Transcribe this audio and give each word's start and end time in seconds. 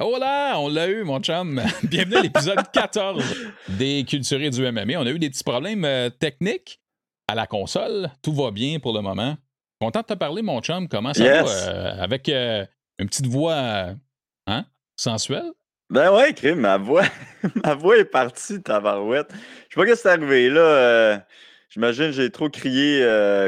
Oh 0.00 0.16
là, 0.18 0.58
on 0.58 0.68
l'a 0.68 0.88
eu, 0.88 1.02
mon 1.02 1.20
chum. 1.20 1.60
Bienvenue 1.82 2.16
à 2.16 2.22
l'épisode 2.22 2.60
14 2.72 3.24
des 3.68 4.04
Culturés 4.08 4.50
du 4.50 4.62
MMA. 4.70 4.94
On 4.98 5.06
a 5.06 5.10
eu 5.10 5.18
des 5.18 5.28
petits 5.30 5.42
problèmes 5.44 5.84
euh, 5.84 6.08
techniques 6.10 6.80
à 7.26 7.34
la 7.34 7.46
console. 7.46 8.08
Tout 8.22 8.32
va 8.32 8.50
bien 8.50 8.78
pour 8.78 8.92
le 8.92 9.00
moment. 9.00 9.36
Content 9.80 10.00
de 10.00 10.06
te 10.06 10.14
parler, 10.14 10.42
mon 10.42 10.60
chum. 10.60 10.88
Comment 10.88 11.14
ça 11.14 11.24
Yes. 11.24 11.44
va? 11.44 11.72
euh, 11.72 12.02
avec 12.02 12.28
euh, 12.28 12.64
une 12.98 13.08
petite 13.08 13.26
voix 13.26 13.90
hein, 14.46 14.64
sensuelle? 14.96 15.50
Ben 15.90 16.12
ouais, 16.14 16.32
crime, 16.34 16.60
ma 16.60 16.76
voix, 16.76 17.04
ma 17.64 17.74
voix 17.74 17.96
est 17.96 18.04
partie, 18.04 18.62
tabarouette. 18.62 19.30
Je 19.70 19.74
sais 19.74 19.80
pas 19.80 19.86
ce 19.86 19.92
qui 19.94 20.02
s'est 20.02 20.08
arrivé 20.10 20.50
là. 20.50 21.24
J'imagine 21.70 22.06
que 22.06 22.12
j'ai 22.12 22.30
trop 22.30 22.48
crié 22.50 23.04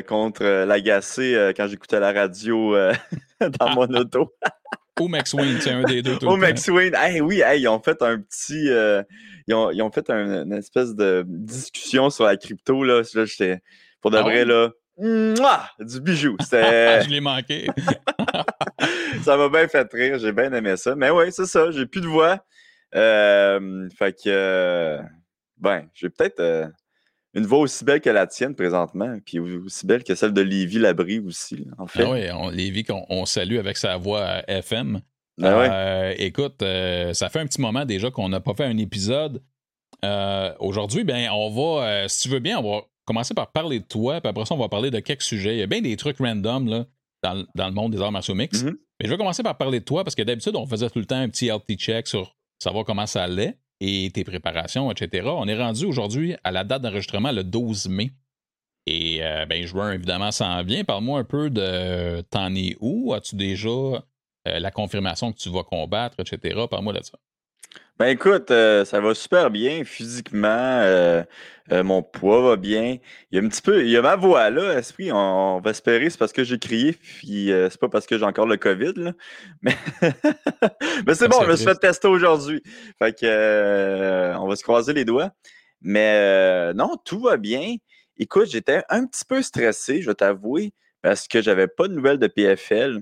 contre 0.09 0.45
l'agacé 0.65 1.53
quand 1.57 1.67
j'écoutais 1.69 2.01
la 2.01 2.13
radio 2.13 2.75
dans 3.41 3.71
mon 3.75 3.87
auto. 3.95 4.33
Ou 5.01 5.09
Max 5.09 5.33
Wayne, 5.35 5.59
c'est 5.61 5.71
un 5.73 5.83
des 5.83 6.03
deux. 6.03 6.19
Max 6.37 6.69
Wayne. 6.69 6.95
Hey, 6.95 7.21
oui, 7.21 7.41
hey, 7.45 7.63
ils 7.63 7.69
ont 7.69 7.81
fait 7.81 8.01
un 8.03 8.19
petit. 8.21 8.69
euh, 8.69 9.03
ils, 9.47 9.55
ont, 9.55 9.71
ils 9.71 9.83
ont 9.83 9.91
fait 9.91 10.09
un- 10.11 10.45
une 10.45 10.53
espèce 10.53 10.95
de 10.95 11.25
discussion 11.27 12.11
sur 12.11 12.25
la 12.25 12.37
crypto. 12.37 12.85
Là, 12.85 13.03
Là, 13.15 13.25
j'étais. 13.25 13.61
Pour 14.01 14.11
de 14.11 14.19
Ah 14.19 14.23
vrai, 14.23 14.45
là. 14.45 14.71
mouah, 14.99 15.71
du 15.81 16.01
bijou. 16.01 16.37
Je 16.53 17.09
l'ai 17.11 17.21
manqué. 17.21 17.67
ça 19.23 19.37
m'a 19.37 19.49
bien 19.49 19.67
fait 19.69 19.89
rire. 19.93 20.19
J'ai 20.19 20.33
bien 20.33 20.53
aimé 20.53 20.77
ça. 20.77 20.95
Mais 20.95 21.11
oui, 21.11 21.27
c'est 21.31 21.47
ça. 21.47 21.71
J'ai 21.71 21.87
plus 21.87 22.01
de 22.01 22.07
voix. 22.07 22.45
Euh, 22.95 23.89
fait 23.99 24.13
que. 24.13 24.21
euh, 24.29 24.99
ben, 25.59 25.87
j'ai 25.95 26.09
peut-être 26.11 26.41
euh, 26.41 26.67
une 27.35 27.47
voix 27.47 27.59
aussi 27.61 27.85
belle 27.85 28.01
que 28.01 28.11
la 28.11 28.27
tienne 28.27 28.55
présentement. 28.55 29.19
Puis 29.25 29.39
aussi 29.39 29.87
belle 29.87 30.03
que 30.05 30.15
celle 30.15 30.33
de 30.33 30.41
Lévi 30.41 30.79
Labrie 30.79 31.19
aussi, 31.21 31.67
en 31.79 31.87
fait. 31.87 32.03
Ah 32.05 32.11
oui, 32.11 32.31
on, 32.33 32.49
Lévi, 32.51 32.85
qu'on 32.85 33.05
on 33.09 33.25
salue 33.27 33.57
avec 33.59 33.77
sa 33.77 33.97
voix 33.97 34.21
euh, 34.21 34.43
FM. 34.49 35.01
Ben 35.39 35.59
ouais. 35.59 35.69
Euh, 35.71 36.15
écoute, 36.19 36.63
euh, 36.63 37.15
ça 37.15 37.29
fait 37.29 37.39
un 37.41 37.47
petit 37.47 37.61
moment 37.61 37.85
déjà 37.85 38.11
qu'on 38.11 38.29
n'a 38.29 38.41
pas 38.41 38.55
fait 38.55 38.65
un 38.65 38.77
épisode. 38.77 39.43
Euh, 40.05 40.53
Aujourd'hui, 40.61 41.05
ben, 41.05 41.29
on 41.33 41.51
va, 41.51 42.09
si 42.09 42.23
tu 42.23 42.29
veux 42.29 42.41
bien, 42.41 42.59
on 42.59 42.63
va 42.79 42.83
commencer 43.05 43.35
par 43.35 43.51
parler 43.51 43.81
de 43.81 43.85
toi, 43.87 44.21
puis 44.21 44.29
après 44.29 44.45
ça, 44.45 44.55
on 44.55 44.59
va 44.59 44.69
parler 44.69 44.91
de 44.91 45.01
quelques 45.01 45.23
sujets. 45.23 45.55
Il 45.57 45.59
y 45.59 45.63
a 45.63 45.67
bien 45.67 45.81
des 45.81 45.97
trucs 45.97 46.19
random 46.19 46.69
là, 46.69 46.85
dans, 47.23 47.35
le- 47.35 47.47
dans 47.55 47.67
le 47.67 47.73
monde 47.75 47.93
des 47.93 48.01
arts 48.01 48.13
martiaux 48.13 48.35
mix. 48.35 48.63
Mhm. 48.63 48.77
Mais 49.01 49.07
je 49.07 49.11
vais 49.11 49.17
commencer 49.17 49.43
par 49.43 49.57
parler 49.57 49.81
de 49.81 49.85
toi 49.85 50.05
parce 50.05 50.15
que 50.15 50.23
d'habitude, 50.23 50.55
on 50.57 50.67
faisait 50.67 50.91
tout 50.91 50.99
le 50.99 51.07
temps 51.07 51.17
un 51.17 51.29
petit 51.29 51.47
healthy 51.49 51.77
check 51.77 52.07
sur 52.07 52.37
savoir 52.63 52.85
comment 52.85 53.07
ça 53.07 53.23
allait 53.25 53.57
et 53.81 54.11
tes 54.13 54.25
préparations, 54.25 54.91
etc. 54.91 55.29
On 55.31 55.49
est 55.49 55.57
rendu 55.57 55.87
aujourd'hui 55.87 56.37
à 56.45 56.51
la 56.51 56.65
date 56.65 56.83
d'enregistrement 56.83 57.33
le 57.33 57.45
12 57.45 57.89
mai. 57.89 58.13
Et 58.87 59.23
euh, 59.23 59.47
ben, 59.47 59.65
juin, 59.67 59.93
évidemment, 59.93 60.31
s'en 60.31 60.63
vient. 60.63 60.85
Parle-moi 60.85 61.21
un 61.21 61.25
peu 61.25 61.51
de 61.51 62.23
t'en 62.31 62.55
es 62.55 62.77
où? 62.81 63.13
As-tu 63.15 63.37
déjà 63.37 63.69
euh, 63.69 64.03
la 64.45 64.71
confirmation 64.71 65.33
que 65.33 65.39
tu 65.39 65.51
vas 65.51 65.65
combattre, 65.65 66.17
etc. 66.21 66.67
Parle-moi 66.71 66.93
de 66.95 67.03
ça. 67.03 67.19
Ben 67.99 68.07
écoute, 68.07 68.51
euh, 68.51 68.85
ça 68.87 68.99
va 69.01 69.15
super 69.15 69.51
bien 69.51 69.85
physiquement. 69.85 70.49
euh, 70.49 71.23
euh, 71.71 71.83
mon 71.85 72.03
poids 72.03 72.41
va 72.41 72.57
bien. 72.57 72.97
Il 73.31 73.37
y 73.39 73.39
a 73.39 73.45
un 73.45 73.49
petit 73.49 73.61
peu, 73.61 73.85
il 73.85 73.91
y 73.91 73.97
a 73.97 74.03
ma 74.03 74.17
voix 74.17 74.49
là, 74.51 74.79
esprit. 74.79 75.13
On, 75.13 75.57
on 75.57 75.61
va 75.61 75.71
espérer, 75.71 76.09
c'est 76.09 76.19
parce 76.19 76.33
que 76.33 76.43
j'ai 76.43 76.59
crié, 76.59 76.93
puis 76.95 77.49
c'est 77.49 77.79
pas 77.79 77.89
parce 77.91 78.07
que 78.07 78.19
j'ai 78.19 78.25
encore 78.25 78.47
le 78.47 78.57
COVID 78.57 78.95
là. 78.97 79.13
Mais, 79.63 79.77
mais 81.07 81.15
c'est 81.15 81.29
bon, 81.29 81.43
je 81.43 81.51
me 81.51 81.57
suis 81.57 81.67
fait 81.67 81.75
tester 81.79 82.09
aujourd'hui. 82.09 82.63
Fait 82.99 83.13
que 83.17 84.35
on 84.39 84.49
va 84.49 84.57
se 84.57 84.63
croiser 84.63 84.93
les 84.95 85.05
doigts. 85.05 85.31
Mais 85.83 86.73
non, 86.75 86.97
tout 87.05 87.21
va 87.21 87.37
bien. 87.37 87.77
Écoute, 88.17 88.49
j'étais 88.51 88.83
un 88.89 89.07
petit 89.07 89.25
peu 89.27 89.43
stressé, 89.43 90.03
je 90.03 90.09
vais 90.11 90.15
t'avouer, 90.15 90.73
parce 91.03 91.29
que 91.29 91.41
j'avais 91.43 91.69
pas 91.69 91.87
de 91.89 91.95
nouvelles 91.95 92.19
de 92.19 92.27
PFL. 92.27 93.01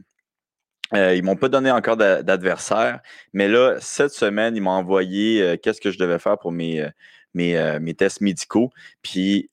Euh, 0.94 1.14
ils 1.14 1.22
m'ont 1.22 1.36
pas 1.36 1.48
donné 1.48 1.70
encore 1.70 1.96
d'a- 1.96 2.22
d'adversaire. 2.22 3.00
Mais 3.32 3.46
là, 3.48 3.76
cette 3.80 4.12
semaine, 4.12 4.56
ils 4.56 4.62
m'ont 4.62 4.70
envoyé 4.70 5.42
euh, 5.42 5.56
qu'est-ce 5.56 5.80
que 5.80 5.90
je 5.90 5.98
devais 5.98 6.18
faire 6.18 6.38
pour 6.38 6.50
mes, 6.52 6.80
euh, 6.80 6.88
mes, 7.34 7.78
mes 7.80 7.94
tests 7.94 8.20
médicaux. 8.22 8.70
Puis, 9.02 9.50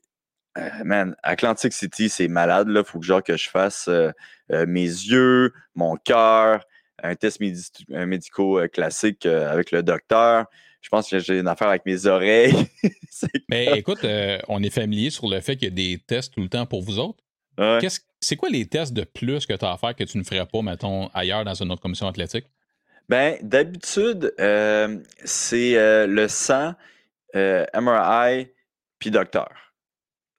man, 0.85 1.15
Atlantic 1.23 1.73
City, 1.73 2.07
c'est 2.07 2.29
malade. 2.29 2.67
Il 2.69 2.83
faut 2.85 2.99
que, 2.99 3.05
genre, 3.05 3.21
que 3.21 3.35
je 3.35 3.49
fasse 3.49 3.89
mes 4.49 4.83
yeux, 4.85 5.51
mon 5.75 5.97
cœur, 5.97 6.63
un 7.03 7.15
test 7.15 7.41
médi 7.41 7.61
médico 7.89 8.61
classique 8.71 9.25
avec 9.25 9.71
le 9.71 9.83
docteur. 9.83 10.45
Je 10.81 10.87
pense 10.89 11.09
que 11.09 11.19
j'ai 11.19 11.39
une 11.39 11.47
affaire 11.49 11.67
avec 11.67 11.85
mes 11.85 12.05
oreilles. 12.05 12.53
Mais 13.49 13.77
écoute, 13.77 14.05
on 14.47 14.63
est 14.63 14.69
familier 14.69 15.09
sur 15.09 15.27
le 15.27 15.41
fait 15.41 15.57
qu'il 15.57 15.67
y 15.67 15.71
a 15.71 15.75
des 15.75 16.01
tests 16.07 16.33
tout 16.33 16.41
le 16.41 16.47
temps 16.49 16.65
pour 16.65 16.81
vous 16.81 16.99
autres. 16.99 17.21
ouais. 17.57 17.79
Qu'est-ce- 17.81 17.99
C'est 18.27 18.37
quoi 18.37 18.49
les 18.49 18.65
tests 18.65 18.91
de 18.91 19.03
plus 19.03 19.45
que 19.45 19.53
tu 19.53 19.63
as 19.63 19.71
à 19.71 19.77
faire 19.77 19.95
que 19.95 20.03
tu 20.03 20.17
ne 20.17 20.23
ferais 20.23 20.47
pas, 20.47 20.63
mettons, 20.63 21.09
ailleurs 21.13 21.45
dans 21.45 21.53
une 21.53 21.71
autre 21.71 21.83
commission 21.83 22.07
athlétique? 22.07 22.47
Ben, 23.07 23.37
d'habitude, 23.43 24.33
euh, 24.39 24.97
c'est 25.23 25.77
euh, 25.77 26.07
le 26.07 26.27
sang, 26.27 26.73
euh, 27.35 27.67
MRI, 27.75 28.47
puis 28.97 29.11
docteur. 29.11 29.51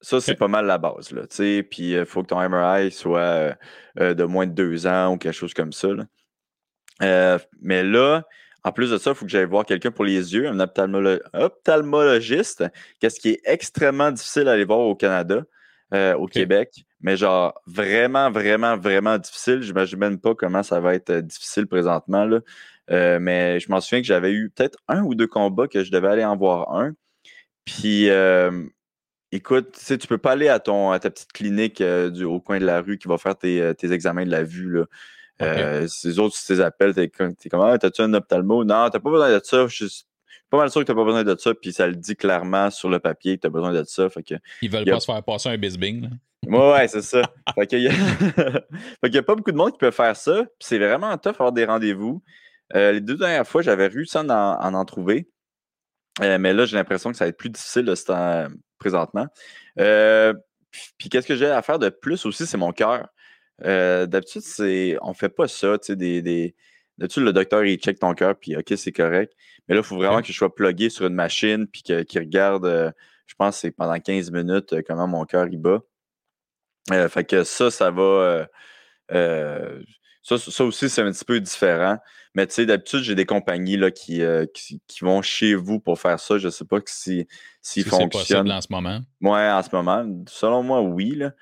Ça, 0.00 0.20
c'est 0.20 0.34
pas 0.34 0.48
mal 0.48 0.66
la 0.66 0.78
base, 0.78 1.12
là, 1.12 1.28
tu 1.28 1.36
sais. 1.36 1.62
Puis, 1.62 1.92
il 1.92 2.04
faut 2.06 2.24
que 2.24 2.26
ton 2.26 2.41
MRI 2.48 2.91
soit 2.91 3.56
de 3.97 4.24
moins 4.24 4.48
de 4.48 4.53
deux 4.53 4.88
ans 4.88 5.12
ou 5.12 5.16
quelque 5.16 5.32
chose 5.32 5.54
comme 5.54 5.72
ça, 5.72 5.91
là. 7.00 7.38
Mais 7.60 7.84
là, 7.84 8.24
en 8.64 8.72
plus 8.72 8.91
de 8.91 8.98
ça, 8.98 9.12
il 9.12 9.14
faut 9.14 9.26
que 9.26 9.30
j'aille 9.30 9.44
voir 9.44 9.64
quelqu'un 9.64 9.92
pour 9.92 10.04
les 10.04 10.34
yeux, 10.34 10.48
un 10.48 10.58
ophtalmolo- 10.58 11.22
ophtalmologiste, 11.34 12.64
qu'est-ce 12.98 13.20
qui 13.20 13.28
est 13.28 13.41
extrêmement 13.44 14.10
difficile 14.10 14.48
à 14.48 14.53
aller 14.53 14.64
voir 14.64 14.80
au 14.80 14.97
Canada, 14.97 15.44
au 15.92 16.26
Québec. 16.26 16.85
Mais 17.00 17.16
genre, 17.16 17.60
vraiment, 17.66 18.30
vraiment, 18.30 18.76
vraiment 18.76 19.18
difficile. 19.18 19.62
Je 19.62 19.68
n'imagine 19.68 19.98
même 19.98 20.18
pas 20.18 20.34
comment 20.34 20.62
ça 20.62 20.80
va 20.80 20.94
être 20.94 21.10
euh, 21.10 21.22
difficile 21.22 21.66
présentement, 21.66 22.24
là. 22.24 22.40
Euh, 22.90 23.18
mais 23.20 23.58
je 23.60 23.70
m'en 23.70 23.80
souviens 23.80 24.00
que 24.00 24.06
j'avais 24.06 24.32
eu 24.32 24.50
peut-être 24.50 24.78
un 24.88 25.02
ou 25.02 25.14
deux 25.14 25.26
combats 25.26 25.68
que 25.68 25.82
je 25.82 25.90
devais 25.90 26.08
aller 26.08 26.24
en 26.24 26.36
voir 26.36 26.72
un. 26.74 26.92
Puis, 27.64 28.08
euh, 28.10 28.64
écoute, 29.32 29.72
tu 29.72 29.84
sais, 29.84 29.98
tu 29.98 30.06
peux 30.06 30.18
pas 30.18 30.32
aller 30.32 30.48
à, 30.48 30.60
ton, 30.60 30.92
à 30.92 30.98
ta 31.00 31.10
petite 31.10 31.32
clinique 31.32 31.80
euh, 31.80 32.10
du, 32.10 32.24
au 32.24 32.40
coin 32.40 32.60
de 32.60 32.64
la 32.64 32.80
rue 32.80 32.96
qui 32.98 33.08
va 33.08 33.18
faire 33.18 33.36
tes, 33.36 33.74
tes 33.76 33.92
examens 33.92 34.24
de 34.24 34.30
la 34.30 34.44
vue. 34.44 34.84
Là. 35.40 35.86
Ces 35.88 36.18
autres, 36.18 36.36
tu 36.36 36.52
les 36.52 36.60
appelles, 36.60 36.94
t'es 36.94 37.08
t'es 37.08 37.48
comme 37.48 37.60
ah, 37.60 37.76
t'as-tu 37.76 38.02
un 38.02 38.14
ophtalmo? 38.14 38.64
Non, 38.64 38.88
t'as 38.88 39.00
pas 39.00 39.10
besoin 39.10 39.36
de 39.36 39.40
ça. 39.42 39.66
Je 39.66 39.86
suis 39.86 40.04
pas 40.48 40.58
mal 40.58 40.70
sûr 40.70 40.82
que 40.82 40.86
t'as 40.86 40.94
pas 40.94 41.04
besoin 41.04 41.24
de 41.24 41.36
ça. 41.36 41.54
Puis 41.54 41.72
ça 41.72 41.88
le 41.88 41.96
dit 41.96 42.14
clairement 42.14 42.70
sur 42.70 42.88
le 42.88 43.00
papier 43.00 43.36
que 43.36 43.42
t'as 43.42 43.50
besoin 43.50 43.72
de 43.72 43.82
ça. 43.84 44.08
Fait 44.08 44.22
que, 44.22 44.34
Ils 44.62 44.70
veulent 44.70 44.84
pas 44.84 45.00
se 45.00 45.06
faire 45.06 45.22
passer 45.24 45.48
un 45.48 45.58
bisbing. 45.58 46.02
là. 46.02 46.08
Ouais, 46.46 46.72
ouais, 46.72 46.88
c'est 46.88 47.02
ça. 47.02 47.22
fait 47.54 47.66
qu'il 47.68 47.82
y 47.82 47.88
a... 47.88 49.18
a 49.18 49.22
pas 49.22 49.34
beaucoup 49.34 49.52
de 49.52 49.56
monde 49.56 49.72
qui 49.72 49.78
peut 49.78 49.90
faire 49.90 50.16
ça. 50.16 50.44
Puis 50.44 50.68
c'est 50.68 50.78
vraiment 50.78 51.16
tough 51.18 51.30
avoir 51.30 51.52
des 51.52 51.64
rendez-vous. 51.64 52.22
Euh, 52.74 52.92
les 52.92 53.00
deux 53.00 53.16
dernières 53.16 53.46
fois, 53.46 53.62
j'avais 53.62 53.86
réussi 53.86 54.16
à 54.16 54.22
en, 54.22 54.30
en, 54.30 54.74
en 54.74 54.84
trouver. 54.84 55.28
Euh, 56.22 56.38
mais 56.38 56.52
là, 56.52 56.64
j'ai 56.64 56.76
l'impression 56.76 57.10
que 57.10 57.16
ça 57.16 57.24
va 57.24 57.28
être 57.28 57.36
plus 57.36 57.50
difficile 57.50 57.94
ce 57.94 58.04
temps 58.04 58.46
présentement. 58.78 59.26
Euh, 59.78 60.32
puis 60.70 60.82
puis 60.98 61.08
qu'est-ce 61.08 61.26
que 61.26 61.36
j'ai 61.36 61.46
à 61.46 61.62
faire 61.62 61.78
de 61.78 61.88
plus 61.88 62.26
aussi, 62.26 62.46
c'est 62.46 62.56
mon 62.56 62.72
cœur. 62.72 63.08
Euh, 63.64 64.06
D'habitude, 64.06 64.42
c'est 64.42 64.96
on 65.02 65.14
fait 65.14 65.28
pas 65.28 65.48
ça, 65.48 65.78
tu 65.78 65.86
sais, 65.88 65.96
des, 65.96 66.22
des... 66.22 66.54
D'habitude, 66.98 67.24
le 67.24 67.32
docteur, 67.32 67.64
il 67.64 67.78
check 67.78 67.98
ton 67.98 68.14
cœur, 68.14 68.36
puis 68.38 68.56
OK, 68.56 68.72
c'est 68.76 68.92
correct. 68.92 69.32
Mais 69.68 69.74
là, 69.74 69.80
il 69.80 69.84
faut 69.84 69.96
vraiment 69.96 70.20
que 70.22 70.28
je 70.28 70.32
sois 70.32 70.54
plugué 70.54 70.88
sur 70.90 71.06
une 71.06 71.14
machine, 71.14 71.66
puis 71.66 71.82
qu'il 71.82 72.20
regarde, 72.20 72.64
euh, 72.66 72.90
je 73.26 73.34
pense 73.34 73.56
que 73.56 73.60
c'est 73.62 73.70
pendant 73.70 73.98
15 73.98 74.30
minutes, 74.30 74.72
euh, 74.72 74.82
comment 74.86 75.06
mon 75.06 75.24
cœur 75.24 75.46
il 75.48 75.58
bat. 75.58 75.80
Euh, 76.92 77.08
fait 77.08 77.24
que 77.24 77.44
ça, 77.44 77.70
ça 77.70 77.91
va. 77.91 78.02
euh, 78.02 78.47
euh, 79.12 79.82
ça, 80.22 80.38
ça 80.38 80.64
aussi, 80.64 80.88
c'est 80.88 81.02
un 81.02 81.10
petit 81.12 81.24
peu 81.24 81.41
différent. 81.41 81.98
Mais 82.34 82.47
tu 82.47 82.54
sais, 82.54 82.66
d'habitude, 82.66 83.00
j'ai 83.00 83.14
des 83.14 83.24
compagnies 83.24 83.76
là, 83.76 83.91
qui, 83.91 84.22
euh, 84.22 84.44
qui, 84.52 84.80
qui 84.86 85.04
vont 85.04 85.22
chez 85.22 85.54
vous 85.54 85.80
pour 85.80 85.98
faire 85.98 86.20
ça. 86.20 86.38
Je 86.38 86.47
ne 86.47 86.50
sais 86.50 86.64
pas 86.64 86.78
si, 86.86 87.26
s'ils 87.62 87.84
Si 87.84 87.91
c'est 87.91 88.08
possible 88.10 88.50
en 88.50 88.60
ce 88.60 88.66
moment. 88.70 89.00
Ouais, 89.22 89.48
en 89.50 89.62
ce 89.62 89.69
moment. 89.72 90.04
Selon 90.28 90.62
moi, 90.62 90.80
oui. 90.82 91.14
Là. 91.14 91.32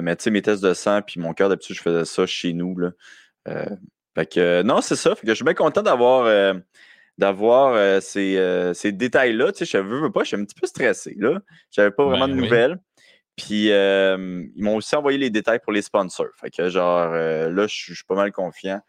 Mais 0.00 0.16
tu 0.16 0.24
sais, 0.24 0.30
mes 0.30 0.42
tests 0.42 0.62
de 0.62 0.74
sang 0.74 1.02
puis 1.02 1.20
mon 1.20 1.34
cœur, 1.34 1.48
d'habitude, 1.48 1.76
je 1.76 1.82
faisais 1.82 2.04
ça 2.04 2.26
chez 2.26 2.52
nous. 2.52 2.76
Là. 2.78 2.90
Fait 4.14 4.26
que 4.26 4.62
non, 4.62 4.80
c'est 4.80 4.96
ça. 4.96 5.14
Fait 5.14 5.22
que 5.22 5.28
je 5.28 5.34
suis 5.34 5.44
bien 5.44 5.54
content 5.54 5.82
d'avoir 5.82 6.54
d'avoir 7.18 7.74
euh, 7.74 8.00
ces, 8.00 8.36
euh, 8.38 8.72
ces 8.74 8.90
détails-là. 8.92 9.52
Tu 9.52 9.64
sais, 9.64 9.64
je 9.64 9.82
veux, 9.82 10.00
veux 10.00 10.10
pas, 10.12 10.22
je 10.22 10.28
suis 10.28 10.36
un 10.36 10.44
petit 10.44 10.58
peu 10.58 10.66
stressé. 10.66 11.14
là. 11.18 11.40
J'avais 11.70 11.90
pas 11.90 12.04
vraiment 12.04 12.26
Ben 12.26 12.36
de 12.36 12.40
oui. 12.42 12.48
Puis 13.36 13.70
euh, 13.72 14.44
ils 14.54 14.62
m'ont 14.62 14.76
aussi 14.76 14.94
envoyé 14.94 15.16
les 15.18 15.30
détails 15.30 15.60
pour 15.62 15.72
les 15.72 15.82
sponsors. 15.82 16.26
Fait 16.40 16.50
que 16.50 16.68
genre 16.68 17.10
euh, 17.12 17.50
là, 17.50 17.66
je 17.66 17.94
suis 17.94 18.04
pas 18.06 18.14
mal 18.14 18.30
confiant. 18.32 18.80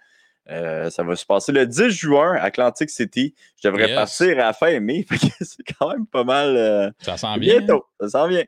Euh, 0.50 0.90
ça 0.90 1.04
va 1.04 1.16
se 1.16 1.26
passer 1.26 1.54
le 1.54 1.66
10 1.66 1.90
juin 1.90 2.34
à 2.36 2.44
Atlantic 2.44 2.90
City. 2.90 3.34
Je 3.62 3.70
devrais 3.70 3.88
Yes. 3.88 3.96
partir 3.96 4.32
à 4.40 4.48
la 4.48 4.54
fin 4.54 4.78
mai. 4.82 5.04
Fait 5.10 5.16
que 5.18 5.34
c'est 5.40 5.64
quand 5.80 5.90
même 5.90 6.06
pas 6.06 6.26
mal. 6.26 6.94
Ça 7.00 7.16
s'en 7.16 7.38
vient. 7.38 7.60
Bientôt, 7.60 7.86
ça 8.02 8.10
s'en 8.10 8.28
vient. 8.28 8.44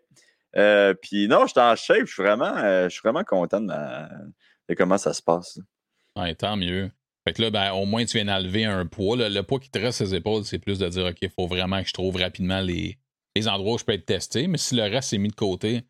Euh, 0.58 0.94
puis 0.94 1.28
non, 1.30 1.46
je 1.48 1.52
suis 1.52 1.60
en 1.62 1.76
shape, 1.76 2.06
je 2.06 2.14
suis 2.14 2.24
vraiment, 2.24 2.54
je 2.84 2.90
suis 2.90 3.02
vraiment 3.02 3.24
content 3.24 3.62
de, 3.62 3.68
ma- 3.68 4.10
de 4.70 4.74
comment 4.76 4.98
ça 4.98 5.14
se 5.14 5.22
passe. 5.22 5.60
Ouais, 6.18 6.34
tant 6.36 6.58
mieux. 6.58 6.92
Fait 7.28 7.34
que 7.34 7.42
là, 7.42 7.50
ben, 7.50 7.72
au 7.72 7.86
moins, 7.86 8.06
tu 8.06 8.18
viens 8.18 8.26
d'enlever 8.26 8.66
un 8.66 8.86
poids. 8.86 9.18
là. 9.18 9.30
Le 9.30 9.42
poids 9.44 9.60
qui 9.60 9.70
te 9.72 9.80
reste 9.80 9.98
ses 10.00 10.14
épaules, 10.16 10.44
c'est 10.44 10.60
plus 10.60 10.78
de 10.80 10.88
dire, 10.88 11.06
OK, 11.06 11.18
il 11.22 11.30
faut 11.30 11.48
vraiment 11.48 11.82
que 11.82 11.88
je 11.88 11.94
trouve 11.94 12.18
rapidement 12.18 12.60
les, 12.62 12.98
les 13.36 13.48
endroits 13.48 13.74
où 13.74 13.78
je 13.78 13.84
peux 13.84 13.94
être 13.94 14.06
testé. 14.06 14.48
Mais 14.48 14.58
si 14.58 14.76
le 14.76 14.84
reste 14.84 15.14
est 15.14 15.18
mis 15.18 15.30
de 15.30 15.36
côté, 15.36 15.84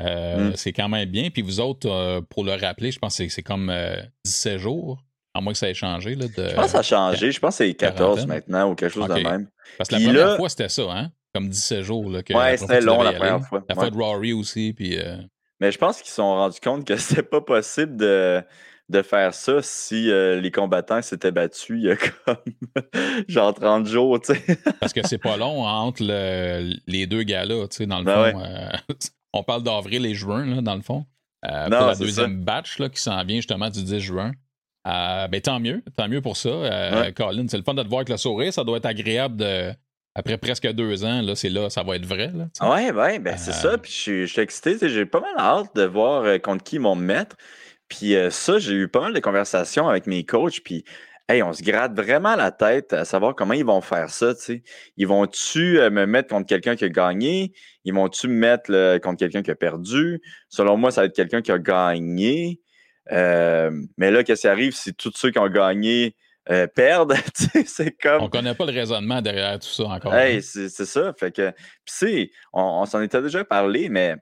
euh, 0.00 0.50
Mm. 0.50 0.56
c'est 0.56 0.72
quand 0.72 0.88
même 0.88 1.08
bien. 1.08 1.30
Puis 1.30 1.42
vous 1.42 1.60
autres, 1.60 1.88
euh, 1.90 2.20
pour 2.20 2.44
le 2.44 2.52
rappeler, 2.52 2.90
je 2.92 2.98
pense 2.98 3.16
que 3.18 3.28
c'est- 3.28 3.42
comme 3.42 3.70
euh, 3.70 3.96
17 4.24 4.58
jours. 4.58 5.02
À 5.32 5.40
moins 5.40 5.52
que 5.52 5.58
ça 5.58 5.68
ait 5.70 5.74
changé. 5.74 6.16
Là, 6.16 6.26
de... 6.26 6.48
Je 6.48 6.54
pense 6.56 6.64
que 6.64 6.70
ça 6.72 6.78
a 6.80 6.82
changé. 6.82 7.30
Je 7.30 7.38
pense 7.38 7.56
que 7.56 7.64
c'est 7.64 7.74
14 7.74 8.26
maintenant 8.26 8.68
ou 8.70 8.74
quelque 8.74 8.92
chose 8.92 9.08
okay. 9.08 9.22
de 9.22 9.28
même. 9.28 9.46
Parce 9.78 9.88
que 9.88 9.94
la 9.94 10.00
première 10.00 10.36
fois, 10.36 10.48
c'était 10.48 10.68
ça, 10.68 10.82
hein? 10.90 11.12
Comme 11.32 11.48
17 11.48 11.82
jours. 11.82 12.10
Là, 12.10 12.24
que 12.24 12.34
ouais, 12.34 12.56
c'était 12.56 12.80
long 12.80 13.00
la 13.02 13.12
première 13.12 13.40
fois. 13.46 13.62
La 13.68 13.76
ouais. 13.76 13.80
fois 13.80 13.90
de 13.90 13.96
Rory 13.96 14.32
aussi. 14.32 14.72
Puis, 14.72 14.98
euh... 14.98 15.18
Mais 15.60 15.70
je 15.70 15.78
pense 15.78 15.98
qu'ils 15.98 16.08
se 16.08 16.16
sont 16.16 16.34
rendus 16.34 16.58
compte 16.60 16.84
que 16.84 16.96
c'était 16.96 17.22
pas 17.22 17.40
possible 17.40 17.96
de, 17.96 18.42
de 18.90 19.02
faire 19.02 19.32
ça 19.34 19.62
si 19.62 20.10
euh, 20.10 20.40
les 20.40 20.50
combattants 20.50 21.00
s'étaient 21.00 21.30
battus 21.30 21.76
il 21.78 21.84
y 21.84 21.90
a 21.90 21.96
comme 21.96 22.36
genre 23.28 23.54
30 23.54 23.86
jours, 23.86 24.20
tu 24.20 24.34
sais. 24.34 24.58
Parce 24.80 24.92
que 24.92 25.06
c'est 25.06 25.18
pas 25.18 25.36
long 25.36 25.64
entre 25.64 26.02
le, 26.02 26.74
les 26.86 27.06
deux 27.06 27.22
gars-là, 27.22 27.68
tu 27.68 27.76
sais, 27.76 27.86
dans 27.86 28.00
le 28.00 28.04
ben 28.04 28.32
fond. 28.32 28.38
Ouais. 28.38 28.44
Euh, 28.46 28.94
on 29.32 29.42
parle 29.44 29.62
d'avril 29.62 30.04
et 30.06 30.14
juin, 30.14 30.44
là, 30.44 30.60
dans 30.60 30.74
le 30.74 30.82
fond. 30.82 31.06
Euh, 31.48 31.68
non, 31.68 31.78
pour 31.78 31.86
la 31.86 31.94
deuxième 31.94 32.38
ça. 32.38 32.44
batch 32.44 32.78
là, 32.78 32.88
qui 32.88 33.00
s'en 33.00 33.24
vient 33.24 33.36
justement 33.36 33.70
du 33.70 33.82
10 33.82 34.00
juin. 34.00 34.32
Ben, 34.84 35.40
tant 35.42 35.60
mieux, 35.60 35.82
tant 35.96 36.08
mieux 36.08 36.20
pour 36.20 36.36
ça. 36.36 36.50
Ouais. 36.50 37.12
Colin, 37.14 37.46
c'est 37.48 37.56
le 37.58 37.62
fun 37.62 37.74
de 37.74 37.82
te 37.82 37.88
voir 37.88 38.00
avec 38.00 38.08
le 38.08 38.16
sourire. 38.16 38.52
Ça 38.52 38.64
doit 38.64 38.78
être 38.78 38.86
agréable 38.86 39.36
de. 39.36 39.72
Après 40.16 40.36
presque 40.36 40.66
deux 40.72 41.04
ans, 41.04 41.22
là, 41.22 41.36
c'est 41.36 41.48
là, 41.48 41.70
ça 41.70 41.84
va 41.84 41.94
être 41.94 42.04
vrai. 42.04 42.32
Là, 42.34 42.48
sais. 42.52 42.64
Ouais, 42.66 42.90
ouais, 42.90 43.18
ben 43.20 43.36
c'est 43.36 43.52
ça. 43.52 43.78
Puis 43.78 43.92
je 43.92 44.26
suis- 44.26 44.40
excité. 44.40 44.76
J'ai 44.88 45.06
pas 45.06 45.20
mal 45.20 45.34
hâte 45.38 45.76
de 45.76 45.84
voir 45.84 46.24
contre 46.42 46.64
qui 46.64 46.76
ils 46.76 46.82
vont 46.82 46.96
me 46.96 47.04
mettre. 47.04 47.36
Puis 47.90 48.14
euh, 48.14 48.30
ça, 48.30 48.58
j'ai 48.58 48.72
eu 48.72 48.88
pas 48.88 49.00
mal 49.00 49.12
de 49.12 49.20
conversations 49.20 49.88
avec 49.88 50.06
mes 50.06 50.24
coachs. 50.24 50.60
Puis, 50.64 50.84
hey, 51.28 51.42
on 51.42 51.52
se 51.52 51.62
gratte 51.62 51.92
vraiment 51.94 52.36
la 52.36 52.52
tête 52.52 52.94
à 52.94 53.04
savoir 53.04 53.34
comment 53.34 53.52
ils 53.52 53.64
vont 53.64 53.82
faire 53.82 54.08
ça. 54.08 54.34
tu 54.34 54.40
sais. 54.40 54.62
Ils 54.96 55.06
vont-tu 55.06 55.78
euh, 55.78 55.90
me 55.90 56.06
mettre 56.06 56.28
contre 56.28 56.46
quelqu'un 56.46 56.76
qui 56.76 56.84
a 56.84 56.88
gagné? 56.88 57.52
Ils 57.84 57.92
vont-tu 57.92 58.28
me 58.28 58.34
mettre 58.34 58.98
contre 59.00 59.18
quelqu'un 59.18 59.42
qui 59.42 59.50
a 59.50 59.56
perdu? 59.56 60.22
Selon 60.48 60.78
moi, 60.78 60.90
ça 60.90 61.02
va 61.02 61.06
être 61.08 61.16
quelqu'un 61.16 61.42
qui 61.42 61.52
a 61.52 61.58
gagné. 61.58 62.60
Euh, 63.12 63.70
mais 63.98 64.10
là, 64.10 64.22
qu'est-ce 64.22 64.42
qui 64.42 64.48
arrive 64.48 64.74
si 64.74 64.94
tous 64.94 65.12
ceux 65.16 65.30
qui 65.30 65.38
ont 65.38 65.48
gagné 65.48 66.14
euh, 66.48 66.68
perdent? 66.68 67.14
C'est 67.66 67.90
comme. 68.00 68.22
On 68.22 68.28
connaît 68.28 68.54
pas 68.54 68.66
le 68.66 68.72
raisonnement 68.72 69.20
derrière 69.20 69.58
tout 69.58 69.68
ça 69.68 69.84
encore. 69.84 70.14
Hey, 70.14 70.36
hein? 70.36 70.40
c'est 70.40 70.68
ça. 70.86 71.12
Fait 71.18 71.34
que, 71.34 71.52
on, 72.52 72.62
on 72.62 72.86
s'en 72.86 73.00
était 73.02 73.20
déjà 73.20 73.44
parlé, 73.44 73.88
mais 73.88 74.14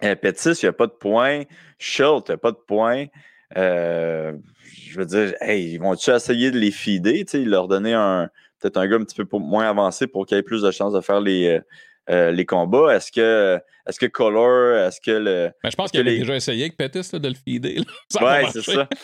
Pettis, 0.00 0.50
il 0.62 0.64
n'y 0.64 0.68
a 0.68 0.72
pas 0.72 0.86
de 0.86 0.92
points. 0.92 1.42
Schultz, 1.78 2.24
il 2.28 2.32
n'y 2.32 2.34
a 2.34 2.38
pas 2.38 2.52
de 2.52 2.56
points. 2.66 3.06
Euh, 3.56 4.32
je 4.90 4.98
veux 4.98 5.06
dire, 5.06 5.34
hey, 5.40 5.72
ils 5.72 5.78
vont-tu 5.78 6.10
essayer 6.10 6.50
de 6.50 6.58
les 6.58 6.70
sais, 7.30 7.38
leur 7.44 7.66
donner 7.68 7.94
un 7.94 8.28
peut-être 8.60 8.76
un 8.76 8.86
gars 8.88 8.96
un 8.96 9.04
petit 9.04 9.14
peu 9.16 9.24
pour- 9.24 9.40
moins 9.40 9.68
avancé 9.68 10.06
pour 10.06 10.26
qu'il 10.26 10.36
ait 10.36 10.42
plus 10.42 10.62
de 10.62 10.70
chances 10.70 10.92
de 10.92 11.00
faire 11.00 11.20
les, 11.20 11.46
euh, 11.48 11.60
euh, 12.10 12.30
les 12.30 12.44
combats? 12.46 12.94
Est-ce 12.94 13.10
que 13.12 13.58
est-ce 13.86 13.98
que 13.98 14.06
Color, 14.06 14.86
est-ce 14.86 15.00
que 15.00 15.10
le. 15.12 15.50
Mais 15.64 15.70
je 15.70 15.76
pense 15.76 15.90
qu'il 15.90 16.00
que 16.00 16.06
avait 16.06 16.12
les- 16.16 16.18
déjà 16.20 16.36
essayé 16.36 16.64
avec 16.64 16.76
Pettis 16.76 17.08
là, 17.12 17.18
de 17.18 17.28
le 17.28 17.34
feeder. 17.34 17.76
là. 17.78 17.84
Ouais, 18.42 18.50
c'est 18.52 18.62
ça. 18.62 18.88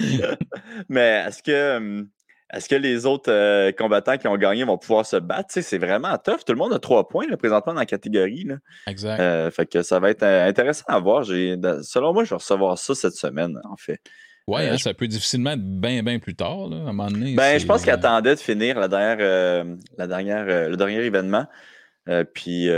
Mais 0.88 1.24
est-ce 1.28 1.42
que, 1.42 1.76
hum, 1.76 2.08
est-ce 2.54 2.68
que 2.68 2.74
les 2.76 3.06
autres 3.06 3.30
euh, 3.32 3.72
combattants 3.72 4.16
qui 4.16 4.28
ont 4.28 4.36
gagné 4.36 4.64
vont 4.64 4.78
pouvoir 4.78 5.04
se 5.04 5.16
battre? 5.16 5.48
Tu 5.48 5.54
sais, 5.54 5.62
c'est 5.62 5.78
vraiment 5.78 6.16
tough. 6.18 6.44
Tout 6.46 6.52
le 6.52 6.58
monde 6.58 6.72
a 6.72 6.78
trois 6.78 7.08
points 7.08 7.26
là, 7.28 7.36
présentement 7.36 7.74
dans 7.74 7.80
la 7.80 7.86
catégorie. 7.86 8.44
Là. 8.44 8.56
Exact. 8.86 9.20
Euh, 9.20 9.50
fait 9.50 9.66
que 9.66 9.82
ça 9.82 9.98
va 10.00 10.10
être 10.10 10.22
euh, 10.22 10.46
intéressant 10.48 10.84
à 10.88 10.98
voir. 10.98 11.24
Selon 11.24 12.12
moi, 12.12 12.24
je 12.24 12.30
vais 12.30 12.36
recevoir 12.36 12.78
ça 12.78 12.94
cette 12.94 13.14
semaine, 13.14 13.58
en 13.64 13.76
fait. 13.76 14.00
euh, 14.48 14.52
hein, 14.56 14.76
je- 14.76 14.82
ça 14.82 14.94
peut 14.94 15.08
difficilement 15.08 15.52
être 15.52 15.64
bien, 15.64 16.02
bien 16.02 16.18
plus 16.18 16.34
tard. 16.34 16.68
Là, 16.68 16.76
à 16.76 16.80
un 16.80 16.92
moment 16.92 17.10
donné. 17.10 17.34
Ben, 17.34 17.58
je 17.58 17.66
pense 17.66 17.82
qu'il 17.82 17.90
attendait 17.90 18.34
de 18.34 18.40
finir 18.40 18.78
la 18.78 18.88
dernière, 18.88 19.64
la 19.98 20.06
dernière, 20.06 20.44
le 20.68 20.76
dernier 20.76 21.02
événement. 21.04 21.46
Puis, 22.34 22.68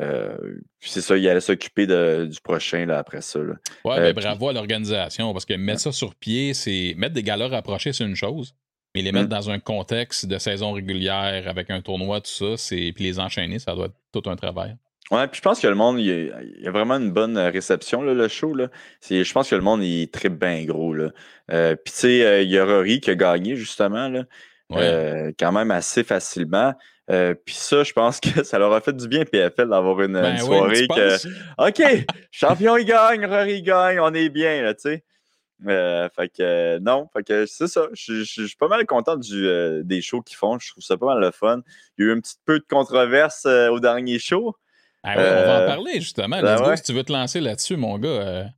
euh, 0.00 0.36
puis 0.80 0.90
c'est 0.90 1.00
ça, 1.00 1.16
il 1.16 1.26
allait 1.28 1.40
s'occuper 1.40 1.86
du 1.86 2.40
prochain 2.42 2.84
là, 2.86 2.98
après 2.98 3.20
ça. 3.22 3.38
là. 3.38 3.54
Ouais, 3.84 3.94
Euh, 3.94 4.00
ben, 4.00 4.14
puis- 4.14 4.24
bravo 4.24 4.48
à 4.48 4.52
l'organisation, 4.52 5.32
parce 5.32 5.44
que 5.44 5.54
mettre 5.54 5.80
ça 5.80 5.92
sur 5.92 6.14
pied, 6.14 6.52
c'est. 6.54 6.94
Mettre 6.96 7.14
des 7.14 7.22
galas 7.22 7.48
rapprochés, 7.48 7.92
c'est 7.92 8.04
une 8.04 8.16
chose. 8.16 8.54
Mais 8.94 9.02
les 9.02 9.12
Mm. 9.12 9.14
mettre 9.14 9.28
dans 9.28 9.50
un 9.50 9.58
contexte 9.58 10.26
de 10.26 10.38
saison 10.38 10.72
régulière 10.72 11.44
avec 11.48 11.70
un 11.70 11.80
tournoi, 11.82 12.20
tout 12.20 12.30
ça, 12.30 12.56
c'est. 12.56 12.92
Puis 12.94 13.04
les 13.04 13.18
enchaîner, 13.18 13.58
ça 13.58 13.74
doit 13.74 13.86
être 13.86 13.96
tout 14.12 14.28
un 14.30 14.36
travail. 14.36 14.76
Ouais, 15.12 15.28
puis 15.28 15.36
je 15.38 15.42
pense 15.42 15.60
que 15.60 15.68
le 15.68 15.74
monde, 15.76 16.00
il 16.00 16.06
y 16.06 16.10
a, 16.10 16.42
il 16.42 16.62
y 16.64 16.66
a 16.66 16.70
vraiment 16.72 16.94
une 16.96 17.12
bonne 17.12 17.38
réception, 17.38 18.02
là, 18.02 18.12
le 18.12 18.26
show. 18.26 18.54
Là. 18.54 18.68
Je 19.08 19.32
pense 19.32 19.48
que 19.50 19.54
le 19.54 19.60
monde, 19.62 19.84
il 19.84 20.08
tripe 20.10 20.36
bien 20.38 20.64
gros. 20.64 20.92
Là. 20.94 21.10
Euh, 21.52 21.76
puis 21.76 21.92
tu 21.92 21.98
sais, 22.00 22.26
euh, 22.26 22.42
il 22.42 22.50
y 22.50 22.58
a 22.58 22.64
Rory 22.64 23.00
qui 23.00 23.10
a 23.10 23.14
gagné, 23.14 23.54
justement, 23.54 24.08
là, 24.08 24.24
Ouais. 24.70 25.32
quand 25.38 25.52
même 25.52 25.70
assez 25.70 26.02
facilement. 26.02 26.74
Euh, 27.10 27.34
puis 27.34 27.54
ça, 27.54 27.84
je 27.84 27.92
pense 27.92 28.18
que 28.20 28.28
ça 28.44 28.58
leur 28.58 28.72
a 28.72 28.80
fait 28.80 28.96
du 28.96 29.08
bien, 29.08 29.24
PFL, 29.24 29.68
d'avoir 29.68 30.00
une, 30.00 30.14
Ben 30.14 30.36
une 30.36 30.42
oui, 30.42 30.86
soirée 30.86 30.88
que. 30.88 31.68
OK, 31.68 32.06
champion, 32.30 32.76
il 32.76 32.84
gagne, 32.84 33.24
Rory 33.26 33.62
gagne, 33.62 34.00
on 34.00 34.12
est 34.12 34.28
bien, 34.28 34.62
là, 34.62 34.74
tu 34.74 34.82
sais. 34.82 35.04
Euh, 35.66 36.08
fait 36.14 36.28
que 36.28 36.42
euh, 36.42 36.78
non, 36.80 37.08
fait 37.14 37.22
que 37.22 37.46
c'est 37.46 37.66
ça. 37.66 37.86
Je 37.94 38.22
suis 38.24 38.56
pas 38.58 38.68
mal 38.68 38.84
content 38.84 39.16
du, 39.16 39.46
euh, 39.46 39.82
des 39.84 40.02
shows 40.02 40.20
qu'ils 40.20 40.36
font. 40.36 40.58
Je 40.58 40.70
trouve 40.70 40.84
ça 40.84 40.98
pas 40.98 41.06
mal 41.06 41.20
le 41.20 41.30
fun. 41.30 41.62
Il 41.96 42.04
y 42.04 42.08
a 42.08 42.12
eu 42.12 42.16
un 42.16 42.20
petit 42.20 42.34
peu 42.44 42.58
de 42.58 42.64
controverse 42.68 43.46
au 43.46 43.80
dernier 43.80 44.18
show. 44.18 44.54
Ah 45.02 45.16
ouais, 45.16 45.22
on 45.22 45.46
va 45.46 45.62
en 45.62 45.66
parler, 45.66 46.00
justement. 46.00 46.40
ben 46.40 46.52
Let's 46.52 46.60
go, 46.60 46.68
ouais. 46.68 46.76
si 46.76 46.82
tu 46.82 46.92
veux 46.92 47.04
te 47.04 47.12
lancer 47.12 47.40
là-dessus, 47.40 47.76
mon 47.76 47.96
gars. 47.98 48.50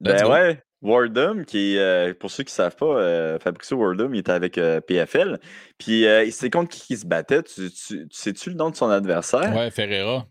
Ben 0.00 0.22
go. 0.22 0.30
ouais, 0.30 0.62
Wardum, 0.86 1.44
qui 1.44 1.74
est, 1.74 1.78
euh, 1.78 2.14
pour 2.14 2.30
ceux 2.30 2.44
qui 2.44 2.52
ne 2.52 2.56
savent 2.56 2.76
pas, 2.76 2.86
euh, 2.86 3.38
Fabricio 3.38 3.76
Wardum, 3.76 4.14
il 4.14 4.18
était 4.20 4.32
avec 4.32 4.56
euh, 4.58 4.80
PFL. 4.80 5.38
Puis 5.78 6.04
c'est 6.30 6.50
contre 6.50 6.70
qui 6.70 6.94
il 6.94 6.98
se 6.98 7.06
battait? 7.06 7.42
Tu, 7.42 7.70
tu- 7.70 8.08
tu 8.08 8.16
sais-tu 8.18 8.50
le 8.50 8.56
nom 8.56 8.70
de 8.70 8.76
son 8.76 8.88
adversaire? 8.90 9.54
Ouais, 9.54 9.70
Ferreira. 9.70 10.26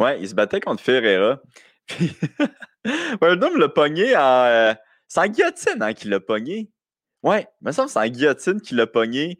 Ouais, 0.00 0.20
il 0.20 0.28
se 0.28 0.34
battait 0.34 0.60
contre 0.60 0.82
Ferreira. 0.82 1.40
Puis 1.86 2.12
Wardum 3.20 3.58
l'a 3.58 3.68
pogné 3.68 4.16
en. 4.16 4.74
c'est 5.06 5.20
en 5.20 5.26
guillotine 5.26 5.80
hein, 5.82 5.92
qu'il 5.92 6.10
l'a 6.10 6.20
pogné. 6.20 6.70
Ouais, 7.22 7.46
il 7.60 7.66
me 7.66 7.72
semble 7.72 7.86
que 7.88 7.92
c'est 7.92 7.98
en 7.98 8.06
guillotine 8.08 8.60
qu'il 8.60 8.76
l'a 8.76 8.86
pogné. 8.86 9.38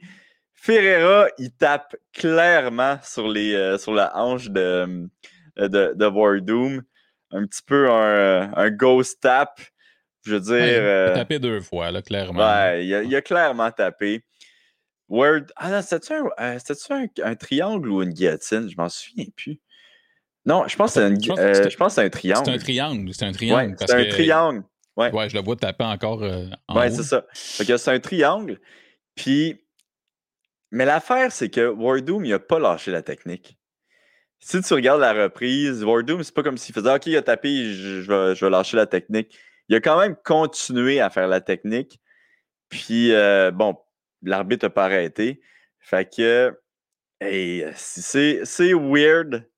Ferreira, 0.55 1.29
il 1.39 1.53
tape 1.53 1.95
clairement 2.13 2.99
sur, 3.05 3.29
les, 3.29 3.55
euh, 3.55 3.79
sur 3.79 3.93
la 3.95 4.17
hanche 4.17 4.51
de, 4.51 5.09
de. 5.57 6.85
Un 7.31 7.47
petit 7.47 7.63
peu 7.65 7.91
un, 7.91 8.53
un 8.57 8.71
ghost 8.71 9.21
tap. 9.21 9.61
Je 10.29 10.35
veux 10.35 10.41
dire. 10.41 10.53
Ouais, 10.53 10.71
il 10.73 10.77
a 10.77 10.79
euh, 10.81 11.15
tapé 11.15 11.39
deux 11.39 11.61
fois, 11.61 11.91
là, 11.91 12.03
clairement. 12.03 12.41
Ouais, 12.41 12.85
il 12.87 12.95
a, 12.95 13.03
il 13.03 13.17
a 13.17 13.23
clairement 13.23 13.71
tapé. 13.71 14.25
Word. 15.09 15.45
Ah 15.57 15.71
non, 15.71 15.81
c'était-tu 15.83 16.13
un, 16.13 16.25
euh, 16.39 16.59
c'était-tu 16.59 16.93
un, 16.93 17.07
un 17.25 17.35
triangle 17.35 17.89
ou 17.89 18.03
une 18.03 18.13
guillotine? 18.13 18.69
Je 18.69 18.77
m'en 18.77 18.89
souviens 18.91 19.25
plus. 19.35 19.59
Non, 20.45 20.69
je 20.69 20.77
pense 20.77 20.95
que 20.95 21.01
c'est 21.01 21.09
une 21.09 21.19
que 21.19 21.33
euh, 21.41 22.05
un 22.05 22.09
triangle. 22.11 22.43
C'est 22.45 22.51
un 22.51 22.59
triangle. 22.59 23.11
C'est 23.13 23.25
un 23.25 23.33
triangle. 23.33 23.71
Ouais, 23.71 23.77
c'est 23.87 23.93
un 23.93 24.05
que- 24.05 24.11
triangle. 24.11 24.65
Ouais, 24.97 25.13
Ouais, 25.13 25.29
je 25.31 25.37
le 25.37 25.43
vois 25.43 25.57
taper 25.57 25.85
encore 25.85 26.23
euh, 26.25 26.47
en 26.67 26.77
ouais 26.77 26.91
c'est 26.91 27.05
ça. 27.05 27.25
C'est 27.33 27.89
un 27.89 28.01
triangle. 28.01 28.61
Puis, 29.15 29.65
mais 30.71 30.85
l'affaire, 30.85 31.33
c'est 31.33 31.49
que 31.51 31.69
Wardum, 31.69 32.25
il 32.25 32.33
a 32.33 32.39
pas 32.39 32.59
lâché 32.59 32.91
la 32.91 33.03
technique. 33.03 33.57
Si 34.41 34.61
tu 34.61 34.75
regardes 34.75 35.01
la 35.01 35.13
reprise, 35.13 35.83
Wardum, 35.85 36.23
c'est 36.23 36.35
pas 36.35 36.43
comme 36.43 36.59
s'il 36.59 36.75
faisait 36.75 36.93
OK, 36.93 37.07
il 37.07 37.17
a 37.17 37.23
tapé, 37.23 37.73
je, 37.73 38.03
je 38.03 38.13
vais, 38.13 38.35
je 38.35 38.45
vais 38.45 38.51
lâcher 38.51 38.77
la 38.77 38.87
technique. 38.87 39.37
Il 39.69 39.77
a 39.77 39.81
quand 39.81 39.99
même 40.01 40.17
continué 40.25 41.01
à 41.01 41.11
faire 41.11 41.29
la 41.29 41.41
technique. 41.41 42.01
Puis, 42.69 43.13
euh, 43.13 43.51
bon, 43.51 43.77
l'arbitre 44.23 44.67
n'a 44.67 44.71
pas 44.71 44.85
arrêté. 44.85 45.41
Fait 45.81 46.09
que, 46.15 46.59
hey, 47.21 47.65
c'est 47.77 48.41
c'est 48.45 48.73
weird. 48.75 49.49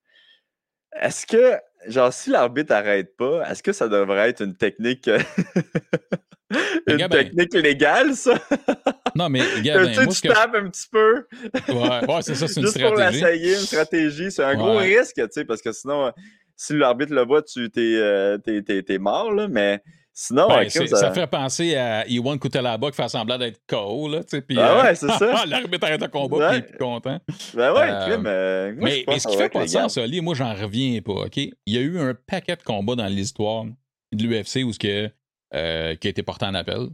Est-ce 1.00 1.26
que, 1.26 1.56
genre, 1.86 2.12
si 2.12 2.30
l'arbitre 2.30 2.72
n'arrête 2.72 3.16
pas, 3.16 3.48
est-ce 3.50 3.62
que 3.62 3.72
ça 3.72 3.88
devrait 3.88 4.28
être 4.30 4.42
une 4.42 4.56
technique, 4.56 5.06
euh, 5.08 5.20
une 6.88 6.96
Gabin. 6.96 7.16
technique 7.16 7.54
légale, 7.54 8.14
ça? 8.14 8.34
Non, 9.16 9.28
mais 9.28 9.40
Gabin, 9.62 9.88
tu 9.88 9.94
sais, 9.94 10.04
moi, 10.04 10.14
tu 10.14 10.20
que. 10.22 10.28
tapes 10.32 10.54
un 10.54 10.68
petit 10.70 10.86
peu? 10.88 11.26
Ouais, 11.68 12.06
ouais, 12.06 12.22
c'est 12.22 12.36
ça, 12.36 12.46
c'est 12.46 12.60
une 12.60 12.66
Juste 12.66 12.80
pour 12.80 12.90
stratégie. 12.96 13.20
l'essayer, 13.24 13.52
une 13.54 13.60
stratégie. 13.66 14.30
C'est 14.30 14.44
un 14.44 14.54
gros 14.54 14.76
risque, 14.76 15.16
tu 15.16 15.26
sais, 15.32 15.44
parce 15.44 15.60
que 15.62 15.72
sinon, 15.72 16.06
euh, 16.06 16.10
si 16.56 16.76
l'arbitre 16.76 17.12
le 17.12 17.24
voit, 17.24 17.42
tu 17.42 17.68
t'es, 17.70 17.96
euh, 17.96 18.38
t'es, 18.38 18.62
t'es- 18.62 18.82
t'es 18.84 18.98
mort, 18.98 19.32
là, 19.32 19.48
mais 19.48 19.82
sinon, 20.12 20.48
Ben, 20.48 20.68
ça... 20.68 21.12
fait 21.12 21.26
penser 21.26 21.76
à 21.76 22.06
Iwan 22.08 22.38
Kutelaba 22.38 22.90
qui 22.90 22.96
fait 22.96 23.08
semblant 23.08 23.38
d'être 23.38 23.60
KO, 23.66 24.08
là, 24.08 24.20
puis, 24.46 24.56
Ah 24.58 24.78
euh, 24.78 24.82
ouais, 24.82 24.94
c'est 24.94 25.08
ça. 25.08 25.44
L'arbitre 25.46 25.86
arrête 25.86 26.00
le 26.00 26.08
combat, 26.08 26.36
Ouais. 26.36 26.48
puis 26.48 26.56
il 26.56 26.64
est 26.64 26.68
plus 26.68 26.78
content. 26.78 27.20
Ben 27.54 27.72
ouais, 27.72 27.90
Euh, 27.90 28.06
crime, 28.06 28.26
euh, 28.26 28.74
moi, 28.74 28.88
mais, 28.88 29.04
mais 29.06 29.18
ce 29.18 29.28
qui 29.28 29.36
fait 29.36 29.48
pas 29.48 29.62
de 29.64 29.68
sens, 29.68 29.96
moi, 29.98 30.34
j'en 30.34 30.54
reviens 30.54 31.00
pas, 31.02 31.12
OK? 31.12 31.36
Il 31.36 31.54
y 31.66 31.78
a 31.78 31.80
eu 31.80 31.98
un 31.98 32.14
paquet 32.14 32.56
de 32.56 32.62
combats 32.62 32.96
dans 32.96 33.06
l'histoire 33.06 33.64
de 33.64 34.22
l'UFC 34.26 34.64
où 34.64 34.72
ce 34.72 34.78
que, 34.78 35.10
euh, 35.54 35.94
qui 35.96 36.06
a 36.06 36.10
été 36.10 36.22
porté 36.22 36.44
en 36.46 36.54
appel. 36.54 36.80
Mhm. 36.80 36.90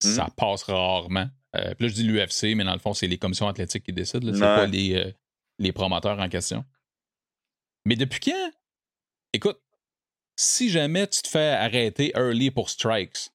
Ça 0.00 0.28
passe 0.36 0.62
rarement. 0.64 1.26
Puis 1.54 1.62
là, 1.80 1.88
je 1.88 1.92
dis 1.94 2.04
l'UFC, 2.04 2.54
mais 2.56 2.64
dans 2.64 2.72
le 2.72 2.78
fond, 2.78 2.94
c'est 2.94 3.06
les 3.06 3.18
commissions 3.18 3.46
athlétiques 3.46 3.84
qui 3.84 3.92
décident. 3.92 4.32
C'est 4.32 4.40
pas 4.40 4.66
les, 4.66 5.14
les 5.58 5.72
promoteurs 5.72 6.18
en 6.18 6.28
question. 6.28 6.64
Mais 7.84 7.94
depuis 7.96 8.20
quand? 8.20 8.50
Écoute, 9.34 9.58
si 10.42 10.70
jamais 10.70 11.06
tu 11.06 11.22
te 11.22 11.28
fais 11.28 11.50
arrêter 11.50 12.12
early 12.16 12.50
pour 12.50 12.68
strikes, 12.70 13.30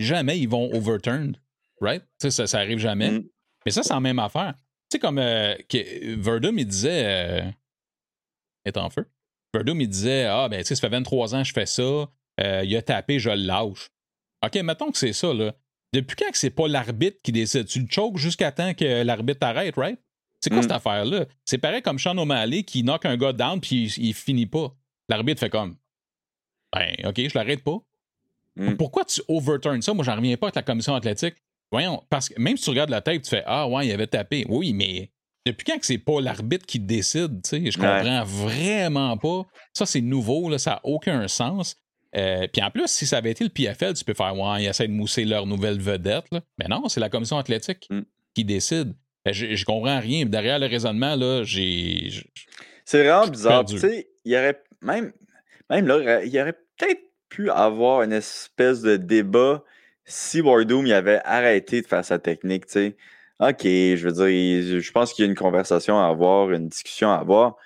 jamais 0.00 0.38
ils 0.38 0.48
vont 0.48 0.72
overturn, 0.74 1.36
right? 1.80 2.02
Ça, 2.20 2.46
ça 2.46 2.58
arrive 2.58 2.78
jamais. 2.78 3.10
Mhm. 3.10 3.28
Mais 3.64 3.72
ça, 3.72 3.82
c'est 3.82 3.94
la 3.94 4.00
même 4.00 4.18
affaire. 4.18 4.54
Tu 4.90 4.96
sais, 4.96 4.98
comme 4.98 5.18
euh, 5.18 5.54
que- 5.68 6.16
Verdum, 6.16 6.58
il 6.58 6.66
disait. 6.66 7.02
Euh, 7.04 7.50
est 8.64 8.76
en 8.76 8.90
feu. 8.90 9.06
Verdum, 9.54 9.80
il 9.80 9.88
disait 9.88 10.24
Ah, 10.24 10.48
ben, 10.48 10.58
tu 10.62 10.66
sais, 10.68 10.74
ça 10.74 10.80
fait 10.82 10.88
23 10.88 11.34
ans 11.34 11.42
que 11.42 11.48
je 11.48 11.52
fais 11.52 11.66
ça. 11.66 11.82
Euh, 12.40 12.62
il 12.64 12.76
a 12.76 12.82
tapé, 12.82 13.18
je 13.18 13.30
le 13.30 13.36
lâche. 13.36 13.90
OK, 14.44 14.54
mettons 14.62 14.90
que 14.90 14.98
c'est 14.98 15.12
ça, 15.12 15.32
là. 15.32 15.54
Depuis 15.92 16.16
quand 16.16 16.30
que 16.30 16.38
c'est 16.38 16.50
pas 16.50 16.66
l'arbitre 16.68 17.18
qui 17.22 17.32
décide? 17.32 17.66
Tu 17.66 17.80
le 17.80 17.86
choques 17.88 18.16
jusqu'à 18.16 18.50
temps 18.50 18.72
que 18.74 19.02
l'arbitre 19.02 19.40
t'arrête, 19.40 19.76
right? 19.76 20.00
C'est 20.40 20.48
quoi 20.50 20.60
Mm. 20.60 20.62
cette 20.62 20.72
affaire-là? 20.72 21.26
C'est 21.44 21.58
pareil 21.58 21.82
comme 21.82 21.98
Sean 21.98 22.16
O'Malley 22.18 22.64
qui 22.64 22.82
knock 22.82 23.04
un 23.04 23.16
gars 23.16 23.32
down 23.32 23.60
puis 23.60 23.84
il, 23.98 24.06
il 24.06 24.14
finit 24.14 24.46
pas. 24.46 24.74
L'arbitre 25.08 25.40
fait 25.40 25.50
comme 25.50 25.76
Ben, 26.74 26.94
OK, 27.04 27.16
je 27.18 27.36
l'arrête 27.38 27.62
pas. 27.62 27.78
Mm. 28.56 28.74
Pourquoi 28.76 29.04
tu 29.04 29.20
overturns 29.28 29.82
ça? 29.82 29.94
Moi, 29.94 30.04
j'en 30.04 30.16
reviens 30.16 30.36
pas 30.36 30.46
avec 30.46 30.56
la 30.56 30.62
commission 30.62 30.94
athlétique. 30.94 31.34
Voyons, 31.70 32.02
parce 32.10 32.28
que 32.28 32.38
même 32.40 32.56
si 32.56 32.64
tu 32.64 32.70
regardes 32.70 32.90
la 32.90 33.00
tête, 33.00 33.22
tu 33.22 33.30
fais 33.30 33.42
Ah 33.46 33.66
ouais, 33.68 33.86
il 33.86 33.92
avait 33.92 34.06
tapé. 34.06 34.44
Oui, 34.48 34.72
mais 34.74 35.10
depuis 35.46 35.64
quand 35.64 35.78
que 35.78 35.86
c'est 35.86 35.98
pas 35.98 36.20
l'arbitre 36.20 36.66
qui 36.66 36.78
décide, 36.78 37.42
tu 37.42 37.48
sais, 37.50 37.70
je 37.70 37.78
Ouais. 37.78 37.86
comprends 37.86 38.24
vraiment 38.24 39.16
pas. 39.16 39.46
Ça, 39.72 39.86
c'est 39.86 40.02
nouveau, 40.02 40.50
là, 40.50 40.58
ça 40.58 40.72
n'a 40.72 40.80
aucun 40.84 41.26
sens. 41.28 41.76
Euh, 42.14 42.46
Puis 42.52 42.62
en 42.62 42.70
plus, 42.70 42.88
si 42.88 43.06
ça 43.06 43.16
avait 43.16 43.30
été 43.30 43.42
le 43.42 43.48
PFL, 43.48 43.94
tu 43.94 44.04
peux 44.04 44.12
faire 44.12 44.36
Ouais, 44.38 44.64
ils 44.64 44.66
essaient 44.66 44.86
de 44.86 44.92
mousser 44.92 45.24
leur 45.24 45.46
nouvelle 45.46 45.80
vedette. 45.80 46.26
Là. 46.30 46.42
Mais 46.58 46.66
non, 46.68 46.88
c'est 46.90 47.00
la 47.00 47.08
commission 47.08 47.38
athlétique 47.38 47.86
Mm. 47.90 48.02
qui 48.34 48.44
décide. 48.44 48.94
Ben, 49.24 49.32
je, 49.32 49.54
je 49.54 49.64
comprends 49.64 49.98
rien. 49.98 50.26
Derrière 50.26 50.58
le 50.58 50.66
raisonnement, 50.66 51.14
là, 51.16 51.42
j'ai. 51.42 52.10
C'est 52.84 53.02
vraiment 53.02 53.28
bizarre. 53.28 53.64
Tu 53.64 53.78
sais, 53.78 54.08
il 54.26 54.32
y 54.32 54.36
aurait 54.36 54.62
même, 54.82 55.12
même 55.70 55.86
là, 55.86 56.22
il 56.24 56.32
y 56.32 56.40
aurait 56.40 56.52
peut-être 56.78 57.00
pu 57.28 57.50
avoir 57.50 58.02
une 58.02 58.12
espèce 58.12 58.82
de 58.82 58.96
débat 58.96 59.62
si 60.04 60.40
Wardoom 60.40 60.86
il 60.86 60.92
avait 60.92 61.20
arrêté 61.24 61.80
de 61.80 61.86
faire 61.86 62.04
sa 62.04 62.18
technique. 62.18 62.66
Tu 62.66 62.72
sais, 62.72 62.96
ok, 63.40 63.62
je 63.62 64.04
veux 64.06 64.12
dire, 64.12 64.28
il- 64.28 64.80
je 64.80 64.92
pense 64.92 65.12
qu'il 65.12 65.24
y 65.24 65.28
a 65.28 65.30
une 65.30 65.36
conversation 65.36 65.98
à 65.98 66.08
avoir, 66.08 66.50
une 66.52 66.68
discussion 66.68 67.10
à 67.10 67.16
avoir. 67.16 67.56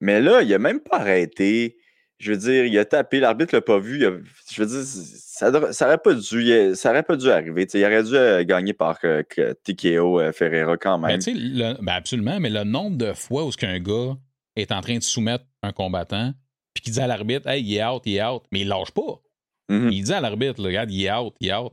Mais 0.00 0.20
là, 0.20 0.42
il 0.42 0.52
a 0.54 0.58
même 0.58 0.80
pas 0.80 0.98
arrêté. 0.98 1.76
Je 2.18 2.32
veux 2.32 2.38
dire, 2.38 2.64
il 2.64 2.78
a 2.78 2.84
tapé, 2.86 3.20
l'arbitre 3.20 3.54
l'a 3.54 3.60
pas 3.60 3.78
vu. 3.78 3.98
il 3.98 4.04
a- 4.06 4.12
je 4.50 4.62
veux 4.62 4.66
dire, 4.66 4.82
ça, 4.84 5.50
devrait- 5.50 5.72
ça 5.74 5.86
aurait 5.86 5.98
pas 5.98 6.14
dû, 6.14 6.74
ça 6.74 6.90
aurait 6.90 7.02
pas 7.02 7.16
dû 7.16 7.28
arriver. 7.30 7.66
il 7.74 7.84
aurait 7.84 8.02
dû 8.02 8.14
euh, 8.14 8.42
gagner 8.44 8.72
par 8.72 8.98
euh, 9.04 9.22
TKO 9.64 10.20
euh, 10.20 10.32
Ferreira 10.32 10.76
quand 10.78 10.98
Ben, 10.98 11.08
même. 11.08 11.20
le- 11.26 11.74
ben, 11.82 11.92
absolument, 11.92 12.40
mais 12.40 12.48
le 12.50 12.64
nombre 12.64 12.96
de 12.96 13.12
fois 13.12 13.44
où 13.44 13.52
ce 13.52 13.58
qu'un 13.58 13.78
gars 13.80 14.16
est 14.56 14.72
en 14.72 14.80
train 14.80 14.96
de 14.98 15.02
soumettre 15.02 15.44
un 15.62 15.72
combattant, 15.72 16.32
puis 16.74 16.82
qu'il 16.82 16.92
dit 16.92 17.00
à 17.00 17.06
l'arbitre, 17.06 17.46
hey, 17.48 17.62
il 17.62 17.76
est 17.76 17.84
out, 17.84 18.02
il 18.06 18.16
est 18.16 18.24
out, 18.24 18.42
mais 18.52 18.60
il 18.62 18.68
lâche 18.68 18.90
pas. 18.90 19.20
Mhm. 19.68 19.90
Il 19.90 20.04
dit 20.04 20.12
à 20.12 20.20
l'arbitre, 20.20 20.62
regarde, 20.62 20.90
il 20.90 21.04
est 21.04 21.12
out, 21.12 21.34
il 21.40 21.48
est 21.48 21.54
out. 21.54 21.72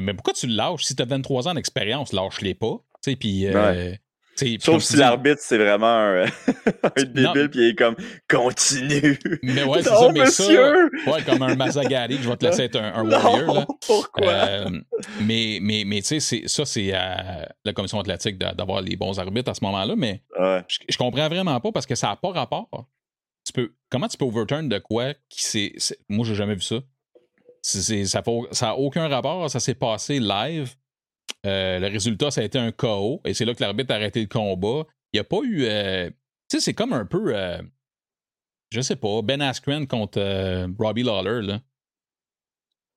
Mais 0.00 0.14
pourquoi 0.14 0.32
tu 0.32 0.46
le 0.46 0.54
lâches? 0.54 0.84
Si 0.84 0.96
tu 0.96 1.02
as 1.02 1.06
23 1.06 1.48
ans 1.48 1.54
d'expérience, 1.54 2.12
lâche-les 2.12 2.54
pas. 2.54 2.78
Tu 3.02 3.10
sais, 3.10 3.16
puis. 3.16 3.46
euh, 3.46 3.52
tu 3.92 4.00
Sauf 4.60 4.82
si 4.82 4.96
l'arbitre, 4.96 5.40
c'est 5.40 5.58
vraiment 5.58 5.86
un, 5.86 6.24
un 6.96 7.02
débile, 7.04 7.48
puis 7.50 7.60
il 7.60 7.68
est 7.70 7.74
comme 7.74 7.96
continue. 8.28 9.18
Mais 9.42 9.62
ouais, 9.64 9.82
c'est 9.82 9.88
ça, 9.94 10.10
mais 10.12 10.26
ça. 10.26 10.46
Ouais, 11.06 11.22
comme 11.26 11.42
un 11.42 11.54
Mazagari, 11.54 12.18
je 12.22 12.28
vais 12.28 12.36
te 12.36 12.46
laisser 12.46 12.62
être 12.64 12.76
un, 12.76 12.92
un 12.94 13.04
non, 13.04 13.10
warrior. 13.16 13.54
Là. 13.54 13.66
pourquoi? 13.86 14.24
Euh, 14.32 14.70
mais 15.22 15.58
mais, 15.60 15.84
mais 15.86 16.02
tu 16.02 16.20
sais, 16.20 16.42
ça, 16.46 16.64
c'est 16.64 16.92
à 16.92 17.48
la 17.64 17.72
commission 17.72 18.00
athlétique 18.00 18.38
d'a- 18.38 18.52
d'avoir 18.54 18.80
les 18.82 18.96
bons 18.96 19.18
arbitres 19.18 19.50
à 19.50 19.54
ce 19.54 19.64
moment-là. 19.64 19.94
Mais 19.96 20.22
Ouais. 20.38 20.62
je, 20.68 20.78
je 20.88 20.96
comprends 20.98 21.28
vraiment 21.28 21.58
pas 21.60 21.72
parce 21.72 21.86
que 21.86 21.94
ça 21.94 22.08
n'a 22.08 22.16
pas 22.16 22.30
rapport. 22.32 22.68
Tu 23.46 23.52
peux, 23.52 23.72
comment 23.90 24.06
tu 24.08 24.16
peux 24.18 24.24
overturn 24.26 24.68
de 24.68 24.78
quoi 24.78 25.14
qui 25.28 25.42
c'est. 25.44 25.72
Moi, 26.08 26.26
j'ai 26.26 26.34
jamais 26.34 26.54
vu 26.54 26.60
ça. 26.60 26.76
Ça 27.62 28.22
n'a 28.66 28.74
aucun 28.76 29.08
rapport. 29.08 29.50
Ça 29.50 29.60
s'est 29.60 29.74
passé 29.74 30.18
live. 30.20 30.74
Euh, 31.46 31.78
le 31.78 31.86
résultat, 31.86 32.30
ça 32.30 32.40
a 32.42 32.44
été 32.44 32.58
un 32.58 32.70
KO. 32.72 33.20
Et 33.24 33.34
c'est 33.34 33.44
là 33.44 33.54
que 33.54 33.62
l'arbitre 33.62 33.92
a 33.92 33.96
arrêté 33.96 34.20
le 34.20 34.26
combat. 34.26 34.84
Il 35.12 35.16
n'y 35.16 35.20
a 35.20 35.24
pas 35.24 35.40
eu. 35.42 35.64
euh, 35.64 36.10
tu 36.48 36.58
sais, 36.58 36.60
c'est 36.60 36.74
comme 36.74 36.92
un 36.92 37.06
peu. 37.06 37.34
euh, 37.36 37.60
je 38.72 38.80
sais 38.80 38.96
pas. 38.96 39.22
Ben 39.22 39.40
Askren 39.40 39.86
contre 39.86 40.20
Robbie 40.78 41.02
Lawler, 41.02 41.42
là. 41.46 41.58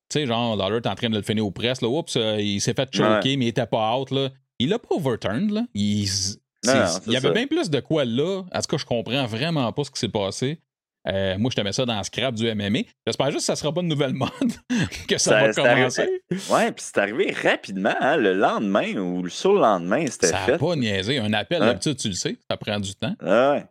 Tu 0.09 0.19
sais, 0.19 0.25
genre, 0.27 0.55
Lawler 0.55 0.77
est 0.77 0.87
en 0.87 0.95
train 0.95 1.09
de 1.09 1.15
le 1.15 1.23
finir 1.23 1.45
aux 1.45 1.51
presses, 1.51 1.81
là. 1.81 1.87
Oups, 1.87 2.15
il 2.39 2.59
s'est 2.61 2.73
fait 2.73 2.89
choquer, 3.15 3.37
mais 3.37 3.45
il 3.45 3.49
était 3.49 3.65
pas 3.65 3.97
out, 3.97 4.11
là. 4.11 4.29
Il 4.59 4.69
l'a 4.69 4.77
pas 4.79 4.95
overturned, 4.95 5.51
là. 5.51 5.65
Il, 5.73 6.07
c'est- 6.07 6.37
Non, 6.65 6.73
non, 6.75 6.85
il 7.07 7.13
y 7.13 7.17
avait 7.17 7.27
ça. 7.29 7.33
bien 7.33 7.47
plus 7.47 7.69
de 7.69 7.79
quoi 7.79 8.05
là. 8.05 8.43
En 8.53 8.59
tout 8.61 8.67
cas, 8.67 8.77
je 8.77 8.85
comprends 8.85 9.25
vraiment 9.25 9.71
pas 9.73 9.83
ce 9.83 9.91
qui 9.91 9.99
s'est 9.99 10.09
passé. 10.09 10.61
Euh, 11.07 11.37
moi, 11.37 11.51
je 11.51 11.55
te 11.57 11.61
mets 11.61 11.73
ça 11.73 11.85
dans 11.85 11.97
le 11.97 12.03
scrap 12.03 12.33
du 12.33 12.45
MMA. 12.55 12.79
J'espère 13.05 13.27
juste 13.27 13.39
que 13.39 13.43
ça 13.45 13.55
sera 13.57 13.73
pas 13.73 13.81
une 13.81 13.87
nouvelle 13.89 14.13
mode, 14.13 14.29
que 15.07 15.17
ça, 15.17 15.51
Ça- 15.51 15.61
va 15.63 15.75
commencer. 15.75 16.21
Ouais, 16.49 16.71
puis 16.71 16.83
c'est 16.85 16.97
arrivé 16.97 17.31
rapidement, 17.31 17.93
hein, 17.99 18.15
le 18.17 18.33
lendemain 18.33 18.95
ou 18.95 19.23
le 19.23 19.29
sur 19.29 19.53
le 19.53 19.59
lendemain, 19.59 20.05
c'était 20.07 20.27
Ça 20.27 20.37
fait. 20.39 20.53
n'a 20.53 20.57
pas 20.57 20.75
niaisé. 20.77 21.17
Un 21.19 21.33
appel, 21.33 21.61
Hein? 21.61 21.67
d'habitude, 21.67 21.97
tu 21.97 22.07
le 22.07 22.13
sais, 22.13 22.37
ça 22.49 22.55
prend 22.57 22.79
du 22.79 22.95
temps. 22.95 23.15
Ah 23.19 23.51
ouais. 23.53 23.65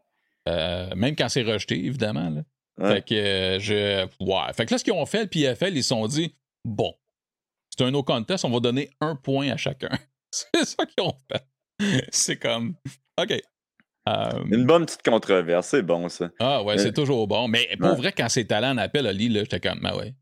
Euh, 0.49 0.95
même 0.95 1.17
quand 1.17 1.29
c'est 1.29 1.43
rejeté, 1.43 1.83
évidemment. 1.85 2.29
Là. 2.31 2.43
Fait 2.95 3.03
que 3.03 3.15
euh, 3.15 3.59
je. 3.61 4.05
Ouais. 4.21 4.53
Fait 4.55 4.67
que 4.67 4.73
là, 4.75 4.79
ce 4.79 4.85
qu'ils 4.85 4.93
ont 4.93 5.07
fait, 5.07 5.23
le 5.23 5.29
PFL, 5.29 5.77
ils 5.77 5.83
se 5.83 5.91
sont 5.91 6.07
dit 6.07 6.35
bon, 6.65 6.93
c'est 7.71 7.85
un 7.85 7.91
no 7.91 8.03
contest, 8.03 8.45
on 8.45 8.51
va 8.51 8.61
donner 8.61 8.91
un 9.01 9.15
point 9.17 9.51
à 9.51 9.57
chacun. 9.57 9.91
c'est 10.31 10.65
ça 10.65 10.85
qu'ils 10.87 11.05
ont 11.05 11.15
fait. 11.31 11.45
C'est 12.11 12.37
comme 12.37 12.75
OK. 13.21 13.41
Euh, 14.09 14.31
Une 14.51 14.67
bonne 14.67 14.85
petite 14.85 15.03
controverse, 15.05 15.69
c'est 15.69 15.83
bon 15.83 16.09
ça. 16.09 16.29
ah 16.41 16.63
ouais, 16.65 16.75
Euh, 16.75 16.79
c'est 16.79 16.93
toujours 16.93 17.27
bon. 17.29 17.47
Mais 17.49 17.69
pour 17.79 17.91
ouais. 17.91 17.97
vrai, 17.97 18.13
quand 18.13 18.29
c'est 18.29 18.45
talent 18.45 18.73
en 18.73 18.79
appel, 18.79 19.07
Ali, 19.07 19.29
là, 19.29 19.41
j'étais 19.41 19.61
comme, 19.61 19.81
ah 19.85 19.97
ouais. 19.97 20.13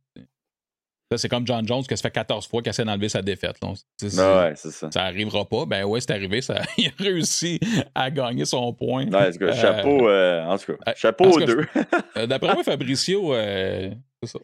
Ça, 1.13 1.19
c'est 1.19 1.29
comme 1.29 1.45
John 1.45 1.67
Jones 1.67 1.83
qui 1.83 1.97
se 1.97 2.03
fait 2.03 2.11
14 2.11 2.47
fois 2.47 2.63
qu'il 2.63 2.71
essaie 2.71 2.85
d'enlever 2.85 3.09
sa 3.09 3.21
défaite. 3.21 3.57
là. 3.63 3.73
Ah 4.19 4.43
ouais, 4.45 4.53
c'est 4.55 4.71
ça. 4.71 4.91
Ça 4.93 5.03
arrivera 5.03 5.45
pas. 5.45 5.67
Ben 5.67 5.85
ouais, 5.85 6.01
c'est 6.01 6.13
arrivé. 6.13 6.41
Ça, 6.41 6.61
il 6.79 6.87
a 6.87 6.91
réussi 6.99 7.59
à 7.97 8.11
gagner 8.13 8.45
son 8.45 8.73
point. 8.73 9.07
Ouais, 9.11 9.29
en 9.29 9.33
tout 9.33 9.39
cas, 9.39 9.47
Euh, 9.47 9.53
chapeau, 9.55 10.09
euh, 10.09 10.45
en 10.45 10.57
tout 10.57 10.67
cas, 10.77 10.79
euh, 10.89 10.93
chapeau 10.95 11.25
aux 11.25 11.41
deux. 11.41 11.67
Euh, 12.17 12.27
D'après 12.29 12.55
moi, 12.55 12.63
Fabricio, 12.63 13.35
euh, 13.35 13.91
c'est 14.23 14.29
ça. 14.31 14.39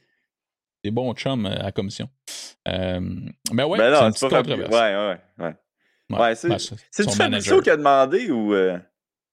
Des 0.82 0.90
bons 0.90 1.14
chums 1.14 1.46
euh, 1.46 1.54
à 1.66 1.70
commission. 1.70 2.08
Euh, 2.66 3.00
ben 3.52 3.64
ouais, 3.66 3.78
ben 3.78 4.12
c'est 4.12 4.26
une 4.26 4.30
pas. 4.30 4.40
Ouais, 4.42 4.96
ouais, 4.96 5.18
ouais. 5.38 5.54
Ouais, 6.18 6.34
c'est- 6.34 6.48
ben, 6.48 6.58
C'est 6.90 7.06
du 7.06 7.14
Fabricio 7.14 7.60
qui 7.60 7.70
a 7.70 7.76
demandé 7.76 8.28
ou. 8.30 8.54
euh, 8.54 8.76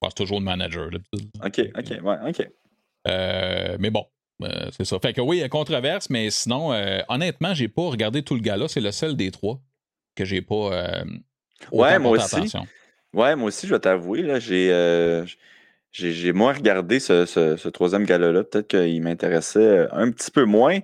C'est 0.10 0.24
toujours 0.24 0.40
le 0.40 0.46
manager. 0.46 0.90
Ok, 1.44 1.62
ok, 1.78 2.04
ouais, 2.04 2.16
ok. 2.28 2.48
Euh, 3.08 3.78
mais 3.80 3.90
bon, 3.90 4.06
euh, 4.42 4.70
c'est 4.72 4.86
ça. 4.86 4.98
Fait 5.00 5.14
que 5.14 5.22
oui, 5.22 5.38
il 5.38 5.40
y 5.42 5.44
a 5.44 5.50
controverse, 5.50 6.10
mais 6.10 6.30
sinon, 6.30 6.74
euh, 6.74 7.00
honnêtement, 7.10 7.54
j'ai 7.54 7.68
pas 7.68 7.84
regardé 7.84 8.24
tout 8.24 8.36
le 8.36 8.42
gala. 8.42 8.68
C'est 8.68 8.82
le 8.82 8.92
seul 8.92 9.16
des 9.16 9.32
trois 9.32 9.62
que 10.16 10.26
j'ai 10.26 10.42
pas. 10.42 11.04
Ouais, 11.72 12.00
moi 12.00 12.12
aussi. 12.12 12.36
attention. 12.36 12.66
Ouais, 13.14 13.36
moi 13.36 13.48
aussi, 13.48 13.68
je 13.68 13.74
vais 13.74 13.80
t'avouer, 13.80 14.24
là, 14.24 14.40
j'ai, 14.40 15.24
j'ai, 15.92 16.34
moins 16.34 16.54
regardé 16.54 17.00
ce, 17.00 17.26
ce, 17.26 17.58
ce 17.58 17.70
troisième 17.70 18.06
gala-là. 18.06 18.44
Peut-être 18.44 18.68
qu'il 18.68 19.02
m'intéressait 19.02 19.88
un 19.92 20.12
petit 20.12 20.32
peu 20.32 20.46
moins. 20.46 20.80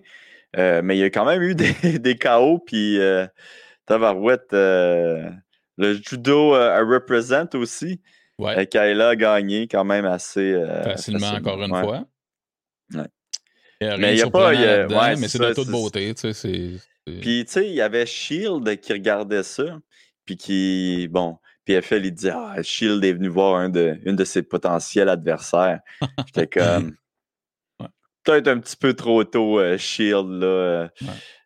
Euh, 0.57 0.81
mais 0.83 0.97
il 0.97 0.99
y 0.99 1.03
a 1.03 1.09
quand 1.09 1.25
même 1.25 1.41
eu 1.41 1.55
des, 1.83 1.99
des 1.99 2.17
KO, 2.17 2.59
puis 2.59 2.99
euh, 2.99 3.27
Tavarouette, 3.85 4.53
euh, 4.53 5.29
le 5.77 5.93
judo 5.93 6.53
à 6.53 6.79
represent 6.79 7.49
aussi. 7.53 8.01
Ouais, 8.39 8.67
Kayla 8.67 9.10
a 9.10 9.15
gagné 9.15 9.67
quand 9.67 9.84
même 9.84 10.05
assez 10.05 10.53
euh, 10.53 10.84
facilement, 10.84 11.27
encore 11.31 11.62
une 11.62 11.72
ouais. 11.72 11.81
fois. 11.84 12.05
Ouais. 12.93 13.08
Il 13.81 13.88
y 13.88 13.89
a 13.91 13.98
Mais 13.98 14.13
il 14.13 14.15
de 14.15 14.19
y 14.19 14.22
a 14.24 14.29
pas- 14.29 14.53
y 14.53 14.65
a- 14.65 14.88
ouais, 14.88 15.15
mais 15.17 15.27
c'est 15.27 15.39
de 15.39 15.53
toute 15.53 15.69
beauté. 15.69 16.13
tu 16.15 16.22
sais, 16.22 16.34
c'est- 16.34 16.77
c'est- 17.08 17.19
Puis, 17.22 17.46
tu 17.46 17.51
sais, 17.51 17.67
il 17.67 17.74
y 17.74 17.81
avait 17.81 18.05
Shield 18.05 18.79
qui 18.81 18.93
regardait 18.93 19.43
ça, 19.43 19.79
puis 20.25 20.36
qui, 20.38 21.08
bon, 21.10 21.38
PFL, 21.65 22.05
il 22.05 22.12
disait, 22.13 22.31
ah, 22.34 22.55
Shield 22.62 23.03
est 23.05 23.13
venu 23.13 23.27
voir 23.29 23.55
un 23.55 23.69
de, 23.69 23.98
une 24.05 24.15
de 24.15 24.24
ses 24.25 24.41
potentiels 24.43 25.08
adversaires. 25.10 25.79
J'étais 26.27 26.48
comme, 26.91 26.96
Ouais. 27.79 27.88
peut-être 28.24 28.48
un 28.48 28.60
petit 28.60 28.75
peu 28.77 28.93
trop 28.93 29.24
tôt, 29.24 29.60
euh, 29.60 29.77
Shield, 29.77 30.29
là. 30.41 30.46
euh. 30.48 30.88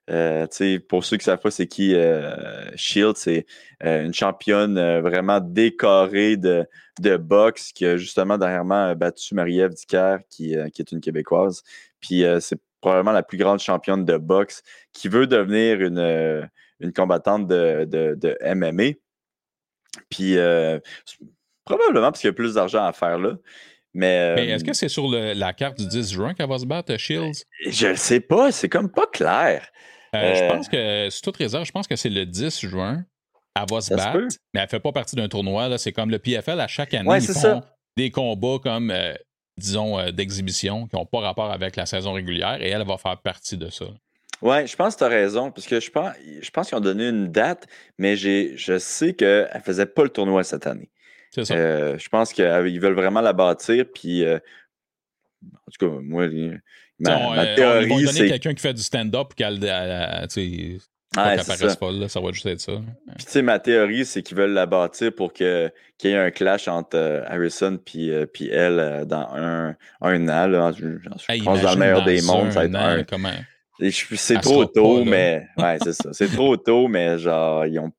Euh, 0.10 0.46
pour 0.90 1.06
ceux 1.06 1.18
qui 1.18 1.22
ne 1.22 1.26
savent 1.26 1.40
pas, 1.40 1.52
c'est 1.52 1.68
qui 1.68 1.96
euh, 1.96 2.36
Shield, 2.76 3.16
c'est 3.16 3.46
euh, 3.84 4.04
une 4.06 4.14
championne 4.14 4.78
euh, 4.78 5.02
vraiment 5.02 5.40
décorée 5.40 6.36
de, 6.38 6.66
de 7.00 7.16
boxe 7.18 7.72
qui 7.72 7.86
a 7.86 7.96
justement 7.98 8.38
dernièrement 8.38 8.94
battu 8.96 9.34
Marie-Ève 9.36 9.74
Dicker, 9.74 10.18
qui, 10.30 10.56
qui 10.74 10.82
est 10.82 10.92
une 10.92 11.00
Québécoise. 11.02 11.64
Puis 12.02 12.24
c'est 12.42 12.60
probablement 12.82 13.14
la 13.14 13.24
plus 13.24 13.38
grande 13.38 13.60
championne 13.60 14.04
de 14.04 14.18
boxe 14.18 14.62
qui 14.92 15.08
veut 15.08 15.26
devenir 15.26 15.80
une, 15.82 16.50
une 16.82 16.92
combattante 16.92 17.48
de, 17.48 17.86
de, 17.86 18.16
de 18.16 18.38
MMA. 18.54 18.98
Puis 20.10 20.36
probablement 21.66 22.08
parce 22.12 22.20
qu'il 22.20 22.28
y 22.28 22.32
a 22.32 22.34
plus 22.34 22.56
d'argent 22.56 22.84
à 22.86 22.92
faire 22.94 23.18
là. 23.18 23.38
Mais, 23.96 24.34
Mais 24.36 24.48
est-ce 24.50 24.64
que 24.64 24.74
c'est 24.74 24.90
sur 24.90 25.08
le- 25.08 25.34
la 25.34 25.54
carte 25.54 25.78
du 25.78 25.88
10 25.88 26.12
juin 26.12 26.34
qu'elle 26.34 26.50
va 26.50 26.58
se 26.58 26.66
battre, 26.66 26.98
Shields? 26.98 27.44
je 27.68 27.88
ne 27.90 27.96
sais 27.96 28.20
pas, 28.20 28.52
c'est 28.52 28.68
comme 28.68 28.92
pas 28.92 29.06
clair. 29.06 29.68
Euh, 30.16 30.36
Je 30.36 30.44
Euh, 30.44 30.48
pense 30.50 30.70
que, 30.70 31.10
sous 31.10 31.22
toute 31.22 31.38
réserve, 31.38 31.66
je 31.66 31.72
pense 31.72 31.88
que 31.88 31.96
c'est 31.96 32.10
le 32.10 32.26
10 32.26 32.62
juin. 32.66 33.06
Elle 33.56 33.66
va 33.70 33.82
se 33.82 33.90
Ça 33.90 33.96
battre, 34.14 34.36
mais 34.54 34.62
elle 34.62 34.68
fait 34.70 34.80
pas 34.80 34.92
partie 34.92 35.16
d'un 35.16 35.28
tournoi. 35.28 35.78
C'est 35.78 35.92
comme 35.92 36.10
le 36.10 36.20
PFL, 36.20 36.60
à 36.60 36.68
chaque 36.68 36.94
année, 36.94 37.08
Ouais, 37.08 37.20
ils 37.20 37.28
font 37.28 37.34
ça. 37.34 37.62
des 37.98 38.10
combats 38.10 38.58
comme, 38.62 38.90
euh, 38.92 39.14
disons, 39.58 40.00
euh, 40.00 40.12
d'exhibition 40.12 40.88
qui 40.88 40.96
n'ont 40.96 41.06
pas 41.06 41.20
rapport 41.20 41.52
avec 41.52 41.76
la 41.76 41.86
saison 41.86 42.14
régulière 42.14 42.62
et 42.62 42.70
elle, 42.70 42.84
va 42.86 42.98
faire 42.98 43.18
partie 43.22 43.58
de 43.58 43.70
ça. 43.70 43.86
Ouais, 44.42 44.66
je 44.68 44.76
pense 44.76 44.96
que 44.96 45.00
tu 45.00 45.04
as 45.06 45.10
raison, 45.10 45.52
parce 45.52 45.68
que 45.68 45.80
je 45.80 45.90
pense, 45.92 46.14
je 46.42 46.50
pense 46.50 46.68
qu'ils 46.70 46.78
ont 46.78 46.82
donné 46.82 47.08
une 47.08 47.32
date, 47.32 47.68
mais 47.98 48.16
je 48.18 48.78
sais 48.80 49.14
qu'elle 49.14 49.50
ne 49.54 49.60
faisait 49.62 49.86
pas 49.86 50.04
le 50.04 50.10
tournoi 50.10 50.44
cette 50.44 50.66
année. 50.68 50.90
C'est 51.32 51.46
ça. 51.46 51.56
Je 51.98 52.10
pense 52.10 52.34
qu'ils 52.34 52.80
veulent 52.80 52.94
vraiment 52.96 53.22
la 53.22 53.34
bâtir, 53.34 53.86
puis 53.94 54.26
en 54.28 55.72
tout 55.72 55.88
cas, 55.90 55.96
moi, 56.02 56.28
ma, 57.10 57.42
euh, 57.44 57.56
théorie, 57.56 57.84
ils 57.86 57.90
vont 57.90 57.96
donner 57.98 58.12
c'est. 58.12 58.28
quelqu'un 58.28 58.54
qui 58.54 58.62
fait 58.62 58.74
du 58.74 58.82
stand-up 58.82 59.34
qu'elle 59.36 59.60
apparaisse 61.16 61.72
ça. 61.72 61.76
pas, 61.76 61.92
là, 61.92 62.08
ça 62.10 62.20
va 62.20 62.32
juste 62.32 62.46
être 62.48 62.60
ça. 62.62 62.72
Puis, 63.18 63.26
tu 63.26 63.32
sais, 63.32 63.42
ma 63.42 63.60
théorie, 63.60 64.06
c'est 64.06 64.24
qu'ils 64.24 64.36
veulent 64.38 64.54
la 64.54 64.66
bâtir 64.66 65.14
pour 65.14 65.32
que, 65.34 65.72
qu'il 65.98 66.10
y 66.10 66.14
ait 66.14 66.18
un 66.18 66.32
clash 66.32 66.68
entre 66.68 66.98
euh, 66.98 67.24
Harrison 67.28 67.78
puis, 67.84 68.10
euh, 68.12 68.26
puis 68.26 68.50
elle 68.50 68.80
euh, 68.80 69.06
dans 69.06 69.28
un, 69.34 69.76
un 70.02 70.30
an. 70.30 70.48
Là. 70.48 70.72
Je, 70.72 70.98
je 70.98 71.10
Hey, 71.32 71.42
pense 71.42 71.62
dans 71.62 71.74
le 71.74 71.78
meilleur 71.78 72.00
dans 72.00 72.06
des 72.06 72.22
mondes, 72.24 72.52
ça 72.52 72.62
va 72.62 72.66
être 72.66 72.76
un. 72.76 73.04
comment- 73.04 73.30
C'est 74.16 74.40
trop 74.42 74.66
pas, 74.66 74.72
tôt, 74.74 75.04
mais. 75.06 75.46
Ouais, 75.58 75.78
c'est 75.84 75.94
ça. 75.94 76.10
C'est 76.14 76.32
trop 76.32 76.58
tôt, 76.58 76.88
mais 76.88 77.18
genre, 77.20 77.66
ils 77.66 77.80
ont. 77.80 77.92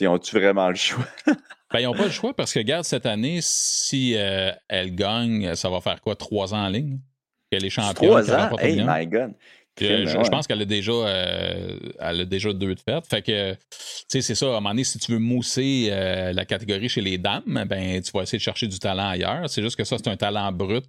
Ils 0.00 0.08
ont-tu 0.08 0.38
vraiment 0.38 0.68
le 0.68 0.74
choix? 0.76 1.04
Ben, 1.72 1.80
ils 1.80 1.84
n'ont 1.86 1.94
pas 1.94 2.04
le 2.04 2.10
choix 2.10 2.32
parce 2.32 2.52
que, 2.54 2.60
regarde, 2.60 2.84
cette 2.84 3.06
année, 3.06 3.40
si 3.42 4.12
elle 4.14 4.94
gagne, 4.94 5.54
ça 5.56 5.68
va 5.68 5.80
faire 5.80 6.00
quoi, 6.00 6.14
trois 6.14 6.54
ans 6.54 6.64
en 6.64 6.68
ligne? 6.68 7.00
Qu'elle 7.50 7.64
est 7.64 7.70
championne. 7.70 8.08
Trois 8.08 8.32
ans? 8.32 8.56
Hey, 8.58 8.82
my 8.84 9.06
God. 9.06 9.34
Je, 9.78 10.30
pense 10.30 10.46
qu'elle 10.46 10.62
a 10.62 10.64
déjà 10.64 10.92
euh, 10.92 11.78
elle 11.98 12.20
a 12.22 12.24
déjà 12.24 12.52
deux 12.52 12.74
de 12.74 12.80
fête. 12.80 13.06
Fait 13.06 13.22
que, 13.22 13.52
tu 13.52 13.58
sais, 14.08 14.22
c'est 14.22 14.34
ça. 14.34 14.46
À 14.46 14.48
un 14.48 14.52
moment 14.54 14.70
donné, 14.70 14.84
si 14.84 14.98
tu 14.98 15.12
veux 15.12 15.18
mousser 15.18 15.88
euh, 15.90 16.32
la 16.32 16.44
catégorie 16.44 16.88
chez 16.88 17.02
les 17.02 17.18
dames, 17.18 17.64
ben, 17.68 18.00
tu 18.00 18.10
vas 18.12 18.22
essayer 18.22 18.38
de 18.38 18.42
chercher 18.42 18.66
du 18.66 18.78
talent 18.78 19.08
ailleurs. 19.08 19.48
C'est 19.50 19.62
juste 19.62 19.76
que 19.76 19.84
ça, 19.84 19.98
c'est 19.98 20.08
un 20.08 20.16
talent 20.16 20.50
brut, 20.50 20.84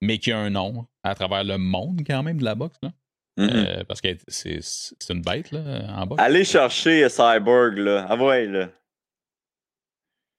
mais 0.00 0.18
qui 0.18 0.30
a 0.30 0.38
un 0.38 0.50
nom 0.50 0.86
à 1.02 1.14
travers 1.14 1.42
le 1.42 1.58
monde, 1.58 2.02
quand 2.06 2.22
même, 2.22 2.38
de 2.38 2.44
la 2.44 2.54
boxe. 2.54 2.78
Là. 2.82 2.92
Mhm. 3.38 3.50
Euh, 3.50 3.84
parce 3.88 4.00
que 4.00 4.08
c'est 4.28 4.60
c'est 4.60 5.12
une 5.12 5.22
bête, 5.22 5.50
là, 5.50 5.86
en 5.96 6.06
boxe. 6.06 6.22
Allez 6.22 6.44
chercher 6.44 7.08
Cyborg, 7.08 7.78
là. 7.78 8.06
Ah 8.08 8.16
ouais, 8.16 8.46
là. 8.46 8.68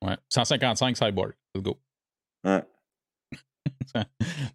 Ouais. 0.01 0.15
155 0.29 0.95
Cyborg. 0.95 1.33
Let's 1.55 1.63
go. 1.63 1.79
Ouais. 2.45 2.62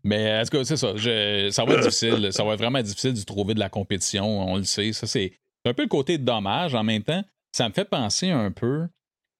Mais 0.04 0.40
en 0.40 0.42
tout 0.44 0.50
cas, 0.58 0.64
c'est 0.64 0.76
ça. 0.76 0.96
Je- 0.96 1.48
ça 1.50 1.64
va 1.64 1.74
être 1.74 1.82
difficile. 1.82 2.32
Ça 2.32 2.44
va 2.44 2.54
être 2.54 2.58
vraiment 2.60 2.82
difficile 2.82 3.14
de 3.14 3.22
trouver 3.22 3.54
de 3.54 3.60
la 3.60 3.68
compétition. 3.68 4.24
On 4.52 4.56
le 4.56 4.64
sait. 4.64 4.92
Ça, 4.92 5.06
c'est 5.06 5.32
un 5.64 5.74
peu 5.74 5.82
le 5.82 5.88
côté 5.88 6.18
dommage. 6.18 6.74
En 6.74 6.82
même 6.84 7.02
temps, 7.02 7.22
ça 7.52 7.68
me 7.68 7.74
fait 7.74 7.84
penser 7.84 8.30
un 8.30 8.50
peu. 8.50 8.86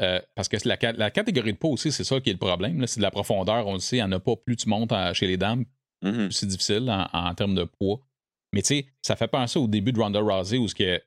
euh, 0.00 0.20
parce 0.36 0.46
que 0.48 0.56
la, 0.68 0.76
ca- 0.80 0.92
la 0.92 1.10
catégorie 1.10 1.52
de 1.52 1.58
poids 1.58 1.70
aussi, 1.70 1.90
c'est 1.90 2.04
ça 2.04 2.20
qui 2.20 2.30
est 2.30 2.34
le 2.34 2.38
problème. 2.38 2.86
C'est 2.86 3.00
de 3.00 3.02
la 3.02 3.10
profondeur, 3.10 3.66
on 3.66 3.72
le 3.74 3.80
sait. 3.80 3.96
Il 3.96 3.98
n'y 3.98 4.04
en 4.04 4.12
a 4.12 4.20
pas. 4.20 4.36
Plus 4.36 4.54
tu 4.56 4.68
montes 4.68 4.92
à- 4.92 5.12
chez 5.12 5.26
les 5.26 5.36
dames, 5.36 5.64
Mhm. 6.04 6.26
plus 6.28 6.32
c'est 6.32 6.46
difficile 6.46 6.88
en, 6.88 7.08
en 7.12 7.34
termes 7.34 7.56
de 7.56 7.64
poids. 7.64 7.98
Mais 8.52 8.62
tu 8.62 8.68
sais, 8.68 8.86
ça 9.02 9.16
fait 9.16 9.26
penser 9.26 9.58
au 9.58 9.66
début 9.66 9.90
de 9.92 9.98
Ronda 10.00 10.20
Rousey 10.20 10.56
où 10.56 10.68
ce 10.68 10.74
que 10.76 11.02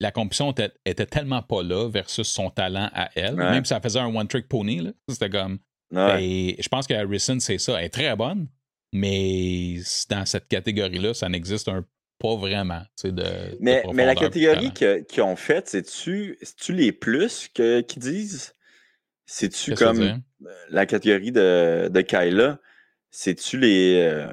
la 0.00 0.10
compétition 0.10 0.50
était, 0.50 0.72
était 0.84 1.06
tellement 1.06 1.40
pas 1.42 1.62
là 1.62 1.88
versus 1.88 2.26
son 2.26 2.50
talent 2.50 2.90
à 2.92 3.10
elle. 3.14 3.36
Ouais. 3.36 3.48
Même 3.52 3.64
si 3.64 3.68
ça 3.68 3.80
faisait 3.80 4.00
un 4.00 4.12
one-trick 4.12 4.48
pony, 4.48 4.80
là, 4.80 4.90
c'était 5.08 5.30
comme. 5.30 5.60
Ouais. 5.92 6.24
Et 6.24 6.56
je 6.62 6.68
pense 6.68 6.86
que 6.86 6.94
Harrison, 6.94 7.38
c'est 7.38 7.58
ça. 7.58 7.78
Elle 7.78 7.84
est 7.86 7.90
très 7.90 8.16
bonne, 8.16 8.48
mais 8.92 9.76
dans 10.08 10.24
cette 10.26 10.48
catégorie-là, 10.48 11.14
ça 11.14 11.28
n'existe 11.28 11.68
un, 11.68 11.84
pas 12.18 12.34
vraiment. 12.36 12.80
tu 12.96 13.08
sais, 13.08 13.12
De, 13.12 13.56
Mais, 13.60 13.82
mais 13.92 14.04
la 14.06 14.14
catégorie 14.14 14.72
qu'ils 14.72 15.22
ont 15.22 15.36
faite, 15.36 15.68
c'est-tu 15.68 16.38
les 16.70 16.92
plus 16.92 17.48
qu'ils 17.54 17.84
disent? 17.98 18.54
C'est-tu 19.26 19.76
ça 19.76 19.86
comme 19.86 19.98
dire? 20.00 20.18
la 20.70 20.86
catégorie 20.86 21.32
de, 21.32 21.88
de 21.88 22.00
Kyla? 22.00 22.58
C'est-tu 23.10 23.58
les. 23.58 23.96
euh, 24.00 24.26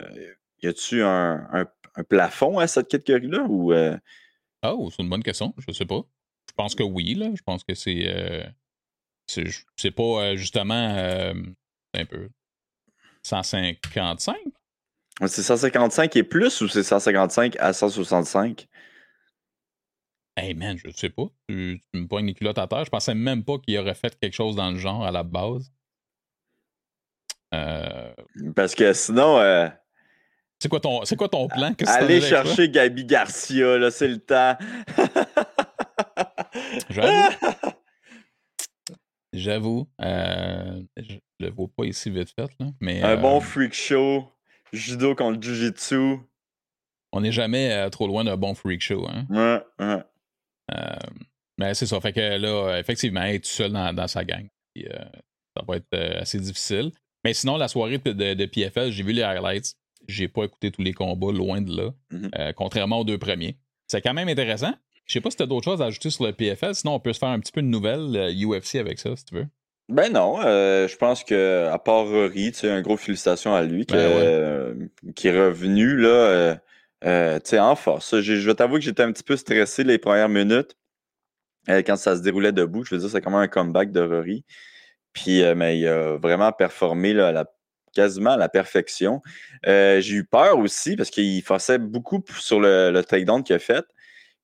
y 0.63 0.67
a-tu 0.67 1.01
un, 1.03 1.47
un- 1.51 1.67
un 1.95 2.03
plafond 2.03 2.57
à 2.59 2.67
cette 2.67 2.87
catégorie-là? 2.87 3.43
Ou. 3.49 3.73
euh, 3.73 3.97
Oh, 4.63 4.89
c'est 4.91 5.01
une 5.03 5.09
bonne 5.09 5.23
question. 5.23 5.53
Je 5.57 5.71
sais 5.73 5.85
pas. 5.85 6.01
Je 6.49 6.53
pense 6.55 6.75
que 6.75 6.83
oui, 6.83 7.15
là. 7.15 7.29
Je 7.35 7.41
pense 7.43 7.63
que 7.63 7.75
c'est. 7.75 8.03
euh, 8.07 8.43
c'est 9.75 9.91
pas 9.91 10.03
euh, 10.03 10.35
justement. 10.35 10.95
euh, 10.97 11.33
un 11.95 12.05
peu. 12.05 12.29
155? 13.23 14.37
c'est 15.27 15.43
155 15.43 16.15
et 16.15 16.23
plus 16.23 16.61
ou 16.61 16.67
c'est 16.67 16.83
155 16.83 17.57
à 17.59 17.73
165? 17.73 18.67
Hey 20.37 20.53
man, 20.53 20.77
je 20.83 20.89
sais 20.91 21.09
pas. 21.09 21.25
Tu, 21.49 21.81
tu 21.91 21.99
me 21.99 22.07
pognes 22.07 22.27
les 22.27 22.33
culottes 22.33 22.57
à 22.57 22.67
terre. 22.67 22.85
Je 22.85 22.89
pensais 22.89 23.13
même 23.13 23.43
pas 23.43 23.57
qu'il 23.59 23.77
aurait 23.77 23.95
fait 23.95 24.17
quelque 24.17 24.33
chose 24.33 24.55
dans 24.55 24.71
le 24.71 24.77
genre 24.77 25.05
à 25.05 25.11
la 25.11 25.23
base. 25.23 25.69
Euh, 27.53 28.13
Parce 28.55 28.73
que 28.75 28.93
sinon, 28.93 29.39
euh, 29.39 29.67
c'est 30.59 30.69
quoi 30.69 30.79
ton, 30.79 31.01
quoi 31.17 31.27
ton 31.27 31.47
plan? 31.49 31.73
Que 31.73 31.85
allez 31.89 32.21
chercher 32.21 32.69
Gabi 32.69 33.03
Garcia, 33.05 33.77
là, 33.77 33.91
c'est 33.91 34.07
le 34.07 34.19
temps. 34.19 34.57
J'avoue. 36.89 37.35
J'avoue. 39.33 39.87
euh, 40.01 40.81
je 40.97 41.15
le 41.39 41.49
vois 41.51 41.67
pas 41.75 41.85
ici 41.85 42.09
vite 42.09 42.33
fait, 42.35 42.49
là, 42.59 42.67
mais 42.81 43.01
Un 43.03 43.09
euh, 43.11 43.17
bon 43.17 43.39
freak 43.39 43.73
show, 43.73 44.27
judo 44.73 45.13
contre 45.15 45.41
jujitsu. 45.41 46.17
on 47.11 47.21
n'est 47.21 47.31
jamais 47.31 47.71
euh, 47.71 47.89
trop 47.89 48.07
loin 48.07 48.23
d'un 48.23 48.37
bon 48.37 48.53
freak 48.55 48.81
show. 48.81 49.07
Hein? 49.07 49.25
Ouais, 49.29 49.85
ouais. 49.85 50.03
Euh, 50.73 50.95
mais 51.57 51.73
c'est 51.73 51.85
ça. 51.85 51.99
Fait 52.01 52.13
que 52.13 52.19
là, 52.19 52.47
euh, 52.47 52.77
effectivement, 52.79 53.25
tout 53.33 53.39
seul 53.43 53.71
dans, 53.71 53.93
dans 53.93 54.07
sa 54.07 54.23
gang. 54.23 54.47
Puis, 54.73 54.85
euh, 54.87 54.97
ça 55.57 55.63
va 55.67 55.75
être 55.77 55.87
euh, 55.93 56.21
assez 56.21 56.39
difficile. 56.39 56.91
Mais 57.23 57.33
sinon, 57.33 57.57
la 57.57 57.67
soirée 57.67 57.97
de, 57.97 58.11
de- 58.13 58.33
de 58.33 58.45
PFL, 58.45 58.91
j'ai 58.91 59.03
vu 59.03 59.11
les 59.13 59.23
highlights. 59.23 59.73
J'ai 60.07 60.27
pas 60.27 60.45
écouté 60.45 60.71
tous 60.71 60.81
les 60.81 60.93
combats, 60.93 61.31
loin 61.31 61.61
de 61.61 61.75
là. 61.75 61.91
Euh, 62.37 62.53
contrairement 62.53 62.99
aux 62.99 63.03
deux 63.03 63.17
premiers. 63.17 63.57
C'est 63.87 64.01
quand 64.01 64.13
même 64.13 64.29
intéressant. 64.29 64.73
Je 65.09 65.13
sais 65.13 65.21
pas 65.21 65.31
si 65.31 65.37
tu 65.37 65.43
as 65.43 65.47
d'autres 65.47 65.65
choses 65.65 65.81
à 65.81 65.85
ajouter 65.85 66.11
sur 66.11 66.23
le 66.23 66.33
PFL. 66.33 66.75
Sinon, 66.75 66.93
on 66.93 66.99
peut 66.99 67.11
se 67.13 67.19
faire 67.19 67.29
un 67.29 67.39
petit 67.39 67.51
peu 67.51 67.63
de 67.63 67.67
nouvelles 67.67 68.15
euh, 68.15 68.31
UFC 68.31 68.75
avec 68.75 68.99
ça, 68.99 69.15
si 69.15 69.25
tu 69.25 69.33
veux. 69.35 69.47
Ben 69.89 70.13
non, 70.13 70.39
euh, 70.45 70.87
je 70.87 70.95
pense 70.97 71.23
que 71.23 71.65
à 71.65 71.79
part 71.79 72.05
Rory, 72.07 72.51
tu 72.51 72.59
sais, 72.59 72.69
un 72.69 72.81
gros 72.83 72.95
félicitations 72.95 73.55
à 73.55 73.63
lui 73.63 73.87
qui, 73.87 73.95
Ben 73.95 74.07
ouais. 74.07 74.21
euh, 74.23 74.73
qui 75.15 75.29
est 75.29 75.37
revenu 75.47 75.97
là, 75.97 76.07
euh, 76.09 76.55
euh, 77.05 77.39
tu 77.39 77.49
sais, 77.49 77.59
en 77.59 77.75
force. 77.75 78.19
Je 78.21 78.33
vais 78.33 78.53
t'avouer 78.53 78.77
que 78.77 78.85
j'étais 78.85 79.01
un 79.01 79.11
petit 79.11 79.23
peu 79.23 79.35
stressé 79.35 79.83
les 79.83 79.97
premières 79.97 80.29
minutes 80.29 80.75
euh, 81.69 81.81
quand 81.81 81.95
ça 81.95 82.15
se 82.15 82.21
déroulait 82.21 82.51
debout. 82.51 82.83
Je 82.85 82.93
veux 82.93 83.01
dire, 83.01 83.09
c'est 83.09 83.19
quand 83.19 83.31
même 83.31 83.39
un 83.39 83.47
comeback 83.47 83.91
de 83.91 84.01
Rory. 84.01 84.45
Puis, 85.13 85.41
euh, 85.41 85.55
mais 85.55 85.79
il 85.79 85.87
a 85.87 86.17
vraiment 86.17 86.51
performé 86.51 87.13
là, 87.13 87.29
à 87.29 87.31
la- 87.31 87.51
quasiment 87.91 88.31
à 88.33 88.37
la 88.37 88.47
perfection. 88.47 89.23
Euh, 89.65 90.01
J'ai 90.01 90.17
eu 90.17 90.23
peur 90.23 90.59
aussi 90.59 90.95
parce 90.95 91.09
qu'il 91.09 91.41
forçait 91.41 91.79
beaucoup 91.79 92.23
sur 92.37 92.59
le, 92.59 92.91
le 92.91 93.03
takedown 93.03 93.43
qu'il 93.43 93.55
a 93.55 93.59
fait. 93.59 93.83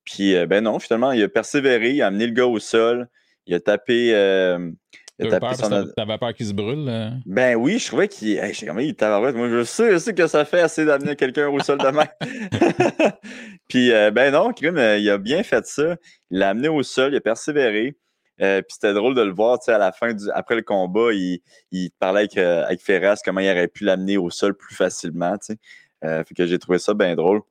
Puis, 0.06 0.36
euh, 0.36 0.46
ben 0.46 0.64
non, 0.64 0.80
finalement, 0.80 1.12
il 1.12 1.24
a 1.24 1.28
persévéré, 1.28 1.92
il 1.92 2.02
a 2.02 2.08
amené 2.08 2.28
le 2.28 2.34
gars 2.34 2.46
au 2.46 2.60
sol, 2.60 3.10
il 3.48 3.56
a 3.56 3.60
tapé. 3.60 4.12
euh, 4.14 4.72
il 5.18 5.28
a 5.28 5.40
tapé 5.40 5.56
son 5.56 5.70
t'avais 5.96 6.18
peur 6.18 6.34
qu'il 6.34 6.46
se 6.46 6.54
brûle. 6.54 6.88
euh? 6.90 7.10
ben 7.26 7.56
oui, 7.56 7.80
je 7.80 7.88
trouvais 7.88 8.08
qu'il. 8.08 8.38
Hey, 8.38 8.54
comme, 8.66 8.80
il 8.80 8.96
tabarouette. 8.96 9.36
Moi, 9.36 9.50
je 9.50 9.64
sais, 9.64 9.94
je 9.94 9.98
sais 9.98 10.14
que 10.14 10.28
ça 10.28 10.44
fait 10.46 10.60
assez 10.60 10.86
d'amener 10.86 11.16
quelqu'un 11.16 11.48
au 11.48 11.60
sol 11.60 11.78
de 11.78 11.88
même. 11.88 12.08
puis, 13.70 13.92
euh, 13.92 14.12
ben 14.12 14.32
non, 14.32 14.52
Krim, 14.52 14.78
euh, 14.78 14.98
il 14.98 15.10
a 15.10 15.18
bien 15.18 15.42
fait 15.44 15.66
ça. 15.66 15.96
Il 16.32 16.40
l'a 16.40 16.50
amené 16.50 16.68
au 16.68 16.84
sol, 16.84 17.14
il 17.14 17.18
a 17.18 17.22
persévéré. 17.22 17.98
Euh, 18.42 18.62
puis 18.62 18.74
c'était 18.74 18.94
drôle 18.94 19.16
de 19.16 19.22
le 19.22 19.32
voir, 19.32 19.60
tu 19.60 19.66
sais, 19.66 19.72
à 19.72 19.78
la 19.78 19.94
fin, 19.94 20.14
du, 20.14 20.26
après 20.34 20.56
le 20.56 20.62
combat, 20.62 21.14
il, 21.14 21.40
il 21.72 21.90
parlait 22.00 22.22
avec, 22.22 22.38
euh, 22.38 22.66
avec 22.66 22.82
Ferras 22.82 23.22
comment 23.24 23.40
il 23.40 23.50
aurait 23.50 23.70
pu 23.70 23.86
l'amener 23.86 24.18
au 24.18 24.30
sol 24.30 24.56
plus 24.56 24.76
facilement, 24.76 25.38
tu 25.38 25.54
sais. 25.54 25.58
Euh, 26.04 26.24
fait 26.26 26.36
que 26.36 26.46
j'ai 26.46 26.60
trouvé 26.60 26.78
ça 26.78 26.94
bien 26.94 27.16
drôle. 27.16 27.42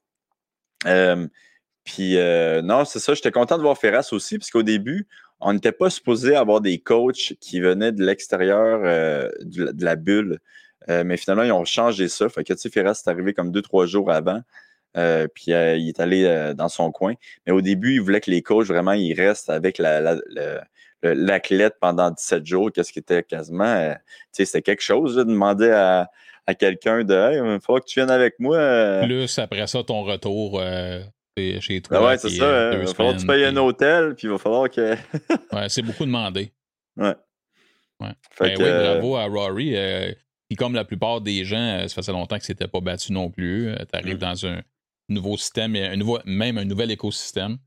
Puis, 1.84 2.16
euh, 2.16 2.62
non, 2.62 2.84
c'est 2.84 2.98
ça, 2.98 3.14
j'étais 3.14 3.30
content 3.30 3.58
de 3.58 3.62
voir 3.62 3.76
Ferras 3.76 4.08
aussi, 4.12 4.38
parce 4.38 4.50
qu'au 4.50 4.62
début, 4.62 5.06
on 5.40 5.52
n'était 5.52 5.72
pas 5.72 5.90
supposé 5.90 6.34
avoir 6.34 6.62
des 6.62 6.78
coachs 6.78 7.34
qui 7.40 7.60
venaient 7.60 7.92
de 7.92 8.02
l'extérieur 8.02 8.80
euh, 8.84 9.28
de, 9.42 9.84
la- 9.84 9.96
bulle. 9.96 10.38
Euh, 10.88 11.04
mais 11.04 11.18
finalement, 11.18 11.42
ils 11.42 11.52
ont 11.52 11.64
changé 11.66 12.08
ça. 12.08 12.28
Fait 12.28 12.42
que, 12.42 12.54
tu 12.54 12.60
sais, 12.60 12.70
Ferras 12.70 12.92
est 13.04 13.08
arrivé 13.08 13.34
comme 13.34 13.52
deux, 13.52 13.62
trois 13.62 13.86
jours 13.86 14.10
avant. 14.10 14.40
Puis 14.94 15.46
il 15.48 15.88
est 15.88 16.00
allé 16.00 16.52
dans 16.56 16.68
son 16.68 16.92
coin. 16.92 17.14
Mais 17.46 17.52
au 17.52 17.60
début, 17.60 17.94
il 17.94 18.00
voulait 18.00 18.20
que 18.20 18.30
les 18.30 18.42
coachs, 18.42 18.66
vraiment, 18.66 18.92
ils 18.92 19.12
restent 19.12 19.50
avec 19.50 19.78
l'athlète 21.02 21.74
pendant 21.80 22.10
17 22.12 22.46
jours, 22.46 22.70
qu'est-ce 22.72 22.92
qui 22.92 23.00
était 23.00 23.24
quasiment, 23.24 23.92
tu 23.92 23.96
sais, 24.32 24.44
c'était 24.44 24.62
quelque 24.62 24.82
chose, 24.82 25.16
de 25.16 25.24
demander 25.24 25.70
à, 25.70 26.08
quelqu'un 26.54 27.02
de, 27.02 27.14
hey, 27.14 27.38
il 27.38 27.60
falloir 27.60 27.82
que 27.82 27.88
tu 27.88 27.98
viennes 27.98 28.10
avec 28.10 28.38
moi. 28.38 29.00
Plus 29.02 29.38
après 29.38 29.66
ça, 29.66 29.82
ton 29.82 30.04
retour 30.04 30.62
chez- 31.36 31.80
toi. 31.82 31.98
Ben 32.00 32.06
ouais, 32.06 32.18
c'est 32.18 32.30
ça. 32.30 32.44
euh, 32.44 32.72
hein. 32.72 32.78
Il 32.80 32.86
va 32.86 32.94
falloir 32.94 33.14
que 33.16 33.20
tu 33.20 33.26
payes 33.26 33.44
un 33.44 33.56
hôtel, 33.56 34.14
puis 34.14 34.26
il 34.26 34.30
va 34.30 34.38
falloir 34.38 34.70
que. 34.70 34.94
Ouais, 35.52 35.68
c'est 35.68 35.82
beaucoup 35.82 36.04
demandé. 36.04 36.52
ouais. 36.96 37.14
Ouais. 38.00 38.08
Fait 38.32 38.48
Ben 38.48 38.58
que, 38.58 38.62
oui, 38.62 38.68
euh, 38.68 38.92
bravo 38.94 39.16
à 39.16 39.24
Rory. 39.26 39.76
euh, 39.76 40.12
qui, 40.50 40.56
comme 40.56 40.74
la 40.74 40.84
plupart 40.84 41.20
des 41.20 41.44
gens, 41.44 41.56
euh, 41.56 41.88
ça 41.88 41.94
faisait 41.94 42.12
longtemps 42.12 42.38
que 42.38 42.44
c'était 42.44 42.66
pas 42.68 42.80
battu 42.80 43.12
non 43.12 43.30
plus. 43.30 43.72
tu 43.78 43.96
arrives 43.98 44.16
Mm. 44.16 44.18
dans 44.18 44.46
un 44.46 44.62
nouveau 45.08 45.36
système, 45.36 45.76
un 45.76 45.96
nouveau, 45.96 46.18
même 46.24 46.58
un 46.58 46.64
nouvel 46.64 46.90
écosystème. 46.90 47.58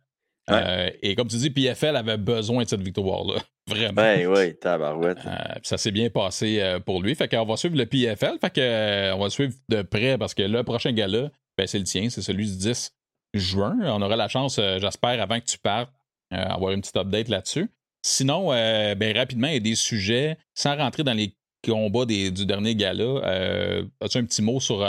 Ouais. 0.50 0.62
Euh, 0.64 0.90
et 1.02 1.16
comme 1.16 1.28
tu 1.28 1.38
dis, 1.38 1.50
PFL 1.50 1.96
avait 1.96 2.18
besoin 2.18 2.64
de 2.64 2.70
cette 2.70 2.82
victoire-là. 2.82 3.36
Vraiment. 3.68 3.94
Ben 3.94 4.28
oui, 4.28 4.56
tabarouette. 4.58 5.18
Euh, 5.26 5.32
puis 5.56 5.62
ça 5.68 5.78
s'est 5.78 5.92
bien 5.92 6.10
passé 6.10 6.60
euh, 6.62 6.80
pour 6.80 7.02
lui. 7.02 7.16
Fait 7.16 7.28
qu'on 7.28 7.46
va 7.46 7.58
suivre 7.58 7.76
le 7.78 7.86
PFL. 7.86 8.38
Fait 8.40 8.50
que, 8.54 8.62
euh, 8.62 9.16
on 9.16 9.20
va 9.20 9.26
le 9.26 9.30
suivre 9.30 9.54
de 9.70 9.82
près 9.82 10.18
parce 10.18 10.34
que 10.34 10.44
le 10.44 10.64
prochain 10.64 10.92
gala, 10.94 11.32
ben, 11.58 11.68
c'est 11.68 11.80
le 11.80 11.84
tien. 11.86 12.10
C'est 12.10 12.22
celui 12.22 12.46
du 12.46 12.58
10 12.58 12.92
juin. 13.40 13.78
On 13.84 14.02
aura 14.02 14.16
la 14.16 14.28
chance, 14.28 14.60
euh, 14.60 14.80
j'espère, 14.80 15.22
avant 15.22 15.40
que 15.40 15.46
tu 15.46 15.58
partes, 15.58 15.92
euh, 16.34 16.38
avoir 16.38 16.72
une 16.72 16.82
petite 16.82 16.98
update 16.98 17.30
là-dessus. 17.30 17.70
Sinon, 18.02 18.52
euh, 18.52 18.96
ben, 18.96 19.16
rapidement, 19.16 19.48
il 19.48 19.54
y 19.56 19.58
a 19.58 19.62
des 19.62 19.76
sujets, 19.76 20.38
sans 20.54 20.76
rentrer 20.76 21.04
dans 21.04 21.14
les 21.14 21.36
combats 21.66 22.06
du 22.06 22.46
dernier 22.46 22.76
gala. 22.76 23.82
As-tu 24.02 24.18
un 24.20 24.26
petit 24.26 24.42
mot 24.42 24.60
sur 24.60 24.88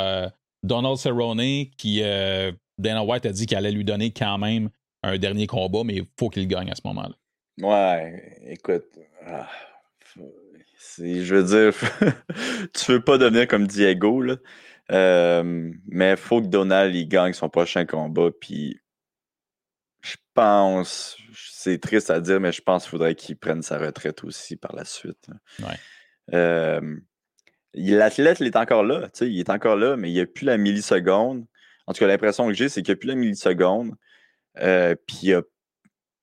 Donald 0.63 0.97
Cerrone, 0.97 1.67
qui 1.77 2.01
Dana 2.79 3.03
White 3.03 3.27
a 3.27 3.33
dit 3.33 3.47
qu'il 3.47 3.57
allait 3.57 3.73
lui 3.73 3.85
donner 3.85 4.13
quand 4.13 4.39
même 4.39 4.69
un 5.03 5.19
dernier 5.19 5.47
combat, 5.47 5.83
mais 5.85 5.97
il 5.97 6.05
faut 6.19 6.29
qu'il 6.29 6.47
gagne 6.47 6.71
à 6.71 6.75
ce 6.75 6.83
moment-là. 6.85 7.17
Ouais, 7.61 8.39
écoute. 8.47 8.85
Ah, 9.27 9.49
je 10.99 11.35
veux 11.35 11.45
dire, 11.45 11.75
tu 12.75 12.93
veux 12.93 13.01
pas 13.01 13.19
devenir 13.19 13.49
comme 13.49 13.67
Diego, 13.67 14.23
là. 14.23 14.37
Euh, 14.91 15.73
mais 15.87 16.13
il 16.13 16.17
faut 16.17 16.41
que 16.41 16.47
Donald 16.47 16.95
il 16.95 17.09
gagne 17.09 17.33
son 17.33 17.49
prochain 17.49 17.85
combat. 17.85 18.31
Puis 18.41 18.81
je 20.03 20.17
pense, 20.35 21.17
c'est 21.35 21.81
triste 21.81 22.11
à 22.11 22.21
dire, 22.21 22.41
mais 22.41 22.53
je 22.53 22.63
pense 22.63 22.85
qu'il 22.85 22.91
faudrait 22.91 23.15
qu'il 23.15 23.37
prenne 23.37 23.63
sa 23.63 23.79
retraite 23.79 24.25
aussi 24.25 24.57
par 24.57 24.75
la 24.75 24.85
suite. 24.85 25.29
Ouais. 25.61 25.77
Euh, 26.35 26.97
L'athlète, 27.75 28.41
il 28.41 28.47
est 28.47 28.57
encore 28.57 28.83
là. 28.83 29.09
Il 29.21 29.39
est 29.39 29.51
encore 29.51 29.77
là, 29.77 29.97
mais 29.97 30.11
il 30.11 30.15
n'y 30.15 30.21
a 30.21 30.27
plus 30.27 30.47
la 30.47 30.57
milliseconde. 30.57 31.45
En 31.87 31.93
tout 31.93 32.01
cas, 32.01 32.07
l'impression 32.07 32.47
que 32.47 32.55
j'ai, 32.55 32.69
c'est 32.69 32.83
qu'il 32.83 32.93
n'y 32.93 32.99
a 32.99 33.01
plus 33.01 33.09
la 33.09 33.15
milliseconde. 33.15 33.95
Euh, 34.59 34.95
puis 35.07 35.19
il 35.23 35.43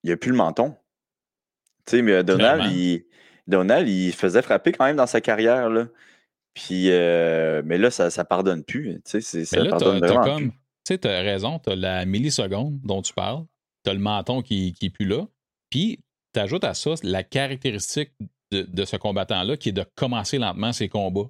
n'y 0.03 0.11
a, 0.11 0.17
plus 0.17 0.31
le 0.31 0.37
menton. 0.37 0.75
Tu 1.85 1.97
sais, 1.97 2.01
mais 2.01 2.23
Donald 2.23 2.63
il, 2.71 3.05
Donald, 3.47 3.87
il 3.87 4.11
faisait 4.11 4.41
frapper 4.41 4.71
quand 4.71 4.85
même 4.85 4.95
dans 4.95 5.07
sa 5.07 5.21
carrière. 5.21 5.69
Là. 5.69 5.87
Puis, 6.55 6.89
euh, 6.89 7.61
mais 7.65 7.77
là, 7.77 7.91
ça 7.91 8.07
ne 8.07 8.23
pardonne 8.23 8.63
plus. 8.63 9.01
Tu 9.03 9.21
sais, 9.21 9.45
ça 9.45 9.63
pardonne 9.65 9.99
vraiment 9.99 10.39
Tu 10.39 10.51
sais, 10.87 11.05
as 11.05 11.21
raison, 11.21 11.59
tu 11.59 11.69
as 11.69 11.75
la 11.75 12.05
milliseconde 12.05 12.79
dont 12.81 13.01
tu 13.01 13.13
parles, 13.13 13.43
tu 13.83 13.91
as 13.91 13.93
le 13.93 13.99
menton 13.99 14.41
qui 14.41 14.73
n'est 14.81 14.89
plus 14.89 15.05
là. 15.05 15.27
Puis, 15.69 15.99
tu 16.33 16.39
ajoutes 16.39 16.63
à 16.63 16.73
ça 16.73 16.91
la 17.03 17.23
caractéristique 17.23 18.11
de, 18.51 18.85
ce 18.85 18.95
combattant-là 18.95 19.57
qui 19.57 19.69
est 19.69 19.73
de 19.73 19.85
commencer 19.95 20.37
lentement 20.37 20.71
ses 20.71 20.87
combats. 20.87 21.29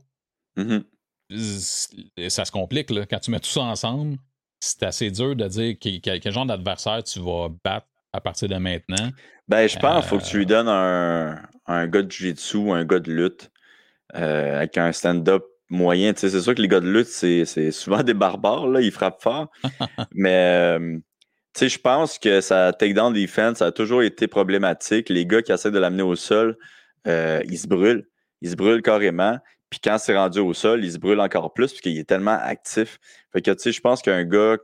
Mm-hmm. 0.58 2.30
Ça 2.30 2.46
se 2.46 2.52
complique, 2.52 2.92
là. 2.92 3.08
Quand 3.08 3.20
tu 3.20 3.32
mets 3.32 3.40
tout 3.40 3.50
ça 3.50 3.62
ensemble, 3.62 4.18
c'est 4.60 4.84
assez 4.84 5.10
dur 5.10 5.36
de 5.36 5.48
dire 5.48 5.76
quel, 5.80 6.32
genre 6.32 6.46
d'adversaire 6.46 7.04
tu 7.04 7.20
vas 7.20 7.50
battre 7.64 7.88
à 8.14 8.22
partir 8.22 8.48
de 8.48 8.58
maintenant. 8.58 9.10
Ben, 9.48 9.68
je 9.68 9.80
pense 9.80 10.02
qu'il 10.02 10.10
faut 10.10 10.18
que 10.20 10.24
tu 10.24 10.38
lui 10.38 10.44
euh, 10.46 10.48
donnes 10.48 10.68
un, 10.68 11.42
un 11.66 11.88
gars 11.88 12.04
de 12.04 12.12
jiu-jitsu 12.12 12.58
ou 12.58 12.74
un 12.74 12.86
gars 12.86 13.00
de 13.00 13.12
lutte 13.12 13.52
euh, 14.16 14.58
avec 14.58 14.78
un 14.78 14.92
stand-up 14.92 15.44
moyen. 15.70 16.14
c'est 16.16 16.30
sûr 16.40 16.54
que 16.54 16.62
les 16.62 16.68
gars 16.68 16.80
de 16.80 16.90
lutte, 16.90 17.08
c'est 17.08 17.72
souvent 17.72 18.04
des 18.04 18.14
barbares, 18.14 18.68
là, 18.68 18.82
ils 18.82 18.92
frappent 18.92 19.22
fort. 19.22 19.50
mais 20.14 20.78
euh, 20.80 20.98
je 21.60 21.78
pense 21.78 22.20
que 22.20 22.42
sa 22.42 22.74
takedown 22.74 23.14
defense 23.14 23.62
a 23.62 23.72
toujours 23.72 24.04
été 24.04 24.28
problématique. 24.28 25.10
Les 25.10 25.26
gars 25.26 25.42
qui 25.42 25.52
essaient 25.52 25.72
de 25.72 25.80
l'amener 25.80 26.04
au 26.04 26.16
sol, 26.16 26.58
ils 27.06 27.58
se 27.58 27.68
brûlent. 27.68 28.08
Ils 28.42 28.52
se 28.52 28.56
brûlent 28.56 28.82
carrément. 28.82 29.40
Puis 29.70 29.80
quand 29.84 29.98
c'est 29.98 30.16
rendu 30.16 30.40
au 30.40 30.54
sol, 30.54 30.84
il 30.84 30.92
se 30.92 30.98
brûle 30.98 31.20
encore 31.20 31.54
plus 31.54 31.72
parce 31.72 31.82
qu'il 31.82 31.98
est 31.98 32.08
tellement 32.08 32.38
actif. 32.40 33.00
Fait 33.34 33.42
que, 33.42 33.52
tu 33.52 33.60
sais, 33.60 33.72
je 33.72 33.82
pense 33.82 34.02
qu'un 34.02 34.24
gars 34.24 34.58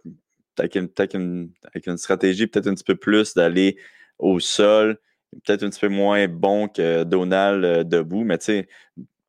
avec 0.57 0.75
une, 0.75 0.89
avec 1.63 1.87
une, 1.87 1.97
stratégie 1.97 2.47
peut-être 2.47 2.67
un 2.67 2.73
petit 2.73 2.83
peu 2.83 2.95
plus 2.95 3.33
d'aller 3.33 3.77
au 4.19 4.39
sol, 4.39 4.97
peut-être 5.45 5.63
un 5.63 5.69
petit 5.69 5.79
peu 5.79 5.89
moins 5.89 6.27
bon 6.27 6.67
que 6.67 7.03
Donald 7.03 7.63
euh, 7.63 7.83
debout, 7.83 8.23
mais 8.23 8.37
tu 8.37 8.45
sais, 8.45 8.67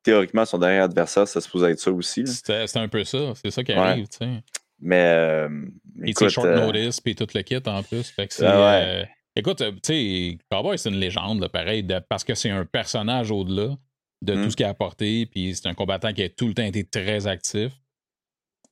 théoriquement, 0.03 0.45
son 0.45 0.59
dernier 0.59 0.79
adversaire, 0.79 1.27
ça 1.27 1.39
se 1.39 1.45
supposait 1.45 1.71
être 1.71 1.79
ça 1.79 1.91
aussi. 1.91 2.25
C'est 2.27 2.77
un 2.77 2.87
peu 2.87 3.03
ça. 3.03 3.33
C'est 3.41 3.51
ça 3.51 3.63
qui 3.63 3.71
arrive, 3.71 4.07
tu 4.07 4.17
sais. 4.17 4.43
Mais. 4.79 5.03
Euh, 5.05 5.65
écoute, 6.03 6.29
short 6.29 6.47
euh, 6.47 6.65
notice, 6.65 6.99
puis 6.99 7.15
tout 7.15 7.27
le 7.33 7.41
kit 7.41 7.59
en 7.65 7.81
plus. 7.83 8.09
Fait 8.09 8.27
que. 8.27 8.43
Ah 8.43 9.05
écoute, 9.35 9.57
tu 9.57 9.79
sais, 9.81 10.37
Cowboy, 10.51 10.77
c'est 10.77 10.89
une 10.89 10.99
légende, 10.99 11.47
pareil, 11.47 11.87
parce 12.07 12.23
que 12.23 12.35
c'est 12.35 12.51
un 12.51 12.65
personnage 12.65 13.31
au-delà 13.31 13.75
de 14.21 14.33
tout 14.35 14.39
hmm. 14.39 14.51
ce 14.51 14.55
qu'il 14.55 14.65
a 14.65 14.69
apporté. 14.69 15.25
Puis 15.25 15.55
c'est 15.55 15.67
un 15.67 15.73
combattant 15.73 16.13
qui 16.13 16.21
a 16.21 16.29
tout 16.29 16.47
le 16.47 16.53
temps 16.53 16.63
été 16.63 16.83
très 16.83 17.25
actif. 17.25 17.71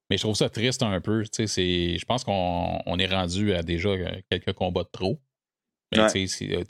Mais 0.09 0.17
je 0.17 0.23
trouve 0.23 0.35
ça 0.35 0.49
triste 0.49 0.83
un 0.83 0.99
peu. 0.99 1.23
Je 1.23 2.05
pense 2.05 2.25
qu'on 2.25 2.99
est 2.99 3.07
rendu 3.07 3.53
à 3.53 3.63
déjà 3.63 3.89
quelques 4.29 4.53
combats 4.53 4.83
de 4.83 4.89
trop. 4.91 5.21
Mais 5.93 6.01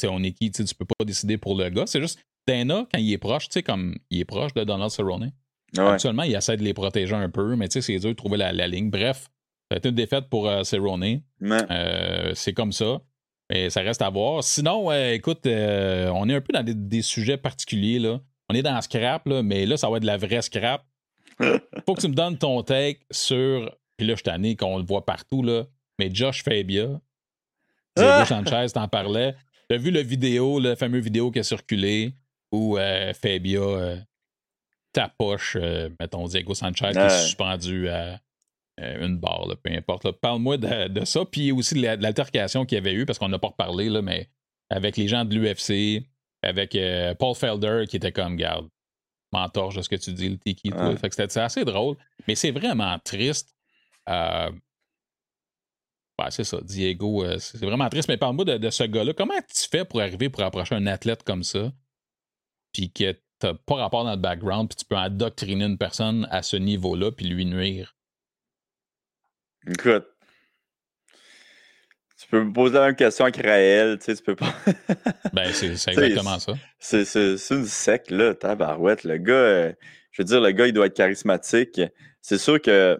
on 0.07 0.23
est 0.23 0.31
qui? 0.31 0.51
Tu 0.51 0.63
peux 0.75 0.85
pas 0.85 1.05
décider 1.05 1.37
pour 1.37 1.55
le 1.55 1.69
gars. 1.69 1.85
C'est 1.87 2.01
juste 2.01 2.19
Dana, 2.47 2.85
quand 2.91 2.99
il 2.99 3.11
est 3.11 3.17
proche, 3.17 3.49
tu 3.49 3.53
sais, 3.53 3.63
comme 3.63 3.95
il 4.09 4.19
est 4.19 4.25
proche 4.25 4.53
de 4.53 4.63
Donald 4.63 4.91
Cerrone. 4.91 5.31
Actuellement, 5.77 6.23
il 6.23 6.35
essaie 6.35 6.57
de 6.57 6.63
les 6.63 6.73
protéger 6.73 7.15
un 7.15 7.29
peu, 7.29 7.55
mais 7.55 7.67
c'est 7.69 7.99
dur 7.99 8.09
de 8.09 8.15
trouver 8.15 8.37
la, 8.37 8.67
ligne. 8.67 8.89
Bref, 8.89 9.29
ça 9.69 9.75
a 9.75 9.77
été 9.77 9.89
une 9.89 9.95
défaite 9.95 10.29
pour 10.29 10.49
euh, 10.49 10.63
Cerrone. 10.63 11.21
Euh, 11.41 12.31
c'est 12.35 12.53
comme 12.53 12.73
ça. 12.73 12.99
Mais 13.49 13.69
ça 13.69 13.81
reste 13.81 14.01
à 14.01 14.09
voir. 14.09 14.43
Sinon, 14.43 14.91
écoute, 14.91 15.45
euh, 15.45 16.09
on 16.13 16.27
est 16.29 16.35
un 16.35 16.41
peu 16.41 16.53
dans 16.53 16.63
des, 16.63 16.73
des 16.73 17.01
sujets 17.01 17.37
particuliers. 17.37 17.99
Là 17.99 18.19
on 18.51 18.53
est 18.53 18.61
dans 18.61 18.75
le 18.75 18.81
scrap, 18.81 19.25
là, 19.27 19.41
mais 19.41 19.65
là, 19.65 19.77
ça 19.77 19.89
va 19.89 19.97
être 19.97 20.01
de 20.01 20.07
la 20.07 20.17
vraie 20.17 20.41
scrap. 20.41 20.85
Faut 21.85 21.95
que 21.95 22.01
tu 22.01 22.09
me 22.09 22.13
donnes 22.13 22.37
ton 22.37 22.61
take 22.63 22.99
sur. 23.09 23.73
Puis 23.95 24.05
là, 24.05 24.15
je 24.15 24.23
t'en 24.23 24.41
qu'on 24.55 24.77
le 24.77 24.83
voit 24.83 25.05
partout, 25.05 25.41
là. 25.41 25.63
Mais 25.97 26.09
Josh 26.13 26.43
Fabia, 26.43 26.99
Diego 27.95 28.25
Sanchez 28.25 28.73
t'en 28.73 28.87
parlait. 28.87 29.35
T'as 29.69 29.77
vu 29.77 29.91
le 29.91 30.01
vidéo, 30.01 30.59
le 30.59 30.75
fameux 30.75 30.99
vidéo 30.99 31.31
qui 31.31 31.39
a 31.39 31.43
circulé? 31.43 32.13
Où 32.51 32.77
euh, 32.77 33.13
Fabia 33.13 33.59
euh, 33.59 33.97
tapoche, 34.93 35.57
euh, 35.59 35.89
mettons, 35.99 36.25
Diego 36.27 36.53
Sanchez 36.53 36.91
qui 36.91 36.97
est 36.99 37.23
suspendu 37.25 37.89
à 37.89 38.19
une 38.77 39.17
barre, 39.17 39.47
peu 39.63 39.71
importe. 39.71 40.11
Parle-moi 40.11 40.57
de, 40.57 41.05
ça, 41.05 41.23
puis 41.25 41.51
aussi 41.51 41.75
de 41.75 41.81
l'altercation 41.81 42.65
qu'il 42.65 42.77
y 42.77 42.79
avait 42.79 42.93
eu, 42.93 43.05
parce 43.05 43.19
qu'on 43.19 43.29
n'a 43.29 43.37
pas 43.37 43.49
reparlé, 43.49 43.89
là, 43.89 44.01
mais 44.01 44.29
avec 44.69 44.97
les 44.97 45.07
gens 45.07 45.23
de 45.23 45.35
l'UFC, 45.35 46.03
avec 46.41 46.75
euh, 46.75 47.13
Paul 47.15 47.35
Felder 47.35 47.85
qui 47.87 47.97
était 47.97 48.11
comme, 48.11 48.35
garde, 48.35 48.67
mentor 49.31 49.73
de 49.73 49.81
ce 49.81 49.89
que 49.89 49.95
tu 49.95 50.13
dis, 50.13 50.29
le 50.29 50.37
tiki. 50.37 50.71
Fait 50.71 51.09
que 51.09 51.15
c'était 51.15 51.39
assez 51.39 51.63
drôle, 51.63 51.95
mais 52.27 52.35
c'est 52.35 52.51
vraiment 52.51 52.97
triste. 52.99 53.55
Euh, 54.09 54.51
c'est 56.29 56.43
ça, 56.43 56.59
Diego, 56.61 57.23
euh, 57.23 57.39
c'est 57.39 57.65
vraiment 57.65 57.89
triste. 57.89 58.07
Mais 58.07 58.17
parle-moi 58.17 58.45
de, 58.45 58.69
ce 58.69 58.83
gars-là. 58.83 59.13
Comment 59.13 59.33
tu 59.53 59.67
fais 59.69 59.85
pour 59.85 60.01
arriver 60.01 60.29
pour 60.29 60.43
approcher 60.43 60.75
un 60.75 60.85
athlète 60.85 61.23
comme 61.23 61.43
ça, 61.43 61.71
puis 62.73 62.91
que 62.91 63.15
t'as 63.39 63.53
pas 63.53 63.75
rapport 63.75 64.03
dans 64.03 64.11
le 64.11 64.17
background, 64.17 64.69
puis 64.69 64.77
tu 64.77 64.85
peux 64.85 64.95
endoctriner 64.95 65.65
une 65.65 65.77
personne 65.77 66.27
à 66.31 66.43
ce 66.43 66.57
niveau-là, 66.57 67.11
puis 67.11 67.27
lui 67.27 67.45
nuire? 67.45 67.95
Écoute, 69.67 70.05
tu 72.21 72.27
peux 72.27 72.43
me 72.43 72.53
poser 72.53 72.75
la 72.75 72.87
même 72.87 72.95
question 72.95 73.25
avec 73.25 73.37
Raël, 73.37 73.97
tu 73.97 74.05
sais, 74.05 74.15
tu 74.15 74.23
peux 74.23 74.35
pas. 74.35 74.53
ben, 75.33 75.51
c'est 75.51 75.71
exactement 75.71 76.39
ça. 76.39 76.53
C'est 76.79 77.01
une 77.49 77.65
sec, 77.65 78.11
là, 78.11 78.35
tabarouette. 78.35 79.03
Le 79.03 79.17
gars, 79.17 79.33
euh, 79.33 79.73
je 80.11 80.21
veux 80.21 80.25
dire, 80.25 80.39
le 80.39 80.51
gars, 80.51 80.67
il 80.67 80.73
doit 80.73 80.85
être 80.85 80.95
charismatique. 80.95 81.81
C'est 82.21 82.37
sûr 82.37 82.61
que, 82.61 82.99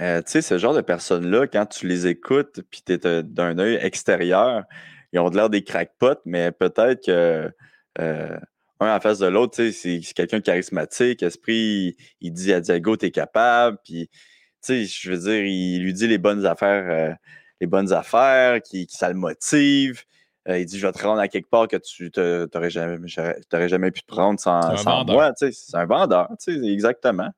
euh, 0.00 0.22
tu 0.22 0.32
sais, 0.32 0.42
ce 0.42 0.58
genre 0.58 0.74
de 0.74 0.80
personnes-là, 0.80 1.46
quand 1.46 1.66
tu 1.66 1.86
les 1.86 2.08
écoutes, 2.08 2.60
puis 2.70 2.82
tu 2.84 2.94
es 2.94 3.22
d'un 3.22 3.58
œil 3.58 3.76
extérieur, 3.76 4.64
ils 5.12 5.20
ont 5.20 5.28
l'air 5.28 5.48
des 5.48 5.62
crackpots, 5.62 6.20
mais 6.24 6.50
peut-être 6.50 7.06
que. 7.06 7.52
Euh, 8.00 8.36
un 8.80 8.96
en 8.96 9.00
face 9.00 9.18
de 9.18 9.26
l'autre, 9.26 9.62
c'est 9.70 10.00
quelqu'un 10.14 10.38
de 10.38 10.44
charismatique, 10.44 11.22
esprit, 11.22 11.96
il, 12.20 12.32
dit 12.32 12.52
à 12.52 12.60
Diego, 12.60 12.96
t'es 12.96 13.10
capable, 13.10 13.78
puis, 13.84 14.08
tu 14.08 14.16
sais, 14.60 14.84
je 14.84 15.10
veux 15.10 15.18
dire, 15.18 15.44
il 15.44 15.82
lui 15.82 15.92
dit 15.92 16.08
les 16.08 16.18
bonnes 16.18 16.44
affaires 16.44 17.16
les 17.60 17.66
bonnes 17.66 17.92
affaires, 17.92 18.60
qui, 18.62 18.86
ça 18.90 19.08
le 19.08 19.14
motive. 19.14 20.02
Euh, 20.48 20.58
il 20.58 20.66
dit 20.66 20.78
Je 20.78 20.86
vais 20.86 20.92
te 20.92 21.02
rendre 21.02 21.20
à 21.20 21.28
quelque 21.28 21.48
part 21.48 21.68
que 21.68 21.76
tu 21.76 22.10
n'aurais 22.16 22.70
jamais, 22.70 22.98
jamais 23.08 23.90
pu 23.90 24.02
te 24.02 24.06
prendre 24.06 24.38
sans, 24.38 24.76
sans 24.76 25.04
moi. 25.04 25.32
C'est 25.36 25.52
un 25.74 25.86
vendeur, 25.86 26.28
exactement. 26.46 27.30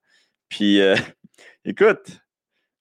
Puis, 0.48 0.80
euh, 0.80 0.96
écoute, 1.64 2.20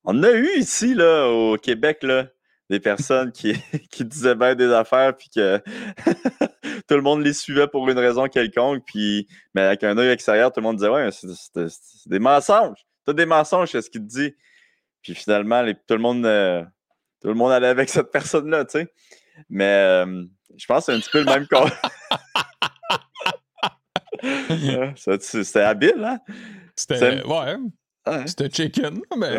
on 0.04 0.24
a 0.24 0.32
eu 0.32 0.58
ici, 0.58 0.94
là, 0.94 1.28
au 1.28 1.58
Québec, 1.58 2.00
là, 2.04 2.28
des 2.70 2.80
personnes 2.80 3.32
qui, 3.32 3.54
qui 3.92 4.06
disaient 4.06 4.36
bien 4.36 4.56
des 4.56 4.72
affaires, 4.72 5.16
puis 5.16 5.30
que 5.30 5.62
tout 6.88 6.96
le 6.96 7.02
monde 7.02 7.24
les 7.24 7.34
suivait 7.34 7.68
pour 7.68 7.88
une 7.90 8.00
raison 8.00 8.28
quelconque, 8.28 8.84
puis, 8.86 9.28
mais 9.54 9.62
avec 9.62 9.84
un 9.84 9.98
œil 9.98 10.10
extérieur, 10.10 10.52
tout 10.52 10.60
le 10.60 10.66
monde 10.66 10.78
disait 10.78 10.90
Ouais, 10.90 11.10
c'est 11.12 12.10
des 12.10 12.20
mensonges. 12.20 12.86
C'est 13.08 13.16
des 13.16 13.26
mensonges, 13.26 13.70
c'est 13.72 13.82
ce 13.82 13.90
qu'il 13.90 14.02
te 14.02 14.08
dit. 14.08 14.36
Puis 15.02 15.14
finalement, 15.14 15.64
tout 15.88 15.94
le 15.94 16.02
monde. 16.02 16.26
Euh, 16.26 16.64
tout 17.22 17.28
le 17.30 17.36
monde 17.36 17.52
allait 17.52 17.68
avec 17.68 17.90
cette 17.90 18.12
personne-là, 18.12 18.66
tu 18.66 18.80
sais. 18.80 18.88
Mais 19.50 19.64
euh, 19.66 20.24
je 20.56 20.66
pense 20.66 20.86
que 20.86 20.92
c'est 20.92 20.98
un 20.98 21.00
petit 21.00 21.10
peu 21.10 21.20
le 21.20 21.26
même 21.26 21.48
cas. 21.48 21.66
c'était 24.96 25.60
habile, 25.62 26.04
hein? 26.04 26.20
C'était. 26.76 27.24
Ouais. 27.24 27.56
C'était 28.28 28.50
chicken, 28.50 29.02
mais. 29.18 29.38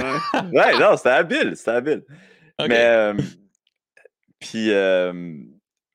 ouais, 0.52 0.78
non, 0.78 0.96
c'était 0.96 1.10
habile. 1.10 1.56
C'était 1.56 1.70
habile. 1.72 2.04
Mais. 2.60 2.84
Euh, 2.84 3.14
puis. 4.38 4.70
Euh, 4.70 5.12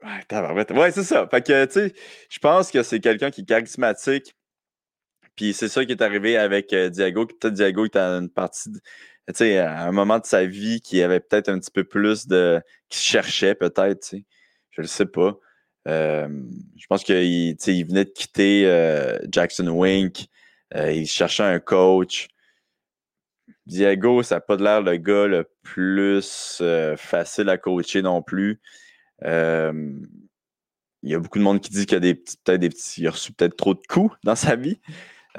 ouais, 0.03 0.91
c'est 0.91 1.03
ça. 1.03 1.27
Fait 1.29 1.45
que, 1.45 1.65
tu 1.65 1.73
sais, 1.73 1.93
je 2.29 2.39
pense 2.39 2.71
que 2.71 2.83
c'est 2.83 2.99
quelqu'un 2.99 3.31
qui 3.31 3.41
est 3.41 3.45
charismatique. 3.45 4.35
Puis 5.35 5.53
c'est 5.53 5.69
ça 5.69 5.85
qui 5.85 5.91
est 5.91 6.01
arrivé 6.01 6.37
avec 6.37 6.73
Diago. 6.73 7.25
Peut-être 7.25 7.53
Diago 7.53 7.85
était 7.85 7.99
une 7.99 8.29
partie 8.29 8.69
sais, 9.33 9.57
à 9.57 9.83
un 9.83 9.91
moment 9.91 10.19
de 10.19 10.25
sa 10.25 10.45
vie 10.45 10.81
qui 10.81 11.01
avait 11.01 11.19
peut-être 11.19 11.49
un 11.49 11.59
petit 11.59 11.71
peu 11.71 11.83
plus 11.83 12.27
de. 12.27 12.61
qui 12.89 12.99
cherchait 12.99 13.55
peut-être, 13.55 14.01
tu 14.01 14.17
sais. 14.17 14.25
Je 14.71 14.81
le 14.81 14.87
sais 14.87 15.05
pas. 15.05 15.37
je 15.85 16.85
pense 16.89 17.03
qu'il 17.03 17.23
il 17.23 17.85
venait 17.85 18.05
de 18.05 18.09
quitter 18.09 18.65
euh, 18.65 19.19
Jackson 19.29 19.67
Wink. 19.67 20.27
Euh, 20.75 20.91
il 20.91 21.07
cherchait 21.07 21.43
un 21.43 21.59
coach. 21.59 22.29
Diego, 23.71 24.21
ça 24.21 24.35
n'a 24.35 24.41
pas 24.41 24.57
l'air 24.57 24.81
le 24.81 24.97
gars 24.97 25.27
le 25.27 25.49
plus 25.63 26.57
euh, 26.59 26.97
facile 26.97 27.47
à 27.47 27.57
coacher 27.57 28.01
non 28.01 28.21
plus. 28.21 28.59
Euh, 29.23 29.97
il 31.03 31.09
y 31.09 31.15
a 31.15 31.19
beaucoup 31.19 31.39
de 31.39 31.43
monde 31.43 31.61
qui 31.61 31.71
dit 31.71 31.85
qu'il 31.85 31.95
a 31.95 32.01
des 32.01 32.15
peut-être 32.15 32.59
des 32.59 32.69
petits, 32.69 33.01
il 33.01 33.07
a 33.07 33.11
reçu 33.11 33.31
peut-être 33.31 33.55
trop 33.55 33.73
de 33.73 33.81
coups 33.87 34.13
dans 34.25 34.35
sa 34.35 34.57
vie. 34.57 34.81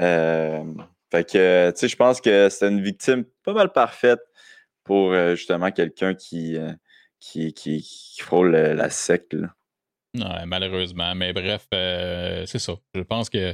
Euh, 0.01 0.65
fait 1.11 1.31
que, 1.31 1.71
tu 1.73 1.79
sais, 1.79 1.89
je 1.89 1.97
pense 1.97 2.23
que 2.23 2.49
c'est 2.49 2.67
une 2.67 2.83
victime 2.83 3.25
pas 3.45 3.53
mal 3.53 3.71
parfaite 3.71 4.21
pour 4.83 5.15
justement 5.37 5.71
quelqu'un 5.71 6.15
qui, 6.15 6.57
qui, 7.21 8.17
frôle 8.19 8.53
la 8.53 8.89
secte. 8.89 9.37
Ouais, 10.15 10.47
malheureusement. 10.47 11.15
Mais 11.15 11.35
bref, 11.35 11.67
c'est 11.71 12.59
ça. 12.59 12.73
Je 12.95 13.03
pense 13.03 13.29
que 13.29 13.53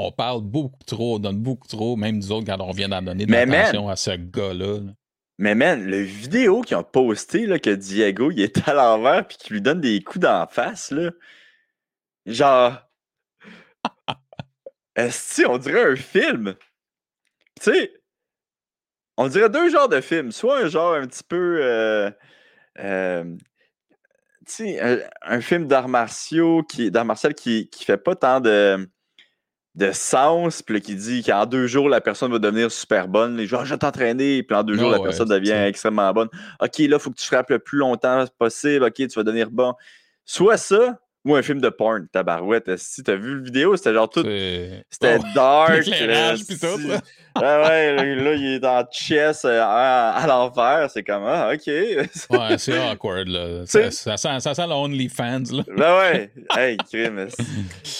on 0.00 0.12
parle 0.12 0.42
beaucoup 0.42 0.82
trop, 0.86 1.16
on 1.16 1.18
donne 1.18 1.38
beaucoup 1.38 1.66
trop, 1.66 1.96
même 1.96 2.16
nous 2.16 2.32
autres, 2.32 2.46
quand 2.46 2.60
on 2.60 2.70
vient 2.70 2.88
d'en 2.88 3.02
donner 3.02 3.26
de 3.26 3.32
l'attention 3.32 3.88
à 3.88 3.96
ce 3.96 4.12
gars-là. 4.12 4.80
Mais 5.38 5.54
man, 5.54 5.84
le 5.84 6.00
vidéo 6.00 6.62
qu'ils 6.62 6.76
ont 6.76 6.84
posté, 6.84 7.46
là, 7.46 7.58
que 7.58 7.70
Diego, 7.70 8.30
il 8.30 8.40
est 8.40 8.68
à 8.68 8.74
l'envers 8.74 9.26
puis 9.26 9.36
qu'il 9.36 9.54
lui 9.54 9.62
donne 9.62 9.80
des 9.80 10.02
coups 10.02 10.20
d'en 10.20 10.46
face, 10.46 10.90
là. 10.90 11.10
Genre. 12.26 12.76
Est-ce 14.96 15.46
on 15.46 15.58
dirait 15.58 15.92
un 15.92 15.96
film? 15.96 16.56
Tu 17.60 17.70
sais, 17.70 17.92
on 19.16 19.28
dirait 19.28 19.48
deux 19.48 19.70
genres 19.70 19.88
de 19.88 20.00
films. 20.00 20.32
Soit 20.32 20.64
un 20.64 20.68
genre 20.68 20.94
un 20.94 21.06
petit 21.06 21.22
peu. 21.22 21.60
Euh, 21.62 22.10
euh, 22.80 23.24
tu 24.44 24.52
sais, 24.52 24.80
un, 24.80 24.98
un, 25.22 25.40
film 25.40 25.66
d'arts 25.68 25.88
martiaux, 25.88 26.64
qui, 26.64 26.90
d'arts 26.90 27.04
martiaux 27.04 27.30
qui, 27.30 27.68
qui 27.70 27.84
fait 27.84 27.96
pas 27.96 28.16
tant 28.16 28.40
de 28.40 28.88
de 29.78 29.92
sens, 29.92 30.60
puis 30.60 30.80
qui 30.80 30.96
dit 30.96 31.22
qu'en 31.22 31.46
deux 31.46 31.68
jours, 31.68 31.88
la 31.88 32.00
personne 32.00 32.32
va 32.32 32.40
devenir 32.40 32.70
super 32.70 33.06
bonne. 33.06 33.36
Les 33.36 33.46
gens, 33.46 33.64
je 33.64 33.74
vais 33.74 33.78
t'entraîner, 33.78 34.42
puis 34.42 34.56
en 34.56 34.64
deux 34.64 34.74
jours, 34.74 34.90
la 34.90 34.98
personne 34.98 35.28
devient 35.28 35.52
extrêmement 35.52 36.12
bonne. 36.12 36.28
OK, 36.60 36.78
là, 36.78 36.96
il 36.96 36.98
faut 36.98 37.10
que 37.10 37.16
tu 37.16 37.26
frappes 37.26 37.50
le 37.50 37.60
plus 37.60 37.78
longtemps 37.78 38.24
possible. 38.38 38.84
OK, 38.84 38.94
tu 38.94 39.08
vas 39.08 39.22
devenir 39.22 39.50
bon. 39.50 39.74
Soit 40.24 40.56
ça, 40.56 40.98
ou 41.28 41.36
un 41.36 41.42
film 41.42 41.60
de 41.60 41.68
porn, 41.68 42.08
tabarouette. 42.08 42.76
Si 42.78 43.02
t'as 43.02 43.16
vu 43.16 43.34
le 43.34 43.42
vidéo, 43.42 43.76
c'était 43.76 43.92
genre 43.92 44.08
tout. 44.08 44.22
C'était 44.22 45.18
dark. 45.34 45.84
Ah 47.40 47.68
ouais, 47.68 48.16
là, 48.16 48.34
il 48.34 48.54
est 48.54 48.58
dans 48.58 48.84
chess 48.90 49.44
euh, 49.44 49.60
à, 49.62 50.24
l'envers. 50.26 50.90
C'est 50.90 51.04
comme, 51.04 51.22
ah, 51.24 51.52
OK. 51.52 51.66
ouais, 51.68 52.58
c'est 52.58 52.78
awkward, 52.78 53.28
là. 53.28 53.64
Ça, 53.66 53.92
ça, 53.92 54.16
sent, 54.16 54.40
ça 54.40 54.54
sent 54.54 54.66
l'OnlyFans, 54.66 55.44
là. 55.52 55.62
Ben 55.68 55.98
ouais. 55.98 56.32
Hey, 56.56 56.76
crime. 56.78 57.28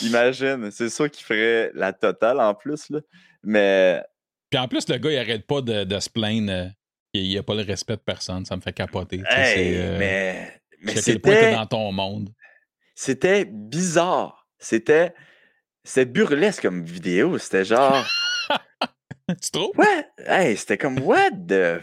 Imagine, 0.03 0.71
c'est 0.73 0.88
ça 0.88 1.09
qui 1.09 1.23
ferait 1.23 1.71
la 1.75 1.93
totale 1.93 2.41
en 2.41 2.55
plus, 2.55 2.91
là. 2.91 2.99
Mais. 3.45 4.03
Puis 4.51 4.59
en 4.59 4.67
plus, 4.67 4.88
le 4.88 4.97
gars, 4.97 5.12
il 5.12 5.19
arrête 5.19 5.47
pas 5.47 5.61
de, 5.61 5.85
de 5.85 6.01
se 6.01 6.11
plaindre 6.11 6.51
euh, 6.51 6.67
qu'il 7.14 7.33
n'a 7.35 7.43
pas 7.43 7.55
le 7.55 7.62
respect 7.62 7.97
de 7.97 8.03
personne. 8.05 8.45
Ça 8.45 8.57
me 8.57 8.61
fait 8.61 8.73
capoter. 8.73 9.23
Hey, 9.31 9.77
euh, 9.77 9.99
mais. 9.99 10.61
Mais 10.83 10.97
c'était. 10.97 11.55
dans 11.55 11.67
ton 11.67 11.93
monde. 11.93 12.31
C'était 13.01 13.45
bizarre. 13.45 14.49
C'était. 14.59 15.15
C'était 15.85 16.05
burlesque 16.05 16.63
comme 16.63 16.83
vidéo. 16.83 17.39
C'était 17.39 17.65
genre. 17.65 18.05
tu 19.41 19.51
trouves? 19.53 19.71
Ouais. 19.77 20.05
Hey, 20.27 20.57
c'était 20.57 20.79
comme, 20.79 20.99
what 20.99 21.31
the. 21.31 21.81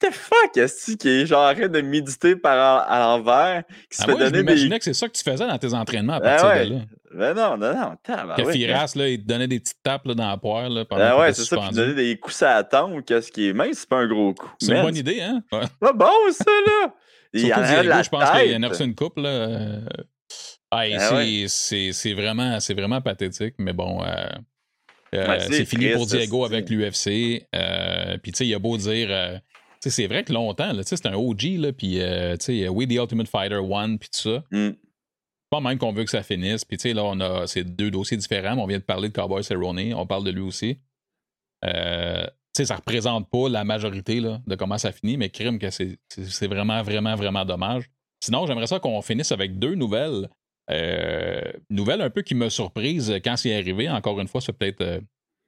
The 0.00 0.10
fuck, 0.10 0.56
est-ce 0.56 0.96
qui 0.96 1.06
est 1.06 1.26
genre 1.26 1.42
arrête 1.42 1.70
de 1.70 1.82
méditer 1.82 2.34
par 2.34 2.88
à 2.88 2.98
l'envers, 3.00 3.64
qui 3.90 3.98
se 3.98 4.04
ah 4.04 4.06
fait 4.06 4.12
donner 4.12 4.38
je 4.38 4.42
m'imaginais 4.42 4.78
que 4.78 4.84
c'est 4.86 4.94
ça 4.94 5.06
que 5.06 5.12
tu 5.12 5.22
faisais 5.22 5.46
dans 5.46 5.58
tes 5.58 5.74
entraînements 5.74 6.14
à 6.14 6.20
ben 6.20 6.36
partir 6.38 6.66
de 6.66 6.74
là. 6.76 6.80
Ben 7.12 7.34
non, 7.34 7.58
non, 7.58 7.74
non, 7.74 7.96
tabac, 8.02 8.36
Que 8.36 8.50
Firas, 8.50 8.94
là, 8.96 9.06
il 9.06 9.20
te 9.20 9.26
donnait 9.28 9.48
des 9.48 9.60
petites 9.60 9.82
tapes 9.82 10.06
là, 10.06 10.14
dans 10.14 10.30
la 10.30 10.38
poire. 10.38 10.70
Là, 10.70 10.86
pendant 10.86 11.02
ben 11.02 11.18
ouais, 11.18 11.34
c'est 11.34 11.44
ça, 11.44 11.58
puis 11.58 11.66
il 11.72 11.76
donnait 11.76 11.92
des 11.92 12.18
coups 12.18 12.42
à 12.42 12.54
la 12.54 12.64
tempe, 12.64 13.04
qu'est-ce 13.04 13.30
qui 13.30 13.48
est. 13.48 13.52
Même 13.52 13.74
si 13.74 13.80
c'est 13.80 13.88
pas 13.90 13.98
un 13.98 14.08
gros 14.08 14.32
coup. 14.32 14.50
C'est 14.58 14.74
une 14.74 14.80
bonne 14.80 14.96
idée, 14.96 15.20
hein? 15.20 15.42
Ouais. 15.52 15.64
Pas 15.78 15.92
bon, 15.92 16.06
ça, 16.30 16.50
là! 16.66 16.94
Il 17.32 17.46
y 17.46 17.52
a 17.52 17.82
Diego, 17.82 18.02
je 18.02 18.08
pense 18.08 18.30
qu'il 18.30 18.50
y 18.50 18.56
en 18.56 18.62
a 18.62 18.82
une 18.82 18.94
coupe, 18.94 19.18
là. 19.18 19.28
Euh, 19.28 19.80
ah, 20.70 20.86
ben 20.88 21.48
c'est 21.48 22.12
vraiment, 22.12 22.58
vraiment 22.58 23.00
pathétique, 23.00 23.54
mais 23.58 23.72
bon. 23.72 24.04
Euh, 24.04 24.28
euh, 25.14 25.38
c'est 25.50 25.64
fini 25.64 25.90
pour 25.90 26.06
Diego 26.06 26.44
avec 26.44 26.70
l'UFC. 26.70 27.44
Euh, 27.54 28.16
puis, 28.18 28.30
tu 28.30 28.38
sais, 28.38 28.46
il 28.46 28.54
a 28.54 28.60
beau 28.60 28.76
dire. 28.76 29.40
c'est 29.80 30.06
vrai 30.06 30.22
que 30.22 30.32
longtemps, 30.32 30.72
c'est 30.84 31.06
un 31.06 31.14
OG, 31.14 31.42
là, 31.58 31.72
puis, 31.72 31.98
tu 31.98 32.36
sais, 32.38 32.68
We 32.68 32.86
the 32.86 32.92
Ultimate 32.92 33.28
Fighter 33.28 33.56
One, 33.56 33.98
puis 33.98 34.08
tout 34.10 34.30
ça. 34.30 34.44
Mm. 34.52 34.70
Pas 35.50 35.60
même 35.60 35.78
qu'on 35.78 35.92
veut 35.92 36.04
que 36.04 36.10
ça 36.10 36.22
finisse. 36.22 36.64
Puis, 36.64 36.76
tu 36.76 36.82
sais, 36.82 36.94
là, 36.94 37.02
on 37.02 37.18
a 37.18 37.48
ces 37.48 37.64
deux 37.64 37.90
dossiers 37.90 38.16
différents. 38.16 38.56
on 38.56 38.66
vient 38.66 38.78
de 38.78 38.84
parler 38.84 39.08
de 39.08 39.14
Cowboy 39.14 39.42
Cerrone. 39.42 39.92
On 39.94 40.06
parle 40.06 40.24
de 40.24 40.30
lui 40.30 40.42
aussi. 40.42 40.78
Sais, 42.60 42.66
ça 42.66 42.76
représente 42.76 43.30
pas 43.30 43.48
la 43.48 43.64
majorité 43.64 44.20
là, 44.20 44.40
de 44.46 44.54
comment 44.54 44.76
ça 44.76 44.92
finit, 44.92 45.16
mais 45.16 45.30
crime 45.30 45.58
que 45.58 45.70
c'est 45.70 46.46
vraiment, 46.46 46.82
vraiment, 46.82 47.14
vraiment 47.14 47.44
dommage. 47.46 47.84
Sinon, 48.22 48.46
j'aimerais 48.46 48.66
ça 48.66 48.78
qu'on 48.78 49.00
finisse 49.00 49.32
avec 49.32 49.58
deux 49.58 49.74
nouvelles 49.74 50.28
euh, 50.70 51.40
nouvelle 51.68 52.00
un 52.00 52.10
peu 52.10 52.22
qui 52.22 52.34
me 52.34 52.48
surprise 52.48 53.18
quand 53.24 53.36
c'est 53.36 53.54
arrivé. 53.54 53.88
Encore 53.88 54.20
une 54.20 54.28
fois, 54.28 54.40
c'est 54.40 54.52
peut-être 54.52 54.82
euh, 54.82 55.00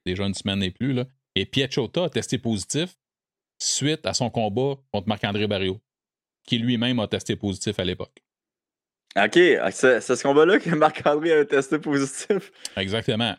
déjà 0.05 0.25
une 0.25 0.35
semaine 0.35 0.63
et 0.63 0.71
plus. 0.71 0.93
Là. 0.93 1.05
Et 1.37 1.47
Piachota 1.47 2.05
a 2.05 2.09
testé 2.09 2.39
positif 2.39 2.97
suite 3.59 4.07
à 4.07 4.15
son 4.15 4.31
combat 4.31 4.81
contre 4.93 5.09
Marc-André 5.09 5.47
Barrio, 5.47 5.81
qui 6.45 6.59
lui-même 6.59 6.99
a 6.99 7.07
testé 7.07 7.37
positif 7.37 7.79
à 7.79 7.85
l'époque. 7.85 8.23
OK, 9.15 9.39
c'est 9.71 10.01
ce 10.01 10.23
combat-là 10.23 10.59
que 10.59 10.71
Marc-André 10.71 11.33
a 11.33 11.45
testé 11.45 11.79
positif. 11.79 12.51
Exactement. 12.77 13.37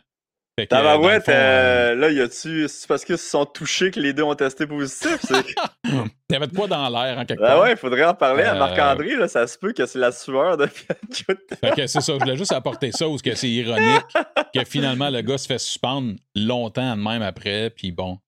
Tabarouette, 0.68 1.28
euh, 1.28 1.96
là, 1.96 2.10
y 2.10 2.20
a-tu. 2.20 2.68
C'est 2.68 2.86
parce 2.86 3.04
qu'ils 3.04 3.18
se 3.18 3.28
sont 3.28 3.44
touchés 3.44 3.90
que 3.90 3.98
les 3.98 4.12
deux 4.12 4.22
ont 4.22 4.34
testé 4.36 4.66
positif? 4.66 5.18
Il 5.84 6.32
y 6.32 6.36
avait 6.36 6.46
de 6.46 6.54
quoi 6.54 6.68
dans 6.68 6.88
l'air 6.88 7.18
en 7.18 7.24
quelque 7.24 7.40
ben 7.40 7.48
part. 7.48 7.62
ouais, 7.62 7.72
il 7.72 7.76
faudrait 7.76 8.04
en 8.04 8.14
parler 8.14 8.44
à 8.44 8.54
euh, 8.54 8.58
Marc-André, 8.58 9.14
là, 9.14 9.28
ça 9.28 9.46
se 9.46 9.58
peut 9.58 9.72
que 9.72 9.84
c'est 9.86 9.98
la 9.98 10.10
sueur 10.10 10.56
de 10.56 10.66
Fait 10.66 11.86
c'est 11.86 12.00
ça, 12.00 12.14
je 12.14 12.18
voulais 12.18 12.36
juste 12.36 12.52
apporter 12.52 12.90
ça, 12.92 13.08
ou 13.08 13.16
que 13.18 13.34
c'est 13.34 13.50
ironique 13.50 14.02
que 14.52 14.64
finalement 14.64 15.10
le 15.10 15.20
gars 15.20 15.38
se 15.38 15.46
fait 15.46 15.58
suspendre 15.58 16.14
longtemps 16.34 16.96
même 16.96 17.22
après, 17.22 17.70
puis 17.70 17.92
bon. 17.92 18.18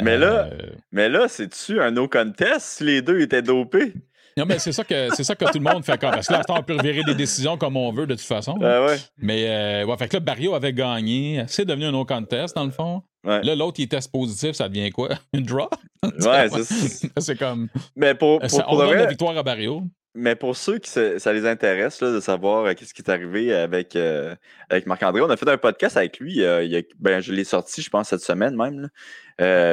Mais 0.00 0.16
là, 0.16 0.48
euh, 0.50 0.70
mais 0.90 1.08
là, 1.08 1.28
c'est-tu 1.28 1.80
un 1.80 1.90
no 1.90 2.08
contest 2.08 2.60
si 2.60 2.84
les 2.84 3.02
deux 3.02 3.20
étaient 3.20 3.42
dopés? 3.42 3.92
Non, 4.36 4.44
mais 4.46 4.58
c'est 4.58 4.72
ça 4.72 4.84
que 4.84 5.08
c'est 5.14 5.24
ça 5.24 5.34
que 5.34 5.44
tout 5.44 5.58
le 5.58 5.60
monde 5.60 5.84
fait 5.84 5.98
comme. 6.00 6.10
Parce 6.10 6.26
que 6.26 6.32
là, 6.32 6.42
on 6.48 6.62
peut 6.62 6.76
revirer 6.76 7.02
des 7.04 7.14
décisions 7.14 7.58
comme 7.58 7.76
on 7.76 7.92
veut 7.92 8.06
de 8.06 8.14
toute 8.14 8.24
façon. 8.24 8.56
Ouais. 8.58 8.96
Mais 9.18 9.46
euh, 9.48 9.84
ouais, 9.84 9.96
fait 9.98 10.08
que 10.08 10.16
là, 10.16 10.20
Barrio 10.20 10.54
avait 10.54 10.72
gagné. 10.72 11.44
C'est 11.48 11.64
devenu 11.64 11.86
un 11.86 11.92
no 11.92 12.04
contest, 12.04 12.56
dans 12.56 12.64
le 12.64 12.70
fond. 12.70 13.02
Là, 13.24 13.54
l'autre, 13.54 13.78
il 13.78 13.88
teste 13.88 14.10
positif, 14.10 14.52
ça 14.52 14.68
devient 14.68 14.90
quoi? 14.90 15.10
Une 15.32 15.44
draw? 15.44 15.68
ouais, 16.02 16.48
c'est 16.48 17.10
C'est 17.18 17.36
comme. 17.36 17.68
Mais 17.94 18.14
pour, 18.14 18.40
pour, 18.40 18.50
ça, 18.50 18.64
on 18.68 18.76
donne 18.76 18.94
la 18.94 19.06
victoire 19.06 19.36
à 19.36 19.42
Barrio. 19.42 19.82
Mais 20.14 20.34
pour 20.34 20.56
ceux 20.56 20.78
qui 20.78 20.90
ça 20.90 21.32
les 21.32 21.46
intéresse 21.46 22.02
là, 22.02 22.12
de 22.12 22.20
savoir 22.20 22.66
euh, 22.66 22.74
qu'est-ce 22.74 22.92
qui 22.92 23.00
est 23.00 23.10
arrivé 23.10 23.54
avec, 23.54 23.96
euh, 23.96 24.34
avec 24.68 24.84
Marc-André, 24.86 25.22
on 25.22 25.30
a 25.30 25.38
fait 25.38 25.48
un 25.48 25.56
podcast 25.56 25.96
avec 25.96 26.18
lui. 26.18 26.40
il 26.40 26.84
ben, 26.98 27.20
je 27.20 27.32
l'ai 27.32 27.44
sorti, 27.44 27.80
je 27.80 27.88
pense, 27.88 28.08
cette 28.08 28.20
semaine 28.20 28.54
même. 28.54 28.90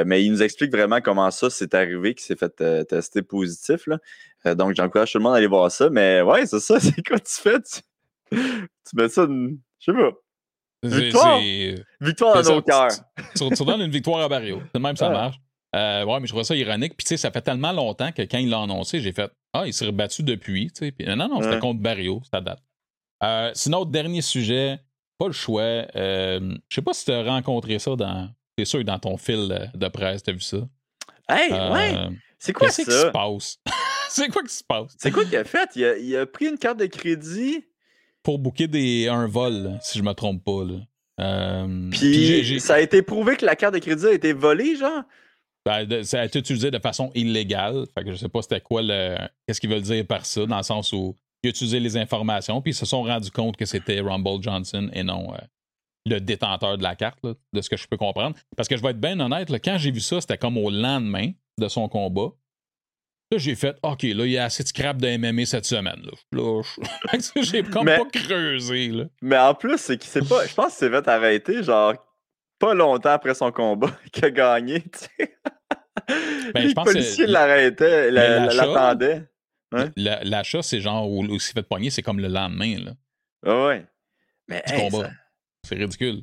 mais 0.06 0.24
il 0.24 0.30
nous 0.30 0.42
explique 0.42 0.72
vraiment 0.72 1.00
comment 1.02 1.30
ça 1.30 1.50
s'est 1.50 1.74
arrivé, 1.74 2.14
qu'il 2.14 2.24
s'est 2.24 2.36
fait 2.36 2.86
tester 2.86 3.20
positif. 3.20 3.86
Là. 3.86 3.98
Euh, 4.46 4.54
donc, 4.54 4.74
j'encourage 4.74 5.12
tout 5.12 5.18
le 5.18 5.24
monde 5.24 5.34
à 5.34 5.36
aller 5.36 5.46
voir 5.46 5.70
ça. 5.70 5.90
Mais 5.90 6.22
ouais, 6.22 6.46
c'est 6.46 6.60
ça. 6.60 6.80
C'est 6.80 7.06
quoi 7.06 7.18
tu 7.18 7.32
fais? 7.32 7.60
Tu, 8.30 8.38
mets 8.94 9.08
ça, 9.08 9.24
une... 9.24 9.58
je 9.78 9.92
sais 9.92 9.98
pas. 9.98 10.10
Victoire! 10.82 11.40
Victoire 12.00 12.42
dans 12.42 12.54
nos 12.54 12.62
cœurs. 12.62 12.90
Tu, 13.36 13.48
tu, 13.50 13.64
donnes 13.64 13.82
une 13.82 13.90
victoire 13.90 14.20
à 14.20 14.28
Barrio. 14.28 14.62
C'est 14.72 14.80
même 14.80 14.96
ça 14.96 15.10
marche. 15.10 15.36
Euh, 15.76 16.04
ouais, 16.04 16.20
mais 16.20 16.26
je 16.26 16.32
trouve 16.32 16.42
ça 16.42 16.56
ironique. 16.56 16.96
Puis, 16.96 17.04
tu 17.04 17.08
sais, 17.10 17.16
ça 17.16 17.30
fait 17.30 17.42
tellement 17.42 17.72
longtemps 17.72 18.10
que 18.12 18.22
quand 18.22 18.38
il 18.38 18.48
l'a 18.48 18.62
annoncé, 18.62 19.00
j'ai 19.00 19.12
fait 19.12 19.30
Ah, 19.52 19.64
il 19.66 19.74
s'est 19.74 19.86
rebattu 19.86 20.22
depuis. 20.22 20.70
Puis, 20.70 20.94
non, 21.06 21.28
non, 21.28 21.40
c'était 21.42 21.58
contre 21.58 21.80
Barrio, 21.80 22.22
ça 22.30 22.40
date. 22.40 22.62
Euh, 23.22 23.50
sinon, 23.54 23.84
dernier 23.84 24.22
sujet, 24.22 24.78
pas 25.18 25.26
le 25.26 25.32
choix. 25.32 25.62
Euh, 25.62 26.56
je 26.68 26.74
sais 26.74 26.82
pas 26.82 26.94
si 26.94 27.04
tu 27.04 27.12
as 27.12 27.22
rencontré 27.22 27.78
ça 27.78 27.94
dans. 27.94 28.30
C'est 28.58 28.64
sûr, 28.64 28.84
dans 28.84 28.98
ton 28.98 29.16
fil 29.16 29.70
de 29.74 29.88
presse, 29.88 30.22
tu 30.22 30.30
as 30.30 30.32
vu 30.32 30.40
ça? 30.40 30.58
Hey, 31.28 31.52
ouais! 31.52 32.08
C'est 32.38 32.52
quoi 32.52 32.68
ça? 32.70 32.82
Qu'est-ce 32.82 32.90
qui 32.90 33.06
se 33.06 33.10
passe? 33.10 33.58
c'est 34.14 34.28
quoi 34.28 34.42
qui 34.42 34.54
se 34.54 34.64
passe? 34.64 34.96
C'est 34.98 35.10
quoi 35.10 35.24
qu'il 35.24 35.36
a 35.36 35.44
fait? 35.44 35.70
Il 35.76 36.16
a, 36.16 36.26
pris 36.26 36.46
une 36.46 36.58
carte 36.58 36.78
de 36.78 36.86
crédit. 36.86 37.64
Pour 38.22 38.38
booker 38.38 38.68
des, 38.68 39.08
un 39.08 39.26
vol, 39.26 39.78
si 39.82 39.98
je 39.98 40.02
me 40.02 40.12
trompe 40.12 40.44
pas. 40.44 40.64
Là. 40.64 40.80
Euh, 41.20 41.90
puis, 41.90 42.60
ça 42.60 42.74
a 42.74 42.80
été 42.80 43.02
prouvé 43.02 43.36
que 43.36 43.46
la 43.46 43.56
carte 43.56 43.74
de 43.74 43.78
crédit 43.78 44.06
a 44.06 44.12
été 44.12 44.32
volée, 44.32 44.76
genre? 44.76 45.02
Ben, 45.64 46.02
ça 46.02 46.20
a 46.20 46.24
été 46.24 46.38
utilisé 46.38 46.70
de 46.70 46.78
façon 46.78 47.10
illégale. 47.14 47.84
Fait 47.94 48.04
que 48.04 48.12
je 48.12 48.16
sais 48.16 48.28
pas 48.28 48.42
c'était 48.42 48.60
quoi 48.60 48.82
le. 48.82 49.16
Qu'est-ce 49.46 49.60
qu'ils 49.60 49.70
veulent 49.70 49.82
dire 49.82 50.06
par 50.06 50.24
ça, 50.24 50.46
dans 50.46 50.56
le 50.56 50.62
sens 50.62 50.92
où 50.92 51.14
ils 51.42 51.48
ont 51.48 51.50
utilisé 51.50 51.80
les 51.80 51.96
informations, 51.96 52.60
puis 52.60 52.72
ils 52.72 52.74
se 52.74 52.86
sont 52.86 53.02
rendus 53.02 53.30
compte 53.30 53.56
que 53.56 53.66
c'était 53.66 54.00
Rumble 54.00 54.42
Johnson 54.42 54.90
et 54.92 55.02
non 55.02 55.32
euh, 55.34 55.38
le 56.06 56.18
détenteur 56.18 56.78
de 56.78 56.82
la 56.82 56.96
carte, 56.96 57.18
de 57.24 57.60
ce 57.60 57.68
que 57.68 57.76
je 57.76 57.86
peux 57.86 57.96
comprendre. 57.98 58.36
Parce 58.56 58.68
que 58.68 58.76
je 58.76 58.82
vais 58.82 58.90
être 58.90 59.00
bien 59.00 59.20
honnête, 59.20 59.50
quand 59.62 59.76
j'ai 59.78 59.90
vu 59.90 60.00
ça, 60.00 60.20
c'était 60.20 60.38
comme 60.38 60.56
au 60.56 60.70
lendemain 60.70 61.30
de 61.58 61.68
son 61.68 61.88
combat. 61.88 62.30
Là, 63.32 63.38
j'ai 63.38 63.54
fait, 63.54 63.76
OK, 63.84 64.02
là, 64.02 64.24
il 64.26 64.30
y 64.32 64.38
a 64.38 64.44
assez 64.44 64.64
de 64.64 64.68
scrap 64.68 64.96
de 64.96 65.16
MMA 65.16 65.46
cette 65.46 65.64
semaine. 65.64 66.02
Là, 66.32 66.62
j'ai 67.42 67.62
comme 67.62 67.86
pas 67.86 68.04
creusé. 68.12 68.88
Là. 68.88 69.04
Mais 69.22 69.38
en 69.38 69.54
plus, 69.54 69.78
c'est 69.78 69.96
qu'il 69.98 70.10
s'est 70.10 70.22
pas. 70.28 70.46
Je 70.46 70.54
pense 70.54 70.76
qu'il 70.76 70.88
s'est 70.88 70.90
fait 70.90 71.06
arrêter, 71.08 71.62
genre, 71.62 71.94
pas 72.58 72.74
longtemps 72.74 73.10
après 73.10 73.34
son 73.34 73.52
combat, 73.52 73.90
qu'il 74.12 74.24
a 74.24 74.30
gagné, 74.30 74.82
tu 74.82 74.98
sais. 74.98 75.36
Ben, 76.54 76.62
les 76.62 76.68
je 76.70 76.74
pense 76.74 76.88
que 76.88 76.92
policiers 76.92 77.26
l'arrêtaient, 77.26 78.10
mais 78.10 78.46
l'achat- 78.46 78.66
l'attendaient. 78.66 79.28
L'achat, 79.96 80.62
c'est 80.62 80.80
genre, 80.80 81.08
ou 81.08 81.38
s'il 81.38 81.54
fait 81.54 81.62
pogner, 81.62 81.90
c'est 81.90 82.02
comme 82.02 82.18
le 82.18 82.26
lendemain, 82.28 82.78
là, 82.84 82.92
Ah 83.46 83.66
ouais. 83.66 83.86
Mais, 84.48 84.62
du 84.66 84.72
hey, 84.74 84.90
combat. 84.90 85.04
ça- 85.06 85.12
C'est 85.68 85.74
ridicule. 85.76 86.22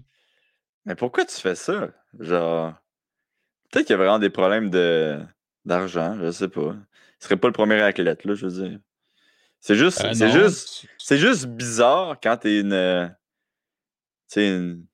mais 0.86 0.96
pourquoi 0.96 1.24
tu 1.24 1.36
fais 1.40 1.56
ça? 1.56 1.88
Genre, 2.20 2.74
peut-être 3.72 3.86
qu'il 3.88 3.94
y 3.94 3.96
a 3.96 3.98
vraiment 3.98 4.20
des 4.20 4.30
problèmes 4.30 4.70
de 4.70 5.20
d'argent, 5.64 6.18
je 6.22 6.32
sais 6.32 6.48
pas. 6.50 6.76
Il 7.22 7.24
serait 7.24 7.38
pas 7.38 7.48
le 7.48 7.54
premier 7.54 7.82
athlète, 7.82 8.26
là, 8.26 8.34
je 8.36 8.46
veux 8.48 8.68
dire. 8.68 8.80
C'est 9.60 9.76
juste, 9.76 10.04
Euh, 10.06 10.14
c'est 10.14 10.30
juste, 10.30 10.82
tu- 10.82 10.90
c'est 11.00 11.18
juste 11.18 11.48
bizarre 11.48 12.18
quand 12.22 12.38
t'es 12.38 12.60
une, 12.60 12.74
euh, 12.74 13.08
tu 13.08 13.14
sais, 14.28 14.50
une, 14.50 14.86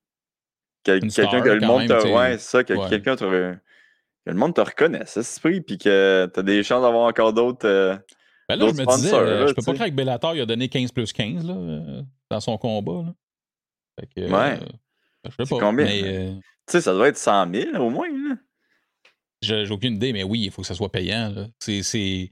quel- 0.84 1.04
Une 1.04 1.12
quelqu'un 1.12 1.42
que 1.42 1.50
le 1.50 1.66
monde 1.68 1.80
même, 1.80 1.88
te, 2.02 2.08
ouais, 2.08 2.38
c'est 2.38 2.50
ça, 2.50 2.64
que 2.64 2.74
Ouais. 2.74 2.90
quelqu'un 2.90 3.16
te, 3.18 3.24
que 3.26 3.58
le 4.26 4.34
monde 4.34 4.56
te 4.56 4.62
reconnaisse, 4.62 5.40
prix, 5.40 5.60
puis 5.62 5.78
que 5.78 6.30
t'as 6.34 6.42
des 6.44 6.64
chances 6.64 6.82
d'avoir 6.82 7.08
encore 7.08 7.34
d'autres. 7.34 7.68
euh, 7.68 7.98
Ben 8.48 8.56
là, 8.58 8.68
je 8.68 8.72
me 8.72 8.72
disais, 8.72 8.84
sponsors, 9.10 9.22
là, 9.22 9.48
je 9.48 9.54
peux 9.54 9.62
pas 9.62 9.74
croire 9.74 9.90
que 9.90 9.94
Bellator 9.94 10.36
il 10.36 10.42
a 10.42 10.46
donné 10.46 10.70
15 10.70 10.92
plus 10.92 11.12
15 11.12 11.46
là, 11.46 11.54
euh, 11.56 12.02
dans 12.30 12.40
son 12.40 12.58
combat. 12.58 13.04
Là. 13.08 13.14
Fait 14.00 14.08
que, 14.08 14.32
Ouais. 14.32 14.60
je 15.26 15.30
sais 15.30 15.36
C'est 15.46 15.50
pas. 15.50 15.60
combien, 15.60 15.86
Tu 15.88 16.42
sais, 16.68 16.82
ça 16.82 16.94
doit 16.94 17.10
être 17.10 17.18
100 17.18 17.52
000 17.54 17.76
au 17.78 17.90
moins. 17.90 18.08
Là. 18.10 18.36
J'ai 19.44 19.70
aucune 19.72 19.96
idée, 19.96 20.14
mais 20.14 20.24
oui, 20.24 20.42
il 20.46 20.52
faut 20.52 20.62
que 20.62 20.68
ça 20.68 20.76
soit 20.76 20.92
payant. 20.92 21.34
C'est. 21.60 21.82
Tu 21.82 22.30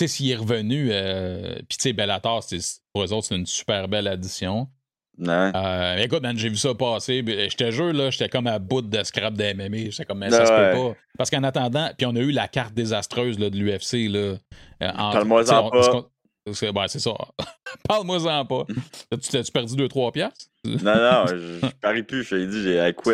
sais, 0.00 0.08
s'il 0.08 0.30
est 0.30 0.34
revenu, 0.36 0.88
euh, 0.90 1.54
puis 1.68 1.78
tu 1.78 1.82
sais, 1.82 1.92
Bellator, 1.92 2.44
pour 2.92 3.04
eux 3.04 3.12
autres, 3.12 3.26
c'est 3.28 3.36
une 3.36 3.46
super 3.46 3.86
belle 3.86 4.08
addition. 4.08 4.68
Non. 5.16 5.52
Euh, 5.54 5.96
écoute, 5.98 6.22
man, 6.22 6.36
j'ai 6.36 6.48
vu 6.48 6.56
ça 6.56 6.74
passer. 6.74 7.22
puis, 7.22 7.48
Je 7.48 7.56
te 7.56 7.70
jure, 7.70 7.92
là, 7.92 8.10
j'étais 8.10 8.28
comme 8.28 8.48
à 8.48 8.58
bout 8.58 8.82
de 8.82 9.04
scrap 9.04 9.34
de 9.34 9.44
MMA. 9.54 9.90
J'étais 9.90 10.04
comme, 10.04 10.18
mais 10.18 10.30
ça 10.30 10.44
se 10.46 10.50
Ouais. 10.52 10.72
peut 10.72 10.78
pas. 10.94 10.96
Parce 11.16 11.30
qu'en 11.30 11.44
attendant, 11.44 11.88
puis 11.96 12.06
on 12.06 12.16
a 12.16 12.18
eu 12.18 12.32
la 12.32 12.48
carte 12.48 12.74
désastreuse 12.74 13.38
là, 13.38 13.50
de 13.50 13.56
l'UFC. 13.56 14.08
là. 14.08 14.18
euh, 14.18 14.36
en- 14.80 15.12
Parle-moi-en 15.12 15.70
pas. 15.70 16.08
C'est 16.52 16.72
ben, 16.72 16.88
ça. 16.88 17.12
Parle-moi-en 17.88 18.44
pas. 18.46 18.64
Tu 19.22 19.28
t'as-tu 19.30 19.52
perdu 19.52 19.76
2-3 19.76 20.10
piastres? 20.10 20.46
Non, 20.64 20.76
non, 20.96 21.26
je, 21.28 21.36
je 21.62 21.66
parie 21.80 22.02
plus. 22.02 22.24
Je 22.24 22.34
t'ai 22.34 22.46
dit, 22.48 22.62
j'ai 22.64 22.92
quit. 22.96 23.10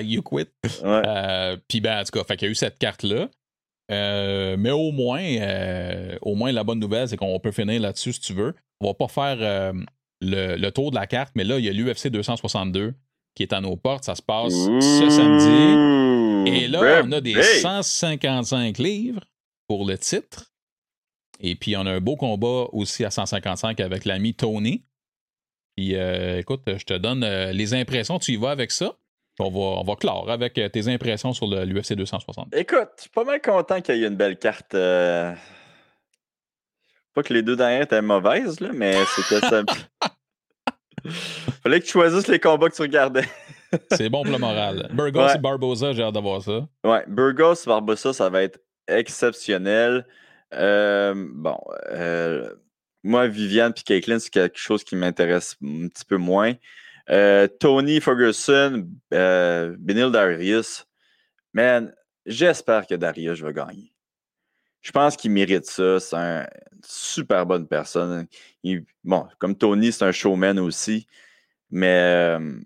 You 0.00 0.22
quit. 0.22 0.46
Ouais. 0.82 1.02
Euh, 1.06 1.56
Puis 1.68 1.80
ben, 1.80 2.00
en 2.00 2.04
tout 2.04 2.18
cas, 2.18 2.24
fait 2.24 2.36
qu'il 2.36 2.46
y 2.46 2.48
a 2.48 2.52
eu 2.52 2.56
cette 2.56 2.78
carte-là. 2.78 3.28
Euh, 3.90 4.56
mais 4.58 4.70
au 4.70 4.92
moins, 4.92 5.22
euh, 5.22 6.16
au 6.22 6.34
moins, 6.34 6.52
la 6.52 6.64
bonne 6.64 6.78
nouvelle, 6.78 7.08
c'est 7.08 7.16
qu'on 7.16 7.38
peut 7.40 7.52
finir 7.52 7.80
là-dessus 7.80 8.14
si 8.14 8.20
tu 8.20 8.32
veux. 8.32 8.54
On 8.80 8.88
va 8.88 8.94
pas 8.94 9.08
faire 9.08 9.36
euh, 9.40 9.72
le, 10.20 10.56
le 10.56 10.70
tour 10.70 10.90
de 10.90 10.96
la 10.96 11.06
carte, 11.06 11.32
mais 11.34 11.44
là, 11.44 11.58
il 11.58 11.64
y 11.64 11.68
a 11.68 11.72
l'UFC 11.72 12.08
262 12.08 12.94
qui 13.34 13.42
est 13.42 13.52
à 13.52 13.60
nos 13.60 13.76
portes. 13.76 14.04
Ça 14.04 14.14
se 14.14 14.22
passe 14.22 14.52
ce 14.54 15.10
samedi. 15.10 16.50
Et 16.50 16.68
là, 16.68 17.02
on 17.04 17.12
a 17.12 17.20
des 17.20 17.32
hey. 17.32 17.60
155 17.60 18.78
livres 18.78 19.24
pour 19.66 19.86
le 19.86 19.98
titre. 19.98 20.52
Et 21.40 21.56
puis, 21.56 21.76
on 21.76 21.84
a 21.84 21.90
un 21.90 22.00
beau 22.00 22.16
combat 22.16 22.68
aussi 22.72 23.04
à 23.04 23.10
155 23.10 23.80
avec 23.80 24.04
l'ami 24.04 24.34
Tony. 24.34 24.84
Puis, 25.76 25.94
écoute, 25.94 26.62
je 26.66 26.84
te 26.84 26.94
donne 26.94 27.24
les 27.50 27.74
impressions. 27.74 28.18
Tu 28.18 28.32
y 28.32 28.36
vas 28.36 28.50
avec 28.50 28.70
ça? 28.70 28.96
On 29.40 29.50
va, 29.50 29.58
on 29.80 29.82
va 29.84 29.96
clore 29.96 30.30
avec 30.30 30.56
euh, 30.58 30.68
tes 30.68 30.86
impressions 30.88 31.32
sur 31.32 31.46
l'UFC 31.48 31.94
260. 31.94 32.54
Écoute, 32.54 32.88
je 32.96 33.02
suis 33.02 33.10
pas 33.10 33.24
mal 33.24 33.40
content 33.40 33.80
qu'il 33.80 33.96
y 33.96 34.04
ait 34.04 34.08
une 34.08 34.14
belle 34.16 34.38
carte. 34.38 34.74
euh, 34.74 35.32
Pas 37.14 37.22
que 37.24 37.34
les 37.34 37.42
deux 37.42 37.56
dernières 37.56 37.82
étaient 37.82 38.00
mauvaises, 38.02 38.60
là, 38.60 38.70
mais 38.72 38.94
c'était 39.16 39.44
ça. 39.46 39.62
Fallait 41.62 41.80
que 41.80 41.84
tu 41.84 41.92
choisisses 41.92 42.28
les 42.28 42.38
combats 42.38 42.68
que 42.68 42.76
tu 42.76 42.82
regardais. 42.82 43.24
C'est 43.90 44.08
bon 44.08 44.22
pour 44.22 44.32
le 44.32 44.38
moral. 44.38 44.88
Burgos 44.92 45.18
Ouais. 45.20 45.34
et 45.34 45.38
Barbosa, 45.38 45.92
j'ai 45.92 46.02
hâte 46.04 46.14
de 46.14 46.20
voir 46.20 46.40
ça. 46.40 46.66
Ouais, 46.84 47.04
Burgos 47.08 47.64
Barbosa, 47.66 48.12
ça 48.12 48.30
va 48.30 48.42
être 48.42 48.60
exceptionnel. 48.86 50.06
Euh, 50.52 51.12
bon, 51.16 51.58
euh, 51.90 52.54
moi, 53.02 53.26
Viviane 53.26 53.72
puis 53.74 53.82
Caitlin, 53.82 54.20
c'est 54.20 54.30
quelque 54.30 54.58
chose 54.58 54.84
qui 54.84 54.94
m'intéresse 54.94 55.56
un 55.62 55.88
petit 55.88 56.04
peu 56.04 56.16
moins. 56.18 56.52
Euh, 57.10 57.46
Tony 57.60 58.00
Ferguson, 58.00 58.88
euh, 59.12 59.76
Benil 59.78 60.10
Darius, 60.10 60.86
man, 61.52 61.94
j'espère 62.26 62.86
que 62.86 62.94
Darius 62.94 63.40
va 63.40 63.52
gagner. 63.52 63.92
Je 64.80 64.92
pense 64.92 65.16
qu'il 65.16 65.30
mérite 65.30 65.66
ça. 65.66 65.98
C'est 66.00 66.16
un- 66.16 66.42
une 66.42 66.80
super 66.84 67.46
bonne 67.46 67.66
personne. 67.66 68.26
Bon, 69.02 69.26
comme 69.38 69.56
Tony, 69.56 69.92
c'est 69.92 70.04
un 70.04 70.12
showman 70.12 70.58
aussi. 70.58 71.06
Mais 71.70 72.36
euh, 72.38 72.58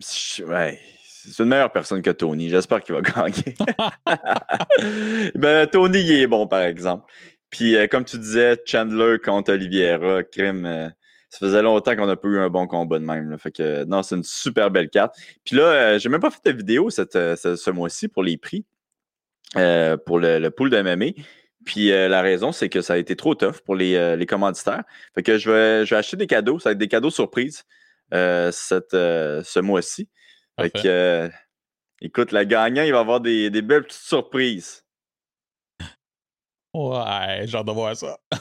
c'est 0.00 0.42
une 0.44 1.44
meilleure 1.46 1.72
personne 1.72 2.02
que 2.02 2.10
Tony. 2.10 2.48
J'espère 2.48 2.82
qu'il 2.82 2.94
va 2.94 3.00
gagner. 3.02 3.54
ben, 5.34 5.66
Tony, 5.66 6.00
il 6.00 6.12
est 6.22 6.26
bon, 6.26 6.46
par 6.46 6.62
exemple. 6.62 7.12
Puis, 7.50 7.76
comme 7.90 8.04
tu 8.04 8.18
disais, 8.18 8.58
Chandler 8.66 9.18
contre 9.22 9.52
Oliveira, 9.52 10.22
crime. 10.22 10.92
Ça 11.30 11.38
faisait 11.40 11.62
longtemps 11.62 11.94
qu'on 11.94 12.06
n'a 12.06 12.16
pas 12.16 12.28
eu 12.28 12.38
un 12.38 12.48
bon 12.48 12.66
combat 12.66 12.98
de 12.98 13.04
même. 13.04 13.30
là. 13.30 13.38
Fait 13.38 13.52
que, 13.52 13.84
non, 13.84 14.02
c'est 14.02 14.16
une 14.16 14.24
super 14.24 14.70
belle 14.70 14.88
carte. 14.88 15.14
Puis 15.44 15.56
là, 15.56 15.62
euh, 15.62 15.98
j'ai 15.98 16.08
même 16.08 16.20
pas 16.20 16.30
fait 16.30 16.40
de 16.52 16.56
vidéo 16.56 16.90
cette, 16.90 17.16
euh, 17.16 17.36
ce, 17.36 17.56
ce 17.56 17.70
mois-ci 17.70 18.08
pour 18.08 18.22
les 18.22 18.38
prix, 18.38 18.64
euh, 19.56 19.96
pour 19.96 20.18
le, 20.18 20.38
le 20.38 20.50
pool 20.50 20.70
de 20.70 20.80
MMA. 20.80 21.22
Puis 21.66 21.92
euh, 21.92 22.08
la 22.08 22.22
raison, 22.22 22.50
c'est 22.52 22.70
que 22.70 22.80
ça 22.80 22.94
a 22.94 22.96
été 22.96 23.14
trop 23.14 23.34
tough 23.34 23.60
pour 23.64 23.74
les, 23.74 24.16
les 24.16 24.26
commanditaires. 24.26 24.84
Fait 25.14 25.22
que 25.22 25.36
je 25.36 25.50
vais, 25.50 25.86
je 25.86 25.90
vais 25.90 25.98
acheter 25.98 26.16
des 26.16 26.26
cadeaux. 26.26 26.58
Ça 26.58 26.70
va 26.70 26.72
être 26.72 26.78
des 26.78 26.88
cadeaux 26.88 27.10
surprises 27.10 27.64
cette, 28.10 28.92
ce 28.92 29.60
mois-ci. 29.60 30.08
Fait 30.58 30.70
que, 30.70 31.30
écoute, 32.00 32.32
le 32.32 32.44
gagnant, 32.44 32.82
il 32.82 32.92
va 32.92 33.00
avoir 33.00 33.20
des, 33.20 33.50
des 33.50 33.60
belles 33.62 33.84
petites 33.84 34.00
surprises. 34.00 34.84
Ouais, 36.74 37.42
j'ai 37.46 37.56
hâte 37.56 37.66
de 37.66 37.72
voir 37.72 37.96
ça. 37.96 38.16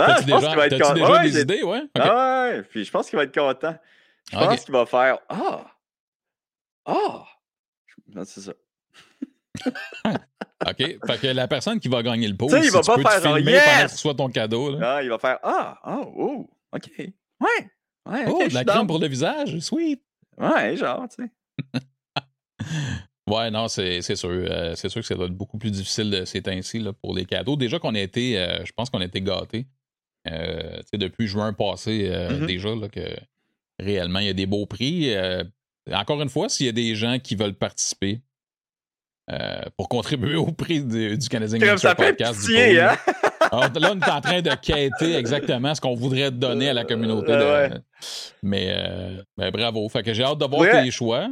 Ah, 0.00 0.14
pense 0.14 0.24
déjà, 0.26 0.54
va 0.54 0.66
être 0.66 0.76
déjà 0.76 0.94
Ouais, 1.10 1.22
des 1.30 1.40
idées, 1.40 1.62
ouais? 1.62 1.80
Ok. 1.82 1.88
Ah 1.96 2.48
ouais, 2.50 2.62
puis 2.62 2.84
je 2.84 2.90
pense 2.90 3.08
qu'il 3.10 3.16
va 3.16 3.24
être 3.24 3.34
content. 3.34 3.76
Je 4.30 4.36
Ok. 4.36 4.44
pense 4.44 4.64
qu'il 4.64 4.72
va 4.72 4.86
faire 4.86 5.18
Ah! 5.28 5.66
Ah! 6.86 7.24
Non, 8.14 8.22
C'est 8.24 8.40
ça. 8.40 8.52
OK. 9.66 10.76
Fait 10.78 11.20
que 11.20 11.26
la 11.28 11.48
personne 11.48 11.80
qui 11.80 11.88
va 11.88 12.02
gagner 12.02 12.28
le 12.28 12.36
pot, 12.36 12.46
Tu 12.46 12.52
sais, 12.52 12.60
il 12.60 12.64
si 12.64 12.70
va 12.70 12.80
tu 12.80 12.86
pas 12.86 12.96
peux 12.96 13.02
te 13.02 13.08
faire 13.08 13.34
filmer 13.34 13.52
Yes! 13.52 13.64
pendant 13.64 13.86
que 13.86 13.90
tu 13.92 13.96
sois 13.98 14.14
ton 14.14 14.28
cadeau. 14.28 14.70
Là. 14.76 14.96
Ah, 14.96 15.02
il 15.02 15.08
va 15.08 15.18
faire 15.18 15.38
Ah! 15.42 15.78
Oh! 15.84 16.12
oh, 16.16 16.50
OK. 16.72 16.90
Ouais! 16.98 17.70
Ouais, 18.08 18.26
ok, 18.26 18.42
oh, 18.44 18.48
de 18.48 18.54
la 18.54 18.64
crème 18.64 18.86
pour 18.86 18.98
le 19.00 19.08
visage, 19.08 19.58
sweet. 19.58 20.02
Ouais, 20.38 20.76
genre, 20.76 21.06
tu 21.08 21.24
sais. 21.24 21.30
Ouais, 23.28 23.50
non, 23.50 23.68
c'est 23.68 24.00
sûr. 24.02 24.28
euh, 24.30 24.74
c'est 24.74 24.88
sûr 24.88 25.00
que 25.00 25.06
ça 25.06 25.14
doit 25.14 25.26
être 25.26 25.32
beaucoup 25.36 25.58
plus 25.58 25.70
difficile 25.70 26.10
de 26.10 26.24
ces 26.24 26.42
temps-ci 26.42 26.84
pour 27.02 27.14
les 27.14 27.24
cadeaux. 27.24 27.56
Déjà 27.56 27.78
qu'on 27.78 27.94
a 27.94 28.00
été, 28.00 28.38
euh, 28.38 28.64
je 28.64 28.72
pense 28.72 28.90
qu'on 28.90 29.00
a 29.00 29.04
été 29.04 29.20
gâtés. 29.20 29.66
Euh, 30.28 30.80
depuis 30.92 31.26
juin 31.26 31.52
passé, 31.52 32.08
euh, 32.10 32.38
Mhm. 32.40 32.46
déjà, 32.46 32.74
là, 32.74 32.88
que 32.88 33.00
réellement, 33.78 34.18
il 34.18 34.26
y 34.26 34.30
a 34.30 34.34
des 34.34 34.46
beaux 34.46 34.66
prix. 34.66 35.12
Encore 35.92 36.20
une 36.20 36.28
fois, 36.28 36.48
s'il 36.48 36.66
y 36.66 36.68
a 36.68 36.72
des 36.72 36.94
gens 36.94 37.18
qui 37.18 37.34
veulent 37.36 37.54
participer 37.54 38.20
pour 39.76 39.88
contribuer 39.88 40.36
au 40.36 40.50
prix 40.52 40.80
du, 40.82 41.16
du 41.18 41.28
Canadien 41.28 41.76
ça 41.76 41.94
fait 41.94 42.08
Podcast. 42.16 42.40
pitié, 42.40 42.66
pool, 42.76 42.78
hein? 42.80 42.96
Alors, 43.50 43.70
là, 43.78 43.92
on 43.94 44.00
est 44.00 44.10
en 44.10 44.20
train 44.20 44.42
de 44.42 44.50
quêter 44.56 45.14
exactement 45.16 45.74
ce 45.74 45.80
qu'on 45.80 45.94
voudrait 45.94 46.30
donner 46.30 46.68
à 46.70 46.74
la 46.74 46.84
communauté. 46.84 47.32
de- 47.32 47.38
Ouais. 47.38 47.70
Mais, 48.42 48.74
ben, 49.36 49.50
bravo. 49.50 49.88
Fait 49.88 50.02
que 50.02 50.12
j'ai 50.12 50.22
hâte 50.24 50.38
de 50.38 50.44
voir 50.46 50.60
Ouais. 50.62 50.82
tes 50.84 50.90
choix. 50.90 51.28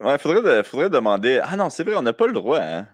Ouais, 0.00 0.18
faudrait, 0.18 0.42
de- 0.42 0.62
faudrait 0.62 0.90
demander. 0.90 1.40
Ah 1.42 1.56
non, 1.56 1.70
c'est 1.70 1.82
vrai, 1.84 1.94
on 1.96 2.02
n'a 2.02 2.12
pas 2.12 2.26
le 2.26 2.32
droit, 2.32 2.60
hein? 2.60 2.86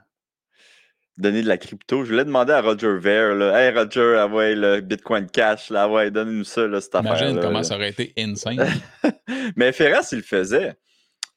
Donner 1.17 1.43
de 1.43 1.49
la 1.49 1.59
crypto. 1.59 2.05
Je 2.05 2.11
voulais 2.11 2.25
demander 2.25 2.53
à 2.53 2.61
Roger 2.61 2.97
Ver, 2.99 3.35
là. 3.37 3.61
Hey 3.61 3.73
Roger, 3.77 4.17
ah 4.19 4.27
ouais, 4.27 4.55
le 4.57 4.81
Bitcoin 4.81 5.29
Cash, 5.31 5.71
là, 5.71 5.85
ah 5.85 5.88
ouais, 5.88 6.11
donne-nous 6.11 6.45
ça, 6.45 6.67
là, 6.67 6.81
cette 6.81 6.95
affaire. 6.97 7.12
Imagine 7.17 7.40
comment 7.40 7.62
ça 7.62 7.77
aurait 7.77 7.90
été 7.90 8.12
insane. 8.19 8.59
Mais 9.57 9.71
Ferras, 9.73 10.09
il 10.12 10.19
le 10.19 10.25
faisait. 10.25 10.75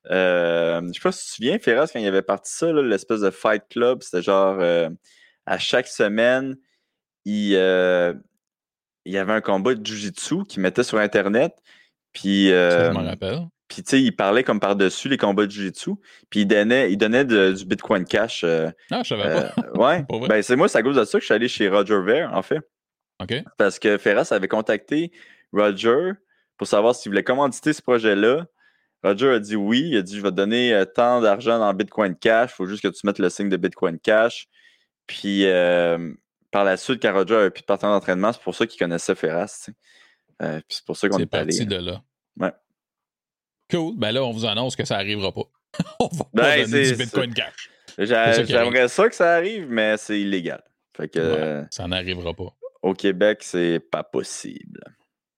Euh, 0.09 0.81
je 0.87 0.93
sais 0.93 0.99
pas 1.01 1.11
si 1.11 1.19
tu 1.25 1.29
te 1.29 1.35
souviens, 1.35 1.59
Ferras, 1.59 1.89
quand 1.93 1.99
il 1.99 2.07
avait 2.07 2.21
parti 2.23 2.51
ça, 2.53 2.71
l'espèce 2.71 3.19
de 3.19 3.29
Fight 3.29 3.63
Club, 3.69 4.01
c'était 4.01 4.23
genre 4.23 4.57
euh, 4.61 4.89
à 5.45 5.59
chaque 5.59 5.87
semaine, 5.87 6.55
il, 7.25 7.53
euh, 7.55 8.13
il 9.05 9.13
y 9.13 9.17
avait 9.17 9.33
un 9.33 9.41
combat 9.41 9.75
de 9.75 9.85
Jiu-Jitsu 9.85 10.45
qu'il 10.45 10.61
mettait 10.63 10.83
sur 10.83 10.97
Internet. 10.97 11.53
Puis, 12.13 12.47
Ça, 12.49 12.55
euh, 12.55 12.87
je 12.93 12.97
m'en 12.97 13.03
rappelle. 13.05 13.41
Puis 13.67 13.83
tu 13.83 13.89
sais, 13.91 14.01
il 14.01 14.15
parlait 14.15 14.43
comme 14.43 14.59
par-dessus 14.59 15.09
les 15.09 15.17
combats 15.17 15.45
de 15.45 15.51
Jiu-Jitsu. 15.51 15.91
Puis 16.29 16.41
il 16.41 16.45
donnait, 16.45 16.91
il 16.91 16.97
donnait 16.97 17.25
de- 17.25 17.51
du 17.51 17.65
Bitcoin 17.65 18.05
Cash. 18.05 18.43
euh, 18.43 18.69
Ah, 18.91 19.03
je 19.03 19.09
savais 19.09 19.23
euh, 19.25 19.49
pas. 19.49 19.71
ouais. 20.09 20.27
Ben, 20.27 20.41
c'est 20.41 20.55
moi, 20.55 20.67
c'est 20.69 20.77
à 20.77 20.83
cause 20.83 20.95
de 20.95 21.03
ça 21.03 21.17
que 21.17 21.21
je 21.21 21.25
suis 21.25 21.33
allé 21.33 21.47
chez 21.47 21.67
Roger 21.69 21.99
Ver, 22.01 22.31
en 22.33 22.41
fait. 22.41 22.59
OK. 23.21 23.33
Parce 23.57 23.79
que 23.79 23.97
Ferras 23.97 24.27
avait 24.31 24.47
contacté 24.47 25.11
Roger 25.51 26.11
pour 26.57 26.67
savoir 26.67 26.95
s'il 26.95 27.11
voulait 27.11 27.23
commanditer 27.23 27.73
ce 27.73 27.81
projet-là. 27.81 28.45
Roger 29.03 29.29
a 29.31 29.39
dit 29.39 29.55
oui. 29.55 29.81
Il 29.91 29.97
a 29.97 30.01
dit 30.01 30.15
Je 30.17 30.21
vais 30.21 30.31
te 30.31 30.35
donner 30.35 30.73
euh, 30.73 30.85
tant 30.85 31.21
d'argent 31.21 31.59
dans 31.59 31.73
Bitcoin 31.73 32.15
Cash. 32.15 32.51
Il 32.53 32.55
faut 32.55 32.65
juste 32.67 32.83
que 32.83 32.87
tu 32.87 33.05
mettes 33.05 33.19
le 33.19 33.29
signe 33.29 33.49
de 33.49 33.57
Bitcoin 33.57 33.99
Cash. 33.99 34.47
Puis 35.07 35.45
euh, 35.45 36.13
par 36.51 36.63
la 36.63 36.77
suite, 36.77 37.01
quand 37.01 37.13
Roger 37.13 37.35
avait 37.35 37.49
plus 37.49 37.61
de 37.61 37.65
partenaire 37.65 37.93
d'entraînement, 37.95 38.31
c'est 38.33 38.41
pour 38.41 38.55
ça 38.55 38.65
qu'il 38.65 38.79
connaissait 38.79 39.15
Ferras. 39.15 39.69
puis 40.39 40.61
c'est 40.69 40.85
pour 40.85 40.95
ça 40.97 41.09
qu'on 41.09 41.17
est 41.19 41.33
allé. 41.33 41.45
parti 41.57 41.65
de 41.65 41.75
là. 41.75 42.01
Ouais. 42.39 42.51
Cool. 43.69 43.95
Ben 43.97 44.11
là, 44.11 44.23
on 44.23 44.31
vous 44.31 44.45
annonce 44.45 44.75
que 44.75 44.85
ça 44.85 44.95
arrivera 44.97 45.31
pas. 45.31 45.43
on 45.99 46.07
va 46.07 46.23
pas 46.23 46.29
Ben, 46.33 46.69
donner 46.69 46.91
du 46.91 46.95
Bitcoin 46.95 47.33
cash. 47.33 47.69
J'aimerais 47.97 48.87
ça 48.87 49.09
que 49.09 49.15
ça 49.15 49.35
arrive, 49.35 49.67
mais 49.69 49.97
c'est 49.97 50.19
illégal. 50.19 50.63
Fait 50.95 51.07
que, 51.07 51.65
ça 51.69 51.87
n'arrivera 51.87 52.33
pas. 52.33 52.53
Au 52.81 52.93
Québec, 52.93 53.39
c'est 53.41 53.79
pas 53.79 54.03
possible. 54.03 54.81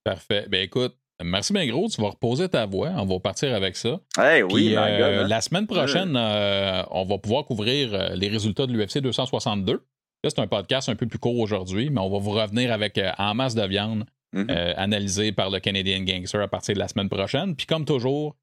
Parfait. 0.04 0.46
Ben 0.50 0.62
écoute, 0.62 0.96
merci 1.24 1.54
bien 1.54 1.68
gros. 1.68 1.88
Tu 1.90 2.02
vas 2.02 2.10
reposer 2.10 2.48
ta 2.48 2.66
voix. 2.66 2.92
On 2.96 3.06
va 3.06 3.20
partir 3.20 3.54
avec 3.54 3.76
ça. 3.76 4.00
Hey, 4.18 4.44
oui, 4.44 4.76
euh, 4.76 5.24
hein. 5.24 5.28
La 5.28 5.42
semaine 5.42 5.68
prochaine, 5.68 6.16
euh, 6.16 6.84
on 6.92 7.06
va 7.06 7.18
pouvoir 7.18 7.46
couvrir 7.46 7.94
euh, 7.94 8.10
les 8.16 8.30
résultats 8.30 8.68
de 8.68 8.74
l'UFC 8.74 9.00
262. 9.00 9.82
c'est 10.24 10.40
un 10.40 10.48
podcast 10.48 10.90
un 10.90 10.96
peu 10.96 11.08
plus 11.08 11.20
court 11.20 11.40
aujourd'hui, 11.40 11.90
mais 11.90 12.02
on 12.02 12.10
va 12.10 12.20
vous 12.20 12.32
revenir 12.32 12.72
avec 12.72 13.00
en 13.18 13.34
masse 13.34 13.56
de 13.56 13.66
viande 13.66 14.06
mm-hmm. 14.34 14.74
analysée 14.78 15.32
par 15.32 15.50
le 15.50 15.60
Canadian 15.60 16.02
Gangster 16.02 16.42
à 16.42 16.48
partir 16.48 16.76
de 16.76 16.80
la 16.80 16.88
semaine 16.88 17.10
prochaine. 17.10 17.56
Puis 17.56 17.66
comme 17.66 17.86
toujours, 17.86 18.36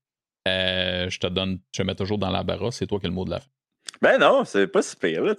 je 0.46 1.18
te 1.18 1.26
donne, 1.26 1.60
je 1.72 1.82
te 1.82 1.86
mets 1.86 1.94
toujours 1.94 2.18
dans 2.18 2.30
la 2.30 2.38
l'embarras. 2.38 2.72
C'est 2.72 2.86
toi 2.86 2.98
qui 2.98 3.06
as 3.06 3.08
le 3.08 3.14
mot 3.14 3.24
de 3.24 3.30
la 3.30 3.40
fin. 3.40 3.48
Ben 4.02 4.18
non, 4.18 4.44
c'est 4.44 4.66
pas 4.66 4.82
si 4.82 4.96
pire. 4.96 5.22
Là, 5.22 5.34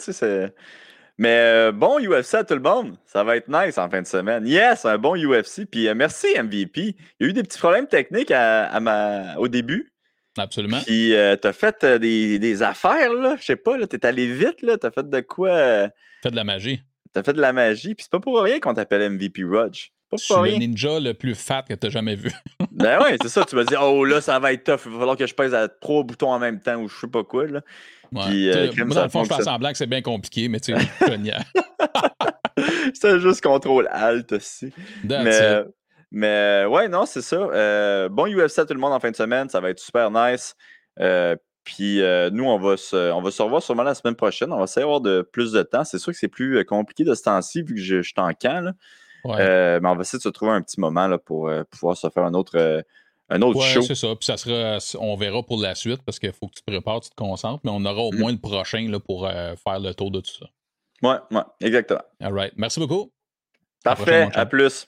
mais 1.18 1.36
euh, 1.36 1.72
bon 1.72 2.00
UFC 2.00 2.36
à 2.36 2.44
tout 2.44 2.54
le 2.54 2.62
monde. 2.62 2.96
Ça 3.06 3.24
va 3.24 3.38
être 3.38 3.48
nice 3.48 3.78
en 3.78 3.90
fin 3.90 4.02
de 4.02 4.08
semaine. 4.08 4.46
Yes, 4.46 4.86
un 4.86 4.98
bon 4.98 5.16
UFC. 5.16 5.66
Puis 5.66 5.88
euh, 5.88 5.96
merci 5.96 6.28
MVP. 6.38 6.96
Il 7.20 7.24
y 7.24 7.26
a 7.26 7.30
eu 7.30 7.34
des 7.34 7.44
petits 7.44 7.58
problèmes 7.58 7.88
techniques 7.88 8.32
à, 8.32 8.80
ma... 8.80 9.36
au 9.38 9.48
début. 9.48 9.92
Absolument. 10.38 10.80
Puis 10.86 11.16
euh, 11.16 11.36
t'as 11.36 11.54
fait 11.54 11.84
des, 11.84 12.62
affaires, 12.62 13.14
là. 13.14 13.36
Je 13.40 13.46
sais 13.46 13.56
pas, 13.56 13.78
là. 13.78 13.88
T'es 13.88 14.06
allé 14.06 14.32
vite, 14.32 14.62
là. 14.62 14.78
T'as 14.78 14.92
fait 14.92 15.10
de 15.10 15.20
quoi? 15.22 15.90
Fait 16.22 16.30
de 16.30 16.36
la 16.36 16.44
magie. 16.44 16.82
T'as 17.14 17.24
fait 17.24 17.34
de 17.34 17.42
la 17.42 17.54
magie. 17.54 17.96
Puis 17.96 18.04
c'est 18.04 18.12
pas 18.12 18.20
pour 18.20 18.40
rien 18.40 18.60
qu'on 18.60 18.76
t'appelle 18.76 19.10
MVP 19.10 19.44
Rudge. 19.44 19.90
Je 20.14 20.18
suis 20.18 20.34
le 20.34 20.58
ninja 20.58 21.00
le 21.00 21.14
plus 21.14 21.36
fat 21.36 21.64
que 21.64 21.74
t'as 21.74 21.90
jamais 21.90 22.16
vu. 22.16 22.32
ben 22.72 23.02
ouais, 23.02 23.18
c'est 23.22 23.30
ça. 23.30 23.44
Tu 23.44 23.56
vas 23.56 23.66
dire, 23.66 23.82
oh 23.84 24.06
là, 24.06 24.22
ça 24.22 24.40
va 24.40 24.54
être 24.54 24.64
tough. 24.64 24.86
Il 24.86 24.92
va 24.94 25.00
falloir 25.00 25.18
que 25.18 25.28
je 25.28 25.34
pèse 25.34 25.54
à 25.54 25.68
trois 25.68 26.04
boutons 26.04 26.32
en 26.32 26.40
même 26.40 26.62
temps 26.62 26.78
ou 26.78 26.88
je 26.88 26.96
sais 26.98 27.08
pas 27.08 27.24
quoi. 27.24 27.48
Là. 27.48 27.62
Euh, 28.16 28.72
moi, 28.86 28.96
dans 28.96 29.04
le 29.04 29.10
fond, 29.10 29.24
je 29.24 29.34
fais 29.34 29.44
semblant 29.44 29.72
que 29.72 29.78
c'est 29.78 29.88
bien 29.88 30.02
compliqué, 30.02 30.48
mais 30.48 30.62
tu 30.62 30.74
sais, 30.74 30.88
c'est 32.94 33.20
juste 33.20 33.42
contrôle 33.42 33.90
Alt 33.92 34.32
aussi. 34.32 34.72
mais, 35.04 35.64
mais 36.12 36.66
ouais, 36.70 36.88
non, 36.88 37.06
c'est 37.06 37.22
ça. 37.22 37.36
Euh, 37.36 38.08
bon 38.08 38.28
UFC 38.28 38.60
à 38.60 38.66
tout 38.66 38.74
le 38.74 38.80
monde 38.80 38.94
en 38.94 39.00
fin 39.00 39.12
de 39.12 39.16
semaine. 39.16 39.50
Ça 39.50 39.60
va 39.60 39.70
être 39.70 39.80
super 39.80 40.10
nice. 40.10 40.56
Euh, 41.00 41.36
puis 41.66 42.02
nous, 42.32 42.46
on 42.46 42.58
va, 42.58 42.78
se, 42.78 43.12
on 43.12 43.22
va 43.22 43.32
se 43.32 43.42
revoir 43.42 43.62
sûrement 43.62 43.84
la 43.84 43.94
semaine 43.94 44.16
prochaine. 44.16 44.54
On 44.54 44.58
va 44.58 44.64
essayer 44.64 44.84
d'avoir 44.84 45.02
de 45.02 45.22
plus 45.22 45.52
de 45.52 45.64
temps. 45.64 45.84
C'est 45.84 46.00
sûr 46.00 46.14
que 46.14 46.18
c'est 46.18 46.30
plus 46.30 46.64
compliqué 46.64 47.04
de 47.04 47.14
ce 47.14 47.24
temps-ci 47.24 47.62
vu 47.62 47.76
que 47.76 47.82
je, 47.82 48.02
je 48.02 48.08
suis 48.08 48.14
en 48.16 48.32
camp. 48.32 48.74
Mais 49.36 49.90
on 49.90 49.96
va 49.96 50.02
essayer 50.02 50.20
de 50.20 50.24
se 50.24 50.30
trouver 50.30 50.52
un 50.52 50.62
petit 50.62 50.80
moment 50.80 51.08
là, 51.08 51.18
pour 51.18 51.52
pouvoir 51.70 51.98
se 51.98 52.10
faire 52.10 52.24
un 52.24 52.34
autre 52.34 52.84
un 53.30 53.42
autre 53.42 53.62
show. 53.62 53.82
c'est 53.82 53.96
ça. 53.96 54.16
Puis 54.16 54.26
ça 54.26 54.38
sera, 54.38 54.78
on 55.00 55.16
verra 55.16 55.44
pour 55.44 55.62
la 55.62 55.76
suite 55.76 56.02
parce 56.04 56.20
qu'il 56.20 56.32
faut 56.32 56.48
que 56.48 56.56
tu 56.56 56.62
te 56.62 56.72
prépares, 56.72 57.02
tu 57.02 57.10
te 57.10 57.16
concentres, 57.16 57.62
mais 57.64 57.72
on 57.74 57.84
aura 57.86 58.02
au 58.02 58.12
mm. 58.12 58.20
moins 58.20 58.32
le 58.32 58.38
prochain 58.38 58.88
là, 58.90 59.00
pour 59.00 59.28
euh, 59.28 59.56
faire 59.56 59.80
le 59.80 59.94
tour 59.94 60.12
de 60.12 60.22
tout 60.22 60.32
ça. 60.32 60.46
Ouais, 61.04 61.18
ouais, 61.32 61.44
exactement. 61.62 62.02
All 62.22 62.34
right. 62.34 62.54
Merci 62.56 62.80
beaucoup. 62.80 63.12
Parfait. 63.84 64.30
À, 64.34 64.42
à 64.42 64.46
plus. 64.46 64.88